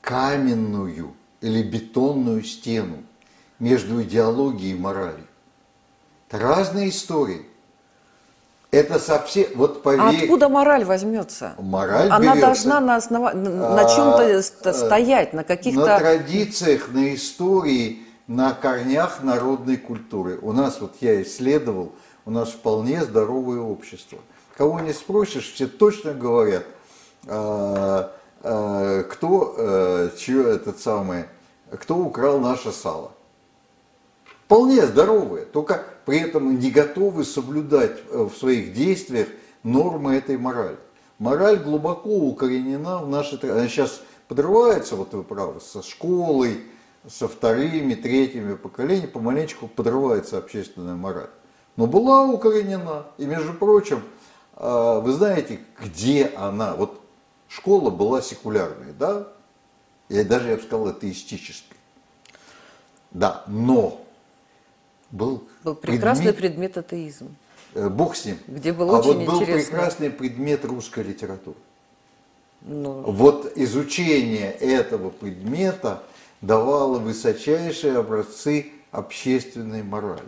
каменную 0.00 1.12
или 1.42 1.62
бетонную 1.62 2.44
стену 2.44 3.02
между 3.58 4.02
идеологией 4.02 4.72
и 4.72 4.78
моралью. 4.78 5.26
Это 6.30 6.38
разные 6.38 6.88
истории. 6.88 7.44
Это 8.74 8.98
совсем, 8.98 9.46
вот 9.54 9.82
поверь... 9.82 10.00
А 10.00 10.22
откуда 10.22 10.48
мораль 10.48 10.84
возьмется? 10.84 11.54
Мораль 11.58 12.08
Она 12.08 12.34
берется, 12.34 12.40
должна 12.40 12.80
на, 12.80 12.96
основ... 12.96 13.32
на 13.34 13.80
а, 13.80 13.88
чем-то 13.88 14.72
стоять, 14.72 15.32
на 15.32 15.44
каких-то... 15.44 15.86
На 15.86 15.98
традициях, 15.98 16.88
на 16.88 17.14
истории, 17.14 18.02
на 18.26 18.52
корнях 18.52 19.22
народной 19.22 19.76
культуры. 19.76 20.38
У 20.42 20.52
нас, 20.52 20.80
вот 20.80 20.96
я 21.00 21.22
исследовал, 21.22 21.92
у 22.26 22.32
нас 22.32 22.48
вполне 22.48 23.04
здоровое 23.04 23.60
общество. 23.60 24.18
Кого 24.56 24.80
не 24.80 24.92
спросишь, 24.92 25.52
все 25.52 25.68
точно 25.68 26.12
говорят, 26.12 26.64
а, 27.28 28.12
а, 28.42 29.02
кто, 29.04 29.54
а, 29.56 30.10
чье 30.16 30.50
этот 30.50 30.80
самый, 30.80 31.26
кто 31.70 31.96
украл 31.96 32.40
наше 32.40 32.72
сало. 32.72 33.12
Вполне 34.54 34.86
здоровые, 34.86 35.46
только 35.46 35.82
при 36.06 36.20
этом 36.20 36.60
не 36.60 36.70
готовы 36.70 37.24
соблюдать 37.24 37.98
э, 38.08 38.22
в 38.22 38.38
своих 38.38 38.72
действиях 38.72 39.26
нормы 39.64 40.14
этой 40.14 40.38
морали. 40.38 40.76
Мораль 41.18 41.56
глубоко 41.56 42.10
укоренена 42.10 42.98
в 42.98 43.08
нашей... 43.08 43.36
Она 43.50 43.66
сейчас 43.66 44.00
подрывается, 44.28 44.94
вот 44.94 45.12
вы 45.12 45.24
правы, 45.24 45.60
со 45.60 45.82
школой, 45.82 46.66
со 47.04 47.26
вторыми, 47.26 47.94
третьими 47.94 48.54
поколениями, 48.54 49.08
помаленечку 49.08 49.66
подрывается 49.66 50.38
общественная 50.38 50.94
мораль. 50.94 51.30
Но 51.74 51.88
была 51.88 52.24
укоренена. 52.24 53.06
И, 53.18 53.26
между 53.26 53.54
прочим, 53.54 54.04
э, 54.54 55.00
вы 55.02 55.12
знаете, 55.14 55.58
где 55.82 56.26
она? 56.36 56.76
Вот 56.76 57.00
школа 57.48 57.90
была 57.90 58.22
секулярной, 58.22 58.92
да? 58.92 59.26
Я 60.08 60.22
даже, 60.22 60.50
я 60.50 60.56
бы 60.58 60.62
сказал, 60.62 60.86
атеистической. 60.86 61.76
Да, 63.10 63.42
но 63.48 64.03
был, 65.10 65.44
был 65.62 65.74
прекрасный 65.74 66.32
предмет, 66.32 66.74
предмет 66.74 66.78
атеизм. 66.78 67.36
Э, 67.74 67.88
бог 67.88 68.16
с 68.16 68.24
ним. 68.24 68.38
Где 68.46 68.72
был 68.72 68.94
а 68.94 68.98
очень 68.98 69.18
вот 69.18 69.26
был 69.26 69.42
интересно. 69.42 69.70
прекрасный 69.70 70.10
предмет 70.10 70.64
русской 70.64 71.04
литературы. 71.04 71.56
Ну... 72.62 73.02
Вот 73.02 73.52
изучение 73.56 74.50
этого 74.52 75.10
предмета 75.10 76.02
давало 76.40 76.98
высочайшие 76.98 77.98
образцы 77.98 78.72
общественной 78.90 79.82
морали. 79.82 80.22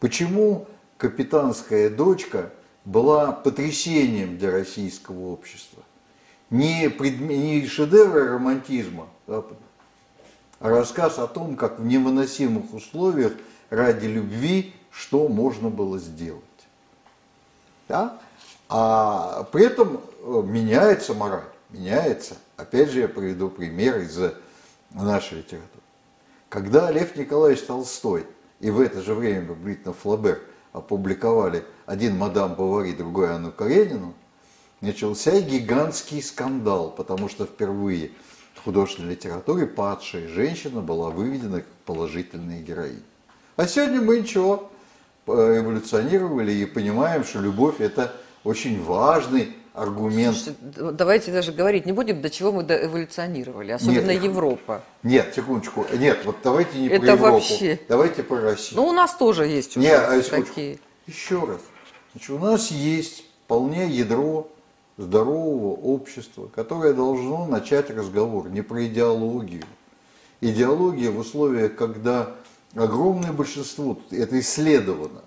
Почему 0.00 0.66
капитанская 0.96 1.90
дочка 1.90 2.50
была 2.84 3.32
потрясением 3.32 4.38
для 4.38 4.50
российского 4.50 5.32
общества? 5.32 5.82
Не, 6.50 6.88
предме... 6.88 7.36
не 7.36 7.66
шедевр 7.66 8.32
романтизма, 8.32 9.08
а 9.26 9.44
рассказ 10.60 11.18
о 11.18 11.26
том, 11.26 11.56
как 11.56 11.80
в 11.80 11.84
невыносимых 11.84 12.72
условиях 12.72 13.32
ради 13.70 14.06
любви, 14.06 14.74
что 14.90 15.28
можно 15.28 15.70
было 15.70 15.98
сделать. 15.98 16.42
Да? 17.88 18.18
А 18.68 19.44
при 19.52 19.66
этом 19.66 20.00
э, 20.22 20.42
меняется 20.44 21.14
мораль, 21.14 21.48
меняется. 21.70 22.36
Опять 22.56 22.90
же, 22.90 23.00
я 23.00 23.08
приведу 23.08 23.48
пример 23.48 23.98
из 23.98 24.18
нашей 24.90 25.38
литературы. 25.38 25.82
Когда 26.48 26.90
Лев 26.90 27.16
Николаевич 27.16 27.62
Толстой 27.62 28.26
и 28.60 28.70
в 28.70 28.80
это 28.80 29.02
же 29.02 29.14
время 29.14 29.48
приблизительно 29.48 29.92
Флабер 29.92 30.40
опубликовали 30.72 31.64
один 31.86 32.16
«Мадам 32.16 32.54
Бавари», 32.54 32.92
другой 32.92 33.34
«Анну 33.34 33.52
Каренину», 33.52 34.14
начался 34.80 35.40
гигантский 35.40 36.22
скандал, 36.22 36.90
потому 36.90 37.28
что 37.28 37.46
впервые 37.46 38.12
в 38.54 38.62
художественной 38.62 39.10
литературе 39.10 39.66
падшая 39.66 40.28
женщина 40.28 40.80
была 40.80 41.10
выведена 41.10 41.60
как 41.60 41.68
положительная 41.84 42.60
героиня. 42.60 43.02
А 43.56 43.68
сегодня 43.68 44.00
мы 44.00 44.18
ничего, 44.18 44.68
эволюционировали 45.26 46.52
и 46.52 46.66
понимаем, 46.66 47.22
что 47.22 47.38
любовь 47.38 47.80
это 47.80 48.12
очень 48.42 48.82
важный 48.82 49.56
аргумент. 49.74 50.36
Слушайте, 50.36 50.92
давайте 50.92 51.32
даже 51.32 51.52
говорить 51.52 51.86
не 51.86 51.92
будем, 51.92 52.20
до 52.20 52.30
чего 52.30 52.50
мы 52.50 52.62
эволюционировали, 52.62 53.70
особенно 53.70 54.10
нет, 54.10 54.24
Европа. 54.24 54.82
Нет, 55.04 55.32
секундочку, 55.36 55.86
нет, 55.96 56.24
вот 56.24 56.36
давайте 56.42 56.78
не 56.80 56.88
это 56.88 56.98
про 56.98 57.06
Европу, 57.12 57.32
вообще... 57.34 57.80
давайте 57.88 58.22
про 58.24 58.40
Россию. 58.40 58.80
Ну, 58.80 58.88
у 58.88 58.92
нас 58.92 59.14
тоже 59.14 59.46
есть 59.46 59.76
уже 59.76 59.86
нет, 59.86 60.00
а 60.00 60.20
такие. 60.20 60.80
Еще 61.06 61.38
раз, 61.38 61.60
значит, 62.12 62.30
у 62.30 62.38
нас 62.38 62.72
есть 62.72 63.24
вполне 63.44 63.86
ядро 63.86 64.48
здорового 64.96 65.74
общества, 65.74 66.50
которое 66.52 66.92
должно 66.92 67.46
начать 67.46 67.88
разговор 67.90 68.48
не 68.48 68.62
про 68.62 68.84
идеологию. 68.86 69.62
Идеология 70.40 71.10
в 71.10 71.18
условиях, 71.18 71.76
когда 71.76 72.34
огромное 72.74 73.32
большинство, 73.32 73.98
это 74.10 74.38
исследовано, 74.40 75.22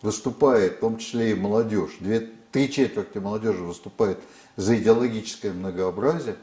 выступает, 0.00 0.76
в 0.76 0.80
том 0.80 0.98
числе 0.98 1.32
и 1.32 1.34
молодежь, 1.34 1.96
две, 2.00 2.30
три 2.50 2.70
четверти 2.70 3.18
молодежи 3.18 3.62
выступает 3.62 4.18
за 4.56 4.76
идеологическое 4.76 5.52
многообразие, 5.52 6.36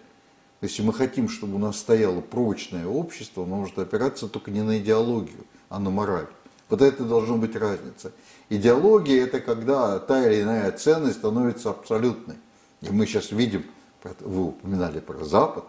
если 0.61 0.81
мы 0.81 0.93
хотим, 0.93 1.29
чтобы 1.29 1.55
у 1.55 1.59
нас 1.59 1.77
стояло 1.77 2.19
прочное 2.19 2.85
общество, 2.85 3.43
оно 3.43 3.57
может 3.57 3.79
опираться 3.79 4.27
только 4.27 4.51
не 4.51 4.61
на 4.61 4.77
идеологию, 4.77 5.45
а 5.69 5.79
на 5.79 5.89
мораль. 5.89 6.27
Вот 6.69 6.81
это 6.81 7.03
должна 7.03 7.37
быть 7.37 7.55
разница. 7.55 8.11
Идеология– 8.49 9.23
это 9.25 9.39
когда 9.39 9.99
та 9.99 10.27
или 10.27 10.41
иная 10.41 10.71
ценность 10.71 11.17
становится 11.17 11.69
абсолютной. 11.69 12.35
И 12.81 12.89
мы 12.89 13.05
сейчас 13.05 13.31
видим, 13.31 13.65
вы 14.19 14.47
упоминали 14.47 14.99
про 14.99 15.23
Запад, 15.23 15.65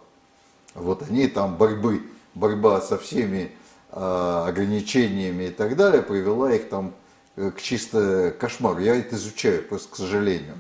вот 0.74 1.02
они 1.08 1.26
там 1.28 1.56
борьбы, 1.56 2.02
борьба 2.34 2.80
со 2.80 2.98
всеми 2.98 3.52
ограничениями 3.93 5.45
и 5.45 5.51
так 5.51 5.76
далее, 5.76 6.03
привела 6.03 6.53
их 6.53 6.68
там 6.68 6.95
э, 7.36 7.51
к 7.51 7.61
чисто 7.61 8.34
кошмару. 8.38 8.78
Я 8.78 8.97
это 8.97 9.16
изучаю, 9.16 9.62
просто 9.62 9.93
к 9.93 9.97
сожалению. 9.97 10.55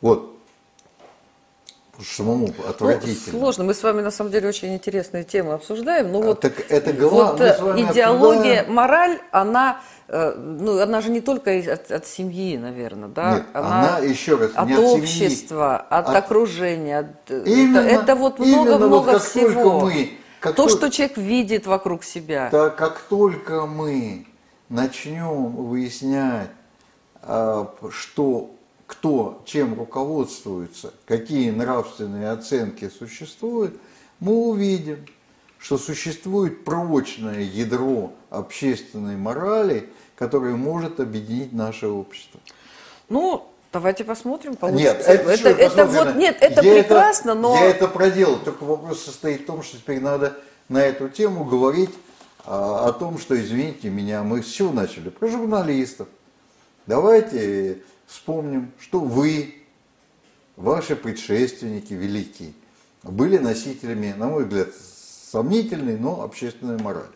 Вот. 0.00 0.36
Самому 2.02 2.46
ну, 2.46 2.68
отвратительно. 2.68 3.32
Ну, 3.32 3.38
сложно. 3.40 3.64
Мы 3.64 3.74
с 3.74 3.82
вами 3.82 4.00
на 4.00 4.10
самом 4.10 4.30
деле 4.30 4.48
очень 4.48 4.74
интересные 4.74 5.22
темы 5.22 5.52
обсуждаем. 5.52 6.10
Но 6.10 6.20
а, 6.20 6.22
вот, 6.22 6.40
так 6.40 6.70
это 6.70 6.94
главное. 6.94 7.58
Вот, 7.60 7.76
э, 7.76 7.82
идеология, 7.82 8.60
обсуждаем... 8.60 8.74
мораль, 8.74 9.18
она 9.30 9.80
ну, 10.12 10.80
она 10.80 11.00
же 11.02 11.10
не 11.10 11.20
только 11.20 11.56
от, 11.56 11.92
от 11.92 12.04
семьи, 12.04 12.56
наверное, 12.58 13.08
да? 13.08 13.34
Нет, 13.34 13.44
она, 13.52 13.96
она 13.96 13.98
еще 14.04 14.34
раз 14.34 14.50
от 14.56 14.68
не 14.68 14.76
общества, 14.76 15.76
от, 15.76 16.08
от 16.08 16.16
окружения. 16.16 16.98
От, 16.98 17.30
именно, 17.30 17.78
это, 17.78 18.02
это 18.02 18.16
вот 18.16 18.40
много-много 18.40 19.12
вот 19.12 19.22
всего. 19.22 19.82
Мы 19.82 20.18
как 20.40 20.56
То, 20.56 20.68
что 20.68 20.90
человек 20.90 21.18
видит 21.18 21.66
вокруг 21.66 22.02
себя. 22.02 22.48
Так 22.50 22.76
как 22.76 23.00
только 23.00 23.66
мы 23.66 24.26
начнем 24.68 25.52
выяснять, 25.52 26.50
а, 27.22 27.72
что 27.90 28.50
кто 28.86 29.42
чем 29.44 29.74
руководствуется, 29.74 30.92
какие 31.06 31.50
нравственные 31.50 32.30
оценки 32.30 32.88
существуют, 32.88 33.78
мы 34.18 34.32
увидим, 34.48 35.06
что 35.58 35.78
существует 35.78 36.64
прочное 36.64 37.42
ядро 37.42 38.12
общественной 38.30 39.16
морали, 39.16 39.90
которое 40.16 40.56
может 40.56 40.98
объединить 40.98 41.52
наше 41.52 41.86
общество. 41.86 42.40
Ну, 43.08 43.46
давайте 43.72 44.04
посмотрим. 44.04 44.56
Получится. 44.56 44.82
Нет, 44.82 45.04
это, 45.06 45.30
это, 45.30 45.48
это 45.48 45.86
вот 45.86 46.16
нет, 46.16 46.36
это 46.40 46.62
я 46.62 46.82
прекрасно, 46.82 47.30
это, 47.30 47.40
но 47.40 47.54
я 47.54 47.66
это 47.66 47.88
проделал. 47.88 48.38
Только 48.38 48.64
вопрос 48.64 49.02
состоит 49.02 49.42
в 49.42 49.46
том, 49.46 49.62
что 49.62 49.76
теперь 49.76 50.00
надо 50.00 50.36
на 50.68 50.78
эту 50.82 51.08
тему 51.08 51.44
говорить 51.44 51.90
а, 52.44 52.88
о 52.88 52.92
том, 52.92 53.18
что, 53.18 53.38
извините 53.40 53.90
меня, 53.90 54.22
мы 54.22 54.42
с 54.42 54.46
чего 54.46 54.72
начали? 54.72 55.08
Про 55.08 55.28
журналистов. 55.28 56.08
Давайте 56.86 57.82
вспомним, 58.06 58.72
что 58.80 59.00
вы, 59.00 59.54
ваши 60.56 60.96
предшественники 60.96 61.92
великие, 61.92 62.52
были 63.02 63.38
носителями, 63.38 64.14
на 64.16 64.28
мой 64.28 64.44
взгляд, 64.44 64.68
сомнительной, 65.30 65.96
но 65.96 66.22
общественной 66.22 66.78
морали. 66.78 67.06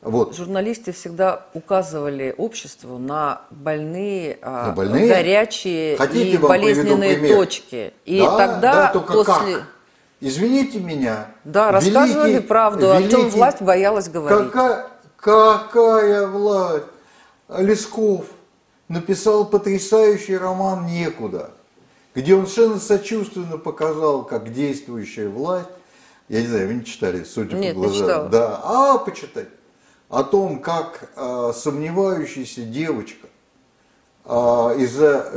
Вот. 0.00 0.36
Журналисты 0.36 0.92
всегда 0.92 1.46
указывали 1.54 2.32
обществу 2.38 2.98
на 2.98 3.42
больные, 3.50 4.38
на 4.42 4.70
больные? 4.70 5.08
горячие 5.08 5.96
Хотите, 5.96 6.30
и 6.30 6.36
болезненные 6.36 7.28
точки. 7.28 7.92
И 8.04 8.20
да, 8.20 8.36
тогда 8.36 8.92
да, 8.92 9.00
после... 9.00 9.56
Как? 9.56 9.66
Извините 10.20 10.78
меня. 10.78 11.26
Да, 11.44 11.72
рассказывали 11.72 12.32
великий, 12.32 12.46
правду, 12.46 12.92
великий... 12.92 13.06
о 13.06 13.10
чем 13.10 13.28
власть 13.30 13.60
боялась 13.60 14.08
говорить. 14.08 14.52
Какая, 14.52 14.86
какая 15.16 16.26
власть? 16.28 16.86
Лесков 17.48 18.26
написал 18.88 19.46
потрясающий 19.46 20.36
роман 20.36 20.86
«Некуда», 20.86 21.50
где 22.14 22.34
он 22.34 22.46
совершенно 22.46 22.80
сочувственно 22.80 23.58
показал, 23.58 24.24
как 24.24 24.52
действующая 24.52 25.28
власть, 25.28 25.68
я 26.28 26.40
не 26.40 26.46
знаю, 26.46 26.68
вы 26.68 26.74
не 26.74 26.84
читали, 26.84 27.24
судя 27.24 27.56
Нет, 27.56 27.74
по 27.74 27.80
глазам. 27.80 27.96
Не 27.96 28.00
читал. 28.00 28.28
Да, 28.28 28.60
а 28.62 28.98
почитать. 28.98 29.48
О 30.08 30.22
том, 30.22 30.60
как 30.60 31.10
э, 31.16 31.52
сомневающаяся 31.54 32.62
девочка 32.62 33.28
э, 34.24 34.30
из-за 34.78 35.32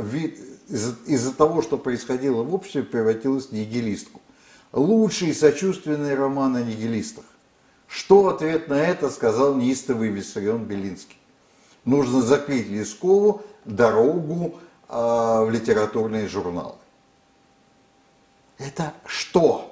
из 0.68 0.96
из 1.06 1.32
того, 1.34 1.60
что 1.62 1.76
происходило 1.76 2.42
в 2.42 2.54
обществе, 2.54 2.82
превратилась 2.82 3.48
в 3.48 3.52
нигилистку. 3.52 4.20
Лучший 4.72 5.34
сочувственный 5.34 6.14
роман 6.14 6.56
о 6.56 6.62
нигилистах. 6.62 7.24
Что 7.86 8.28
ответ 8.28 8.68
на 8.68 8.80
это 8.80 9.10
сказал 9.10 9.54
неистовый 9.54 10.08
Виссарион 10.08 10.64
Белинский? 10.64 11.18
нужно 11.84 12.22
закрыть 12.22 12.68
Лескову 12.68 13.42
дорогу 13.64 14.58
э, 14.88 14.94
в 14.94 15.50
литературные 15.50 16.28
журналы. 16.28 16.76
Это 18.58 18.92
что? 19.06 19.71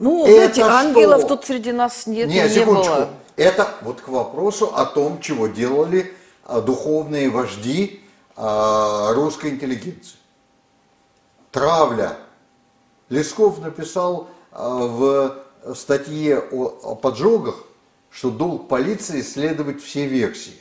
Ну, 0.00 0.24
это 0.24 0.32
знаете, 0.32 0.62
что? 0.62 0.72
ангелов 0.72 1.28
тут 1.28 1.44
среди 1.44 1.72
нас 1.72 2.06
нет, 2.06 2.28
нет 2.28 2.56
не 2.56 2.64
было. 2.64 3.10
Это 3.36 3.68
вот 3.82 4.00
к 4.00 4.08
вопросу 4.08 4.74
о 4.74 4.84
том, 4.86 5.20
чего 5.20 5.46
делали 5.46 6.14
а, 6.44 6.60
духовные 6.60 7.30
вожди 7.30 8.02
а, 8.36 9.12
русской 9.12 9.50
интеллигенции. 9.50 10.16
Травля. 11.52 12.16
Лесков 13.08 13.60
написал 13.60 14.28
в 14.52 15.36
статье 15.74 16.38
о, 16.38 16.66
о 16.82 16.94
поджогах 16.94 17.56
что 18.10 18.30
долг 18.30 18.68
полиции 18.68 19.20
исследовать 19.20 19.82
все 19.82 20.06
версии. 20.06 20.56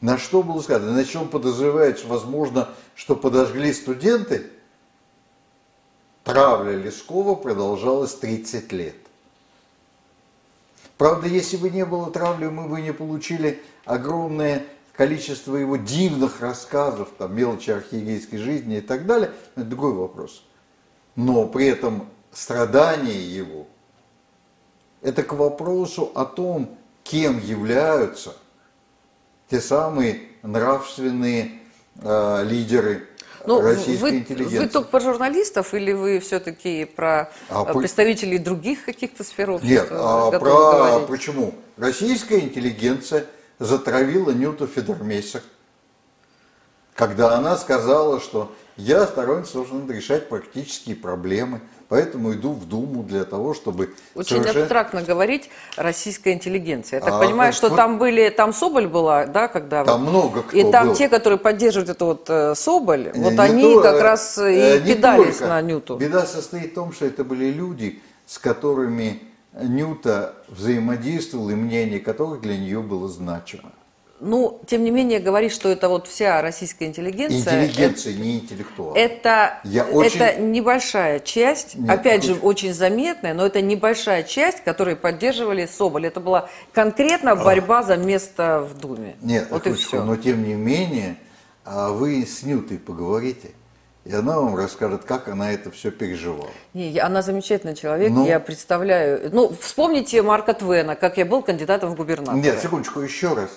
На 0.00 0.18
что 0.18 0.42
было 0.42 0.60
сказано? 0.60 0.92
На 0.92 1.04
чем 1.04 1.28
подозревается, 1.28 2.06
возможно, 2.06 2.68
что 2.94 3.16
подожгли 3.16 3.72
студенты? 3.72 4.50
Травля 6.26 6.72
Лескова 6.72 7.36
продолжалась 7.36 8.16
30 8.16 8.72
лет. 8.72 8.96
Правда, 10.98 11.28
если 11.28 11.56
бы 11.56 11.70
не 11.70 11.86
было 11.86 12.10
травли, 12.10 12.46
мы 12.46 12.68
бы 12.68 12.80
не 12.80 12.92
получили 12.92 13.62
огромное 13.84 14.66
количество 14.94 15.54
его 15.54 15.76
дивных 15.76 16.40
рассказов, 16.40 17.10
там, 17.16 17.36
мелочи 17.36 17.70
архиерейской 17.70 18.40
жизни 18.40 18.78
и 18.78 18.80
так 18.80 19.06
далее. 19.06 19.30
Это 19.54 19.66
другой 19.66 19.92
вопрос. 19.92 20.42
Но 21.14 21.46
при 21.46 21.68
этом 21.68 22.08
страдания 22.32 23.22
его– 23.22 23.68
это 25.02 25.22
к 25.22 25.32
вопросу 25.32 26.10
о 26.12 26.24
том, 26.24 26.76
кем 27.04 27.38
являются 27.38 28.34
те 29.48 29.60
самые 29.60 30.22
нравственные 30.42 31.60
э, 32.02 32.42
лидеры 32.42 33.06
ну, 33.46 33.60
российской 33.60 34.00
вы, 34.00 34.10
интеллигенции. 34.18 34.58
Вы 34.58 34.68
только 34.68 34.88
про 34.88 35.00
журналистов 35.00 35.74
или 35.74 35.92
вы 35.92 36.20
все-таки 36.20 36.84
про 36.84 37.30
а 37.48 37.64
э, 37.68 37.72
представителей 37.72 38.38
других 38.38 38.84
каких-то 38.84 39.24
сфер 39.24 39.50
общества? 39.50 39.72
Нет, 39.72 39.88
а 39.90 40.30
про... 40.30 40.38
Говорить? 40.38 41.08
почему? 41.08 41.54
Российская 41.76 42.40
интеллигенция 42.40 43.26
затравила 43.58 44.30
Нюту 44.30 44.66
Федермейсер, 44.66 45.42
когда 46.94 47.36
она 47.36 47.56
сказала, 47.56 48.20
что 48.20 48.54
я 48.76 49.06
сторонница 49.06 49.54
должен 49.54 49.90
решать 49.90 50.28
практические 50.28 50.96
проблемы– 50.96 51.60
Поэтому 51.88 52.32
иду 52.32 52.52
в 52.52 52.66
Думу 52.66 53.04
для 53.04 53.24
того, 53.24 53.54
чтобы... 53.54 53.94
Очень 54.14 54.38
совершенно... 54.38 54.62
абстрактно 54.62 55.02
говорить 55.02 55.50
российская 55.76 56.32
интеллигенция. 56.32 56.98
Я 56.98 57.04
так 57.04 57.14
а, 57.14 57.18
понимаю, 57.20 57.52
что 57.52 57.70
там 57.70 57.98
были, 57.98 58.28
там 58.28 58.52
Соболь 58.52 58.88
была, 58.88 59.26
да, 59.26 59.46
когда... 59.46 59.84
Там 59.84 60.04
вот, 60.04 60.10
много 60.10 60.42
кто 60.42 60.56
И 60.56 60.70
там 60.70 60.88
был. 60.88 60.94
те, 60.96 61.08
которые 61.08 61.38
поддерживают 61.38 61.90
эту 61.90 62.06
вот 62.06 62.26
э, 62.28 62.54
Соболь, 62.56 63.12
не, 63.14 63.22
вот 63.22 63.32
не 63.34 63.38
они 63.38 63.74
то, 63.74 63.82
как 63.82 64.00
раз 64.00 64.36
э, 64.38 64.78
и 64.78 64.82
кидались 64.84 65.40
на 65.40 65.60
Нюту. 65.62 65.96
Беда 65.96 66.26
состоит 66.26 66.72
в 66.72 66.74
том, 66.74 66.92
что 66.92 67.06
это 67.06 67.22
были 67.22 67.52
люди, 67.52 68.02
с 68.26 68.38
которыми 68.38 69.22
Нюта 69.62 70.34
взаимодействовал, 70.48 71.50
и 71.50 71.54
мнение 71.54 72.00
которых 72.00 72.40
для 72.40 72.56
нее 72.56 72.80
было 72.80 73.08
значимо. 73.08 73.72
Ну, 74.20 74.60
тем 74.66 74.82
не 74.82 74.90
менее, 74.90 75.20
говорить, 75.20 75.52
что 75.52 75.68
это 75.68 75.88
вот 75.88 76.06
вся 76.06 76.40
российская 76.40 76.86
интеллигенция... 76.86 77.66
Интеллигенция, 77.66 78.12
это, 78.12 78.22
не 78.22 78.38
интеллектуал. 78.38 78.94
Это, 78.94 79.60
Я 79.64 79.84
очень... 79.84 80.18
это 80.20 80.40
небольшая 80.40 81.20
часть, 81.20 81.74
Нет, 81.74 81.90
опять 81.90 82.24
же, 82.24 82.34
очень 82.34 82.72
заметная, 82.72 83.34
но 83.34 83.44
это 83.44 83.60
небольшая 83.60 84.22
часть, 84.22 84.64
которые 84.64 84.96
поддерживали 84.96 85.66
Соболь. 85.66 86.06
Это 86.06 86.20
была 86.20 86.48
конкретно 86.72 87.36
борьба 87.36 87.82
за 87.82 87.96
место 87.96 88.60
в 88.60 88.78
Думе. 88.78 89.16
Нет, 89.20 89.48
вот 89.50 89.66
и 89.66 89.74
все. 89.74 90.02
но 90.02 90.16
тем 90.16 90.44
не 90.44 90.54
менее, 90.54 91.16
а 91.64 91.90
вы 91.90 92.24
с 92.24 92.42
Нютой 92.42 92.78
поговорите. 92.78 93.50
И 94.06 94.14
она 94.14 94.38
вам 94.38 94.54
расскажет, 94.54 95.02
как 95.02 95.26
она 95.26 95.50
это 95.50 95.72
все 95.72 95.90
переживала. 95.90 96.48
Не, 96.74 96.96
она 97.00 97.22
замечательный 97.22 97.74
человек, 97.74 98.12
ну, 98.12 98.24
я 98.24 98.38
представляю. 98.38 99.30
Ну, 99.32 99.52
вспомните 99.60 100.22
Марка 100.22 100.54
Твена, 100.54 100.94
как 100.94 101.18
я 101.18 101.24
был 101.24 101.42
кандидатом 101.42 101.90
в 101.90 101.96
губернатора. 101.96 102.36
Нет, 102.36 102.60
секундочку, 102.62 103.00
еще 103.00 103.34
раз. 103.34 103.50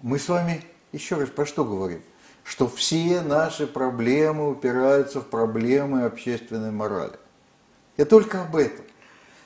Мы 0.00 0.18
с 0.18 0.28
вами 0.28 0.62
еще 0.92 1.16
раз 1.16 1.28
про 1.30 1.46
что 1.46 1.64
говорим? 1.64 2.02
Что 2.44 2.68
все 2.68 3.22
наши 3.22 3.66
проблемы 3.66 4.50
упираются 4.50 5.20
в 5.20 5.26
проблемы 5.26 6.04
общественной 6.04 6.70
морали. 6.70 7.18
Я 7.96 8.04
только 8.04 8.42
об 8.42 8.54
этом. 8.54 8.84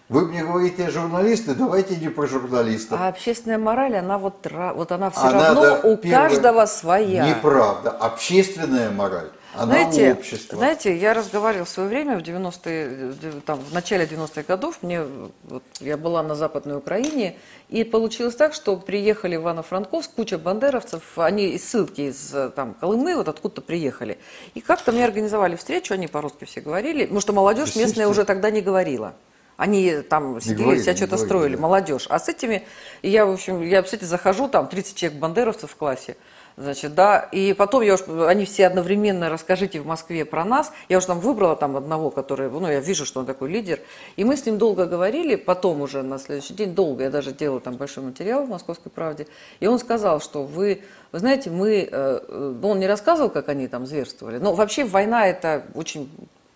Вы 0.09 0.27
мне 0.27 0.45
говорите 0.45 0.91
журналисты, 0.91 1.55
давайте 1.55 1.97
не 1.97 2.09
про 2.09 2.27
журналистов. 2.27 2.99
А 3.01 3.09
общественная 3.09 3.59
мораль, 3.59 3.97
она 3.97 4.19
вот, 4.19 4.45
вот 4.51 4.91
она 4.91 5.11
все 5.11 5.21
она 5.21 5.33
равно 5.33 5.63
да, 5.63 5.81
у 5.85 5.97
первое, 5.97 6.29
каждого 6.29 6.67
своя. 6.67 7.29
Неправда. 7.29 7.91
Общественная 7.93 8.91
мораль 8.91 9.31
она 9.53 9.67
знаете, 9.67 10.13
общества. 10.13 10.59
Знаете, 10.59 10.97
я 10.97 11.13
разговаривала 11.13 11.65
в 11.65 11.69
свое 11.69 11.89
время, 11.89 12.19
в 12.19 12.23
90-е, 12.23 13.41
там, 13.45 13.59
в 13.59 13.75
начале 13.75 14.05
90-х 14.05 14.43
годов, 14.43 14.79
мне, 14.83 15.03
вот, 15.45 15.63
я 15.81 15.97
была 15.97 16.23
на 16.23 16.35
Западной 16.35 16.77
Украине, 16.77 17.37
и 17.69 17.83
получилось 17.83 18.37
так, 18.37 18.55
что 18.55 18.77
приехали 18.77 19.37
в 19.37 19.41
Ивано-Франковск 19.41 20.13
куча 20.15 20.39
бандеровцев, 20.39 21.03
они 21.19 21.49
из 21.49 21.69
ссылки 21.69 22.03
из 22.03 22.35
там, 22.55 22.75
Колымы, 22.75 23.17
вот 23.17 23.29
откуда-то 23.29 23.63
приехали. 23.63 24.19
И 24.55 24.61
как-то 24.61 24.93
мне 24.93 25.05
организовали 25.05 25.57
встречу, 25.57 25.95
они 25.95 26.07
по-русски 26.07 26.45
все 26.45 26.61
говорили, 26.61 27.03
потому 27.03 27.21
что 27.21 27.33
молодежь 27.33 27.75
местная 27.75 28.07
уже 28.07 28.25
тогда 28.25 28.51
не 28.51 28.61
говорила. 28.61 29.15
Они 29.57 29.97
там 29.97 30.41
сидели, 30.41 30.63
говорили, 30.63 30.83
себя 30.83 30.97
что-то 30.97 31.19
строили, 31.19 31.57
да. 31.57 31.61
молодежь. 31.61 32.07
А 32.09 32.19
с 32.19 32.31
этими, 32.31 32.63
я, 33.03 33.27
в 33.27 33.33
общем, 33.33 33.61
я, 33.61 33.83
кстати, 33.83 34.05
захожу, 34.05 34.49
там 34.49 34.69
30 34.69 34.97
человек 34.97 35.19
бандеровцев 35.19 35.71
в 35.73 35.77
классе, 35.77 36.17
Значит, 36.57 36.95
да, 36.95 37.21
и 37.33 37.53
потом 37.53 37.83
я 37.83 37.95
уж, 37.95 38.01
они 38.07 38.45
все 38.45 38.67
одновременно 38.67 39.31
расскажите 39.31 39.81
в 39.81 39.87
Москве 39.87 40.25
про 40.25 40.45
нас. 40.45 40.73
Я 40.89 40.99
уже 40.99 41.07
там 41.07 41.21
выбрала 41.21 41.57
там 41.57 41.77
одного, 41.77 42.11
который, 42.11 42.51
ну, 42.51 42.69
я 42.69 42.81
вижу, 42.81 43.07
что 43.07 43.21
он 43.21 43.27
такой 43.27 43.51
лидер. 43.51 43.81
И 44.17 44.25
мы 44.25 44.37
с 44.37 44.45
ним 44.45 44.59
долго 44.59 44.87
говорили, 44.87 45.37
потом 45.37 45.81
уже 45.81 46.03
на 46.03 46.19
следующий 46.19 46.55
день, 46.55 46.75
долго, 46.75 47.05
я 47.05 47.11
даже 47.11 47.33
делала 47.33 47.61
там 47.61 47.77
большой 47.77 48.05
материал 48.05 48.45
в 48.45 48.49
«Московской 48.49 48.91
правде». 48.91 49.27
И 49.61 49.67
он 49.67 49.79
сказал, 49.79 50.21
что 50.21 50.43
вы, 50.43 50.83
вы 51.13 51.19
знаете, 51.19 51.51
мы, 51.51 51.89
э, 51.91 52.21
ну, 52.29 52.69
он 52.69 52.79
не 52.79 52.87
рассказывал, 52.87 53.31
как 53.31 53.49
они 53.49 53.69
там 53.69 53.87
зверствовали, 53.87 54.39
но 54.39 54.55
вообще 54.55 54.85
война 54.85 55.29
это 55.29 55.65
очень 55.75 56.11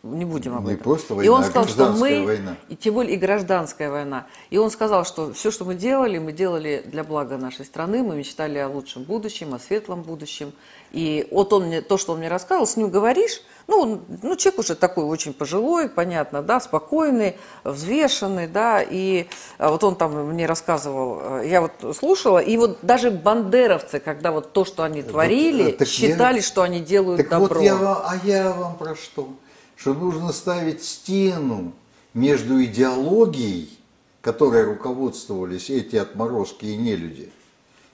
не 0.04 0.26
будем 0.26 0.54
об 0.56 0.66
Не 0.66 0.72
этом. 0.74 0.84
просто 0.84 1.14
и 1.14 1.16
война, 1.16 1.32
он 1.32 1.40
а 1.40 1.44
сказал, 1.44 1.66
что 1.68 1.90
мы, 1.92 2.24
война. 2.26 2.56
и 2.68 2.76
тем 2.76 2.94
более 2.94 3.14
и 3.14 3.16
гражданская 3.16 3.90
война. 3.90 4.26
И 4.50 4.58
он 4.58 4.70
сказал, 4.70 5.04
что 5.06 5.32
все, 5.32 5.50
что 5.50 5.64
мы 5.64 5.74
делали, 5.74 6.18
мы 6.18 6.32
делали 6.32 6.82
для 6.84 7.04
блага 7.04 7.38
нашей 7.38 7.64
страны, 7.64 8.02
мы 8.02 8.14
мечтали 8.16 8.58
о 8.58 8.68
лучшем 8.68 9.04
будущем, 9.04 9.54
о 9.54 9.58
светлом 9.58 10.02
будущем. 10.02 10.52
И 10.92 11.26
вот 11.30 11.52
он 11.54 11.64
мне, 11.68 11.80
то, 11.80 11.96
что 11.96 12.12
он 12.12 12.18
мне 12.18 12.28
рассказывал, 12.28 12.66
с 12.66 12.76
ним 12.76 12.90
говоришь, 12.90 13.40
ну, 13.66 13.78
он- 13.80 14.00
ну, 14.22 14.36
человек 14.36 14.60
уже 14.60 14.74
такой 14.74 15.04
очень 15.04 15.32
пожилой, 15.32 15.88
понятно, 15.88 16.42
да, 16.42 16.60
спокойный, 16.60 17.36
взвешенный, 17.64 18.46
да, 18.46 18.82
и 18.82 19.26
а, 19.58 19.70
вот 19.70 19.82
он 19.84 19.96
там 19.96 20.12
мне 20.28 20.46
рассказывал, 20.46 21.40
э, 21.40 21.48
я 21.48 21.60
вот 21.62 21.96
слушала, 21.96 22.38
и 22.38 22.56
вот 22.58 22.78
даже 22.82 23.10
бандеровцы, 23.10 24.00
когда 24.00 24.32
вот 24.32 24.52
то, 24.52 24.64
что 24.66 24.82
они 24.82 25.02
творили, 25.02 25.70
э, 25.70 25.72
так 25.72 25.88
я- 25.88 25.92
считали, 26.10 26.40
что 26.40 26.60
они 26.62 26.80
делают 26.80 27.22
Так 27.22 27.30
добро. 27.30 27.54
вот 27.56 27.64
я 27.64 27.74
а 27.74 28.20
я 28.22 28.52
вам 28.52 28.76
про 28.76 28.94
что? 28.94 29.28
Что 29.76 29.94
нужно 29.94 30.32
ставить 30.32 30.82
стену 30.82 31.72
между 32.14 32.62
идеологией, 32.64 33.78
которой 34.20 34.64
руководствовались 34.64 35.68
эти 35.68 35.96
отморозки 35.96 36.64
и 36.64 36.76
нелюди, 36.76 37.30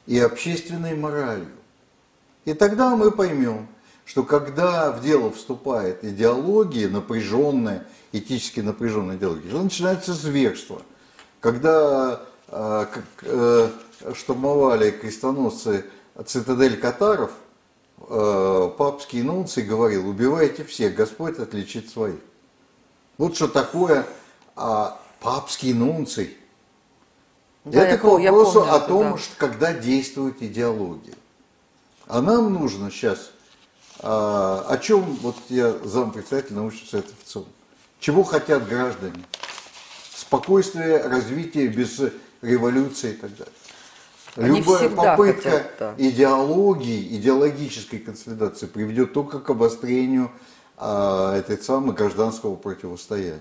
и 0.07 0.19
общественной 0.19 0.95
моралью. 0.95 1.49
И 2.45 2.55
тогда 2.55 2.95
мы 2.97 3.11
поймем, 3.11 3.67
что 4.05 4.23
когда 4.23 4.93
в 4.93 5.03
дело 5.03 5.31
вступает 5.31 6.05
идеология, 6.05 6.89
напряженная, 6.89 7.87
этически 8.13 8.61
напряженная 8.61 9.17
идеология, 9.17 9.51
то 9.51 9.63
начинается 9.63 10.15
зверство. 10.15 10.83
Когда 11.41 12.23
э, 12.49 12.87
как, 12.93 13.05
э, 13.23 13.71
штурмовали 14.15 14.91
крестоносцы 14.91 15.85
цитадель 16.27 16.77
катаров, 16.77 17.31
папский 18.01 19.23
нунций 19.23 19.63
говорил, 19.63 20.09
убивайте 20.09 20.65
всех, 20.65 20.95
Господь 20.95 21.39
отличит 21.39 21.89
своих. 21.91 22.21
Вот 23.19 23.37
что 23.37 23.49
такое 23.49 24.07
а, 24.57 24.99
папский 25.21 25.73
нунций. 25.73 26.37
Да, 27.65 27.83
Это 27.83 27.93
я 27.93 27.99
к 27.99 28.23
я 28.23 28.33
вопросу 28.33 28.61
помню 28.61 28.75
о 28.75 28.81
том, 28.81 29.13
да. 29.13 29.19
что 29.19 29.37
когда 29.37 29.73
действует 29.75 30.43
идеология. 30.43 31.15
А 32.07 32.23
нам 32.23 32.53
нужно 32.53 32.91
сейчас, 32.91 33.33
а, 33.99 34.65
о 34.69 34.79
чем 34.79 35.03
вот 35.17 35.37
я 35.49 35.73
зампредседатель 35.85 36.55
научного 36.55 36.89
совета 36.89 37.13
в 37.23 37.29
целом, 37.29 37.49
чего 38.01 38.23
хотят 38.25 38.67
граждане? 38.67 39.23
Спокойствие, 40.15 41.03
развитие 41.03 41.69
без 41.69 42.01
революции 42.41 43.13
и 43.13 43.17
так 43.17 43.37
далее. 43.37 43.55
Они 44.37 44.61
Любая 44.61 44.89
попытка 44.89 45.51
хотят, 45.51 45.73
да. 45.79 45.95
идеологии, 45.99 47.17
идеологической 47.17 47.99
консолидации 47.99 48.67
приведет 48.67 49.13
только 49.13 49.41
к 49.41 49.51
обострению 49.51 50.31
а, 50.77 51.37
этой 51.37 51.59
самой 51.59 51.95
гражданского 51.95 52.55
противостояния. 52.57 53.41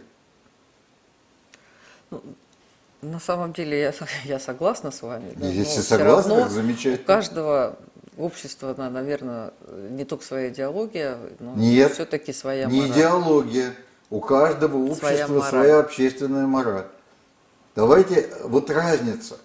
На 3.01 3.19
самом 3.19 3.53
деле 3.53 3.79
я, 3.79 3.93
я 4.25 4.39
согласна 4.39 4.91
с 4.91 5.01
вами. 5.01 5.31
да, 5.35 5.47
Если 5.47 5.81
согласны, 5.81 6.35
равно 6.35 6.49
замечательно. 6.49 7.03
У 7.03 7.05
каждого 7.07 7.75
общества, 8.17 8.73
на- 8.77 8.89
наверное, 8.89 9.51
не 9.91 10.03
только 10.05 10.25
своя 10.25 10.49
идеология, 10.49 11.17
но 11.39 11.53
Нет, 11.55 11.93
все-таки 11.93 12.33
своя 12.33 12.65
не 12.65 12.81
мораль. 12.81 12.91
идеология. 12.91 13.73
У 14.09 14.19
каждого 14.21 14.93
Своя 14.95 15.13
общества 15.25 15.33
мораль. 15.35 15.49
своя 15.49 15.79
общественная 15.79 16.47
мораль. 16.47 16.87
Давайте, 17.75 18.27
вот 18.43 18.69
разница. 18.71 19.37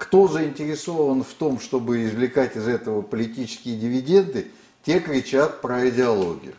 Кто 0.00 0.28
заинтересован 0.28 1.22
в 1.22 1.34
том, 1.34 1.60
чтобы 1.60 2.06
извлекать 2.06 2.56
из 2.56 2.66
этого 2.66 3.02
политические 3.02 3.76
дивиденды, 3.76 4.50
те 4.82 4.98
кричат 4.98 5.60
про 5.60 5.90
идеологию. 5.90 6.54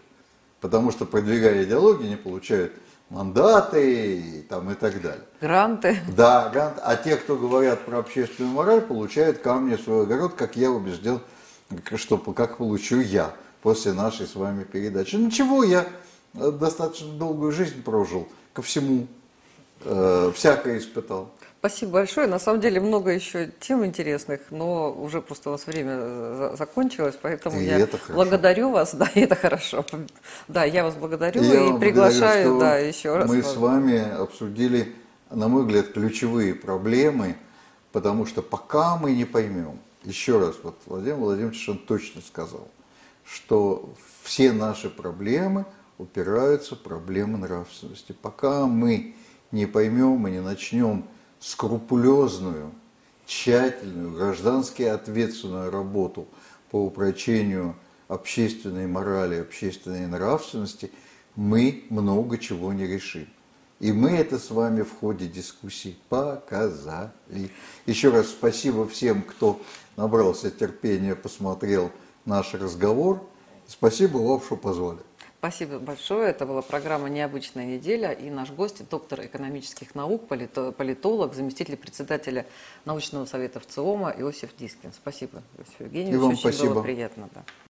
Потому 0.59 0.91
что, 0.91 1.05
продвигая 1.05 1.63
идеологию, 1.63 2.05
они 2.05 2.17
получают 2.17 2.71
мандаты 3.09 4.19
и, 4.19 4.41
там, 4.43 4.69
и 4.69 4.75
так 4.75 5.01
далее. 5.01 5.23
Гранты. 5.41 5.99
Да, 6.15 6.49
грант. 6.49 6.75
а 6.83 6.95
те, 6.95 7.15
кто 7.15 7.35
говорят 7.35 7.83
про 7.83 7.97
общественную 7.97 8.53
мораль, 8.53 8.81
получают 8.81 9.39
камни 9.39 9.75
в 9.75 9.81
свой 9.81 10.03
огород, 10.03 10.35
как 10.35 10.55
я 10.55 10.69
убежден, 10.69 11.19
что 11.95 12.19
как 12.19 12.57
получу 12.57 13.01
я 13.01 13.33
после 13.63 13.93
нашей 13.93 14.27
с 14.27 14.35
вами 14.35 14.65
передачи. 14.65 15.15
Ничего, 15.15 15.63
я 15.63 15.87
э, 16.35 16.51
достаточно 16.51 17.11
долгую 17.11 17.51
жизнь 17.53 17.81
прожил, 17.81 18.27
ко 18.53 18.61
всему 18.61 19.07
э, 19.83 20.31
всякое 20.35 20.77
испытал. 20.77 21.31
Спасибо 21.61 21.91
большое. 21.91 22.25
На 22.25 22.39
самом 22.39 22.59
деле 22.59 22.81
много 22.81 23.11
еще 23.11 23.51
тем 23.59 23.85
интересных, 23.85 24.41
но 24.49 24.91
уже 24.91 25.21
просто 25.21 25.49
у 25.49 25.51
нас 25.51 25.67
время 25.67 25.91
э, 25.93 26.35
за- 26.35 26.55
закончилось, 26.57 27.15
поэтому 27.21 27.59
И 27.59 27.65
я 27.65 27.87
благодарю 28.09 28.71
вас. 28.71 28.95
Да, 29.01 29.07
это 29.13 29.35
хорошо. 29.35 29.85
Да, 30.47 30.63
я 30.63 30.83
вас 30.83 30.95
благодарю 30.95 31.43
И 31.43 31.45
и, 31.45 31.79
приглашаю, 31.79 32.57
да, 32.57 32.79
еще 32.79 33.15
раз. 33.15 33.29
Мы 33.29 33.43
с 33.43 33.55
вами 33.55 33.99
обсудили, 34.11 34.95
на 35.29 35.49
мой 35.49 35.61
взгляд, 35.61 35.89
ключевые 35.89 36.55
проблемы, 36.55 37.35
потому 37.91 38.25
что 38.25 38.41
пока 38.41 38.97
мы 38.97 39.11
не 39.11 39.25
поймем, 39.25 39.77
еще 40.03 40.39
раз, 40.39 40.55
вот 40.63 40.79
Владимир 40.87 41.17
Владимирович 41.17 41.63
совершенно 41.63 41.87
точно 41.87 42.21
сказал, 42.21 42.67
что 43.23 43.93
все 44.23 44.51
наши 44.51 44.89
проблемы 44.89 45.65
упираются 45.99 46.75
в 46.75 46.79
проблемы 46.79 47.37
нравственности. 47.37 48.15
Пока 48.19 48.65
мы 48.65 49.13
не 49.51 49.67
поймем 49.67 50.27
и 50.27 50.31
не 50.31 50.41
начнем 50.41 51.05
скрупулезную, 51.41 52.71
тщательную, 53.25 54.13
граждански 54.13 54.83
ответственную 54.83 55.71
работу 55.71 56.27
по 56.69 56.85
упрочению 56.85 57.75
общественной 58.07 58.87
морали, 58.87 59.35
общественной 59.35 60.05
нравственности, 60.07 60.91
мы 61.35 61.83
много 61.89 62.37
чего 62.37 62.71
не 62.71 62.85
решим. 62.87 63.27
И 63.79 63.91
мы 63.91 64.11
это 64.11 64.37
с 64.37 64.51
вами 64.51 64.83
в 64.83 64.93
ходе 64.99 65.27
дискуссий 65.27 65.97
показали. 66.07 67.49
Еще 67.87 68.09
раз 68.09 68.27
спасибо 68.27 68.87
всем, 68.87 69.23
кто 69.23 69.59
набрался 69.97 70.51
терпения, 70.51 71.15
посмотрел 71.15 71.91
наш 72.25 72.53
разговор. 72.53 73.27
Спасибо 73.67 74.17
вам, 74.17 74.39
что 74.41 74.55
позвали. 74.55 74.99
Спасибо 75.41 75.79
большое. 75.79 76.29
Это 76.29 76.45
была 76.45 76.61
программа 76.61 77.09
«Необычная 77.09 77.65
неделя». 77.65 78.11
И 78.11 78.29
наш 78.29 78.51
гость– 78.51 78.87
доктор 78.91 79.25
экономических 79.25 79.95
наук, 79.95 80.27
полито- 80.29 80.71
политолог, 80.71 81.33
заместитель 81.33 81.77
председателя 81.77 82.45
научного 82.85 83.25
совета 83.25 83.59
ВЦИОМа 83.59 84.13
Иосиф 84.19 84.55
Дискин. 84.55 84.93
Спасибо, 84.93 85.41
Иосиф 85.57 85.79
Евгеньевич. 85.79 86.13
И 86.13 86.17
вам 86.17 86.29
Очень 86.33 86.39
спасибо. 86.41 86.73
было 86.75 86.83
приятно. 86.83 87.27
Да. 87.33 87.43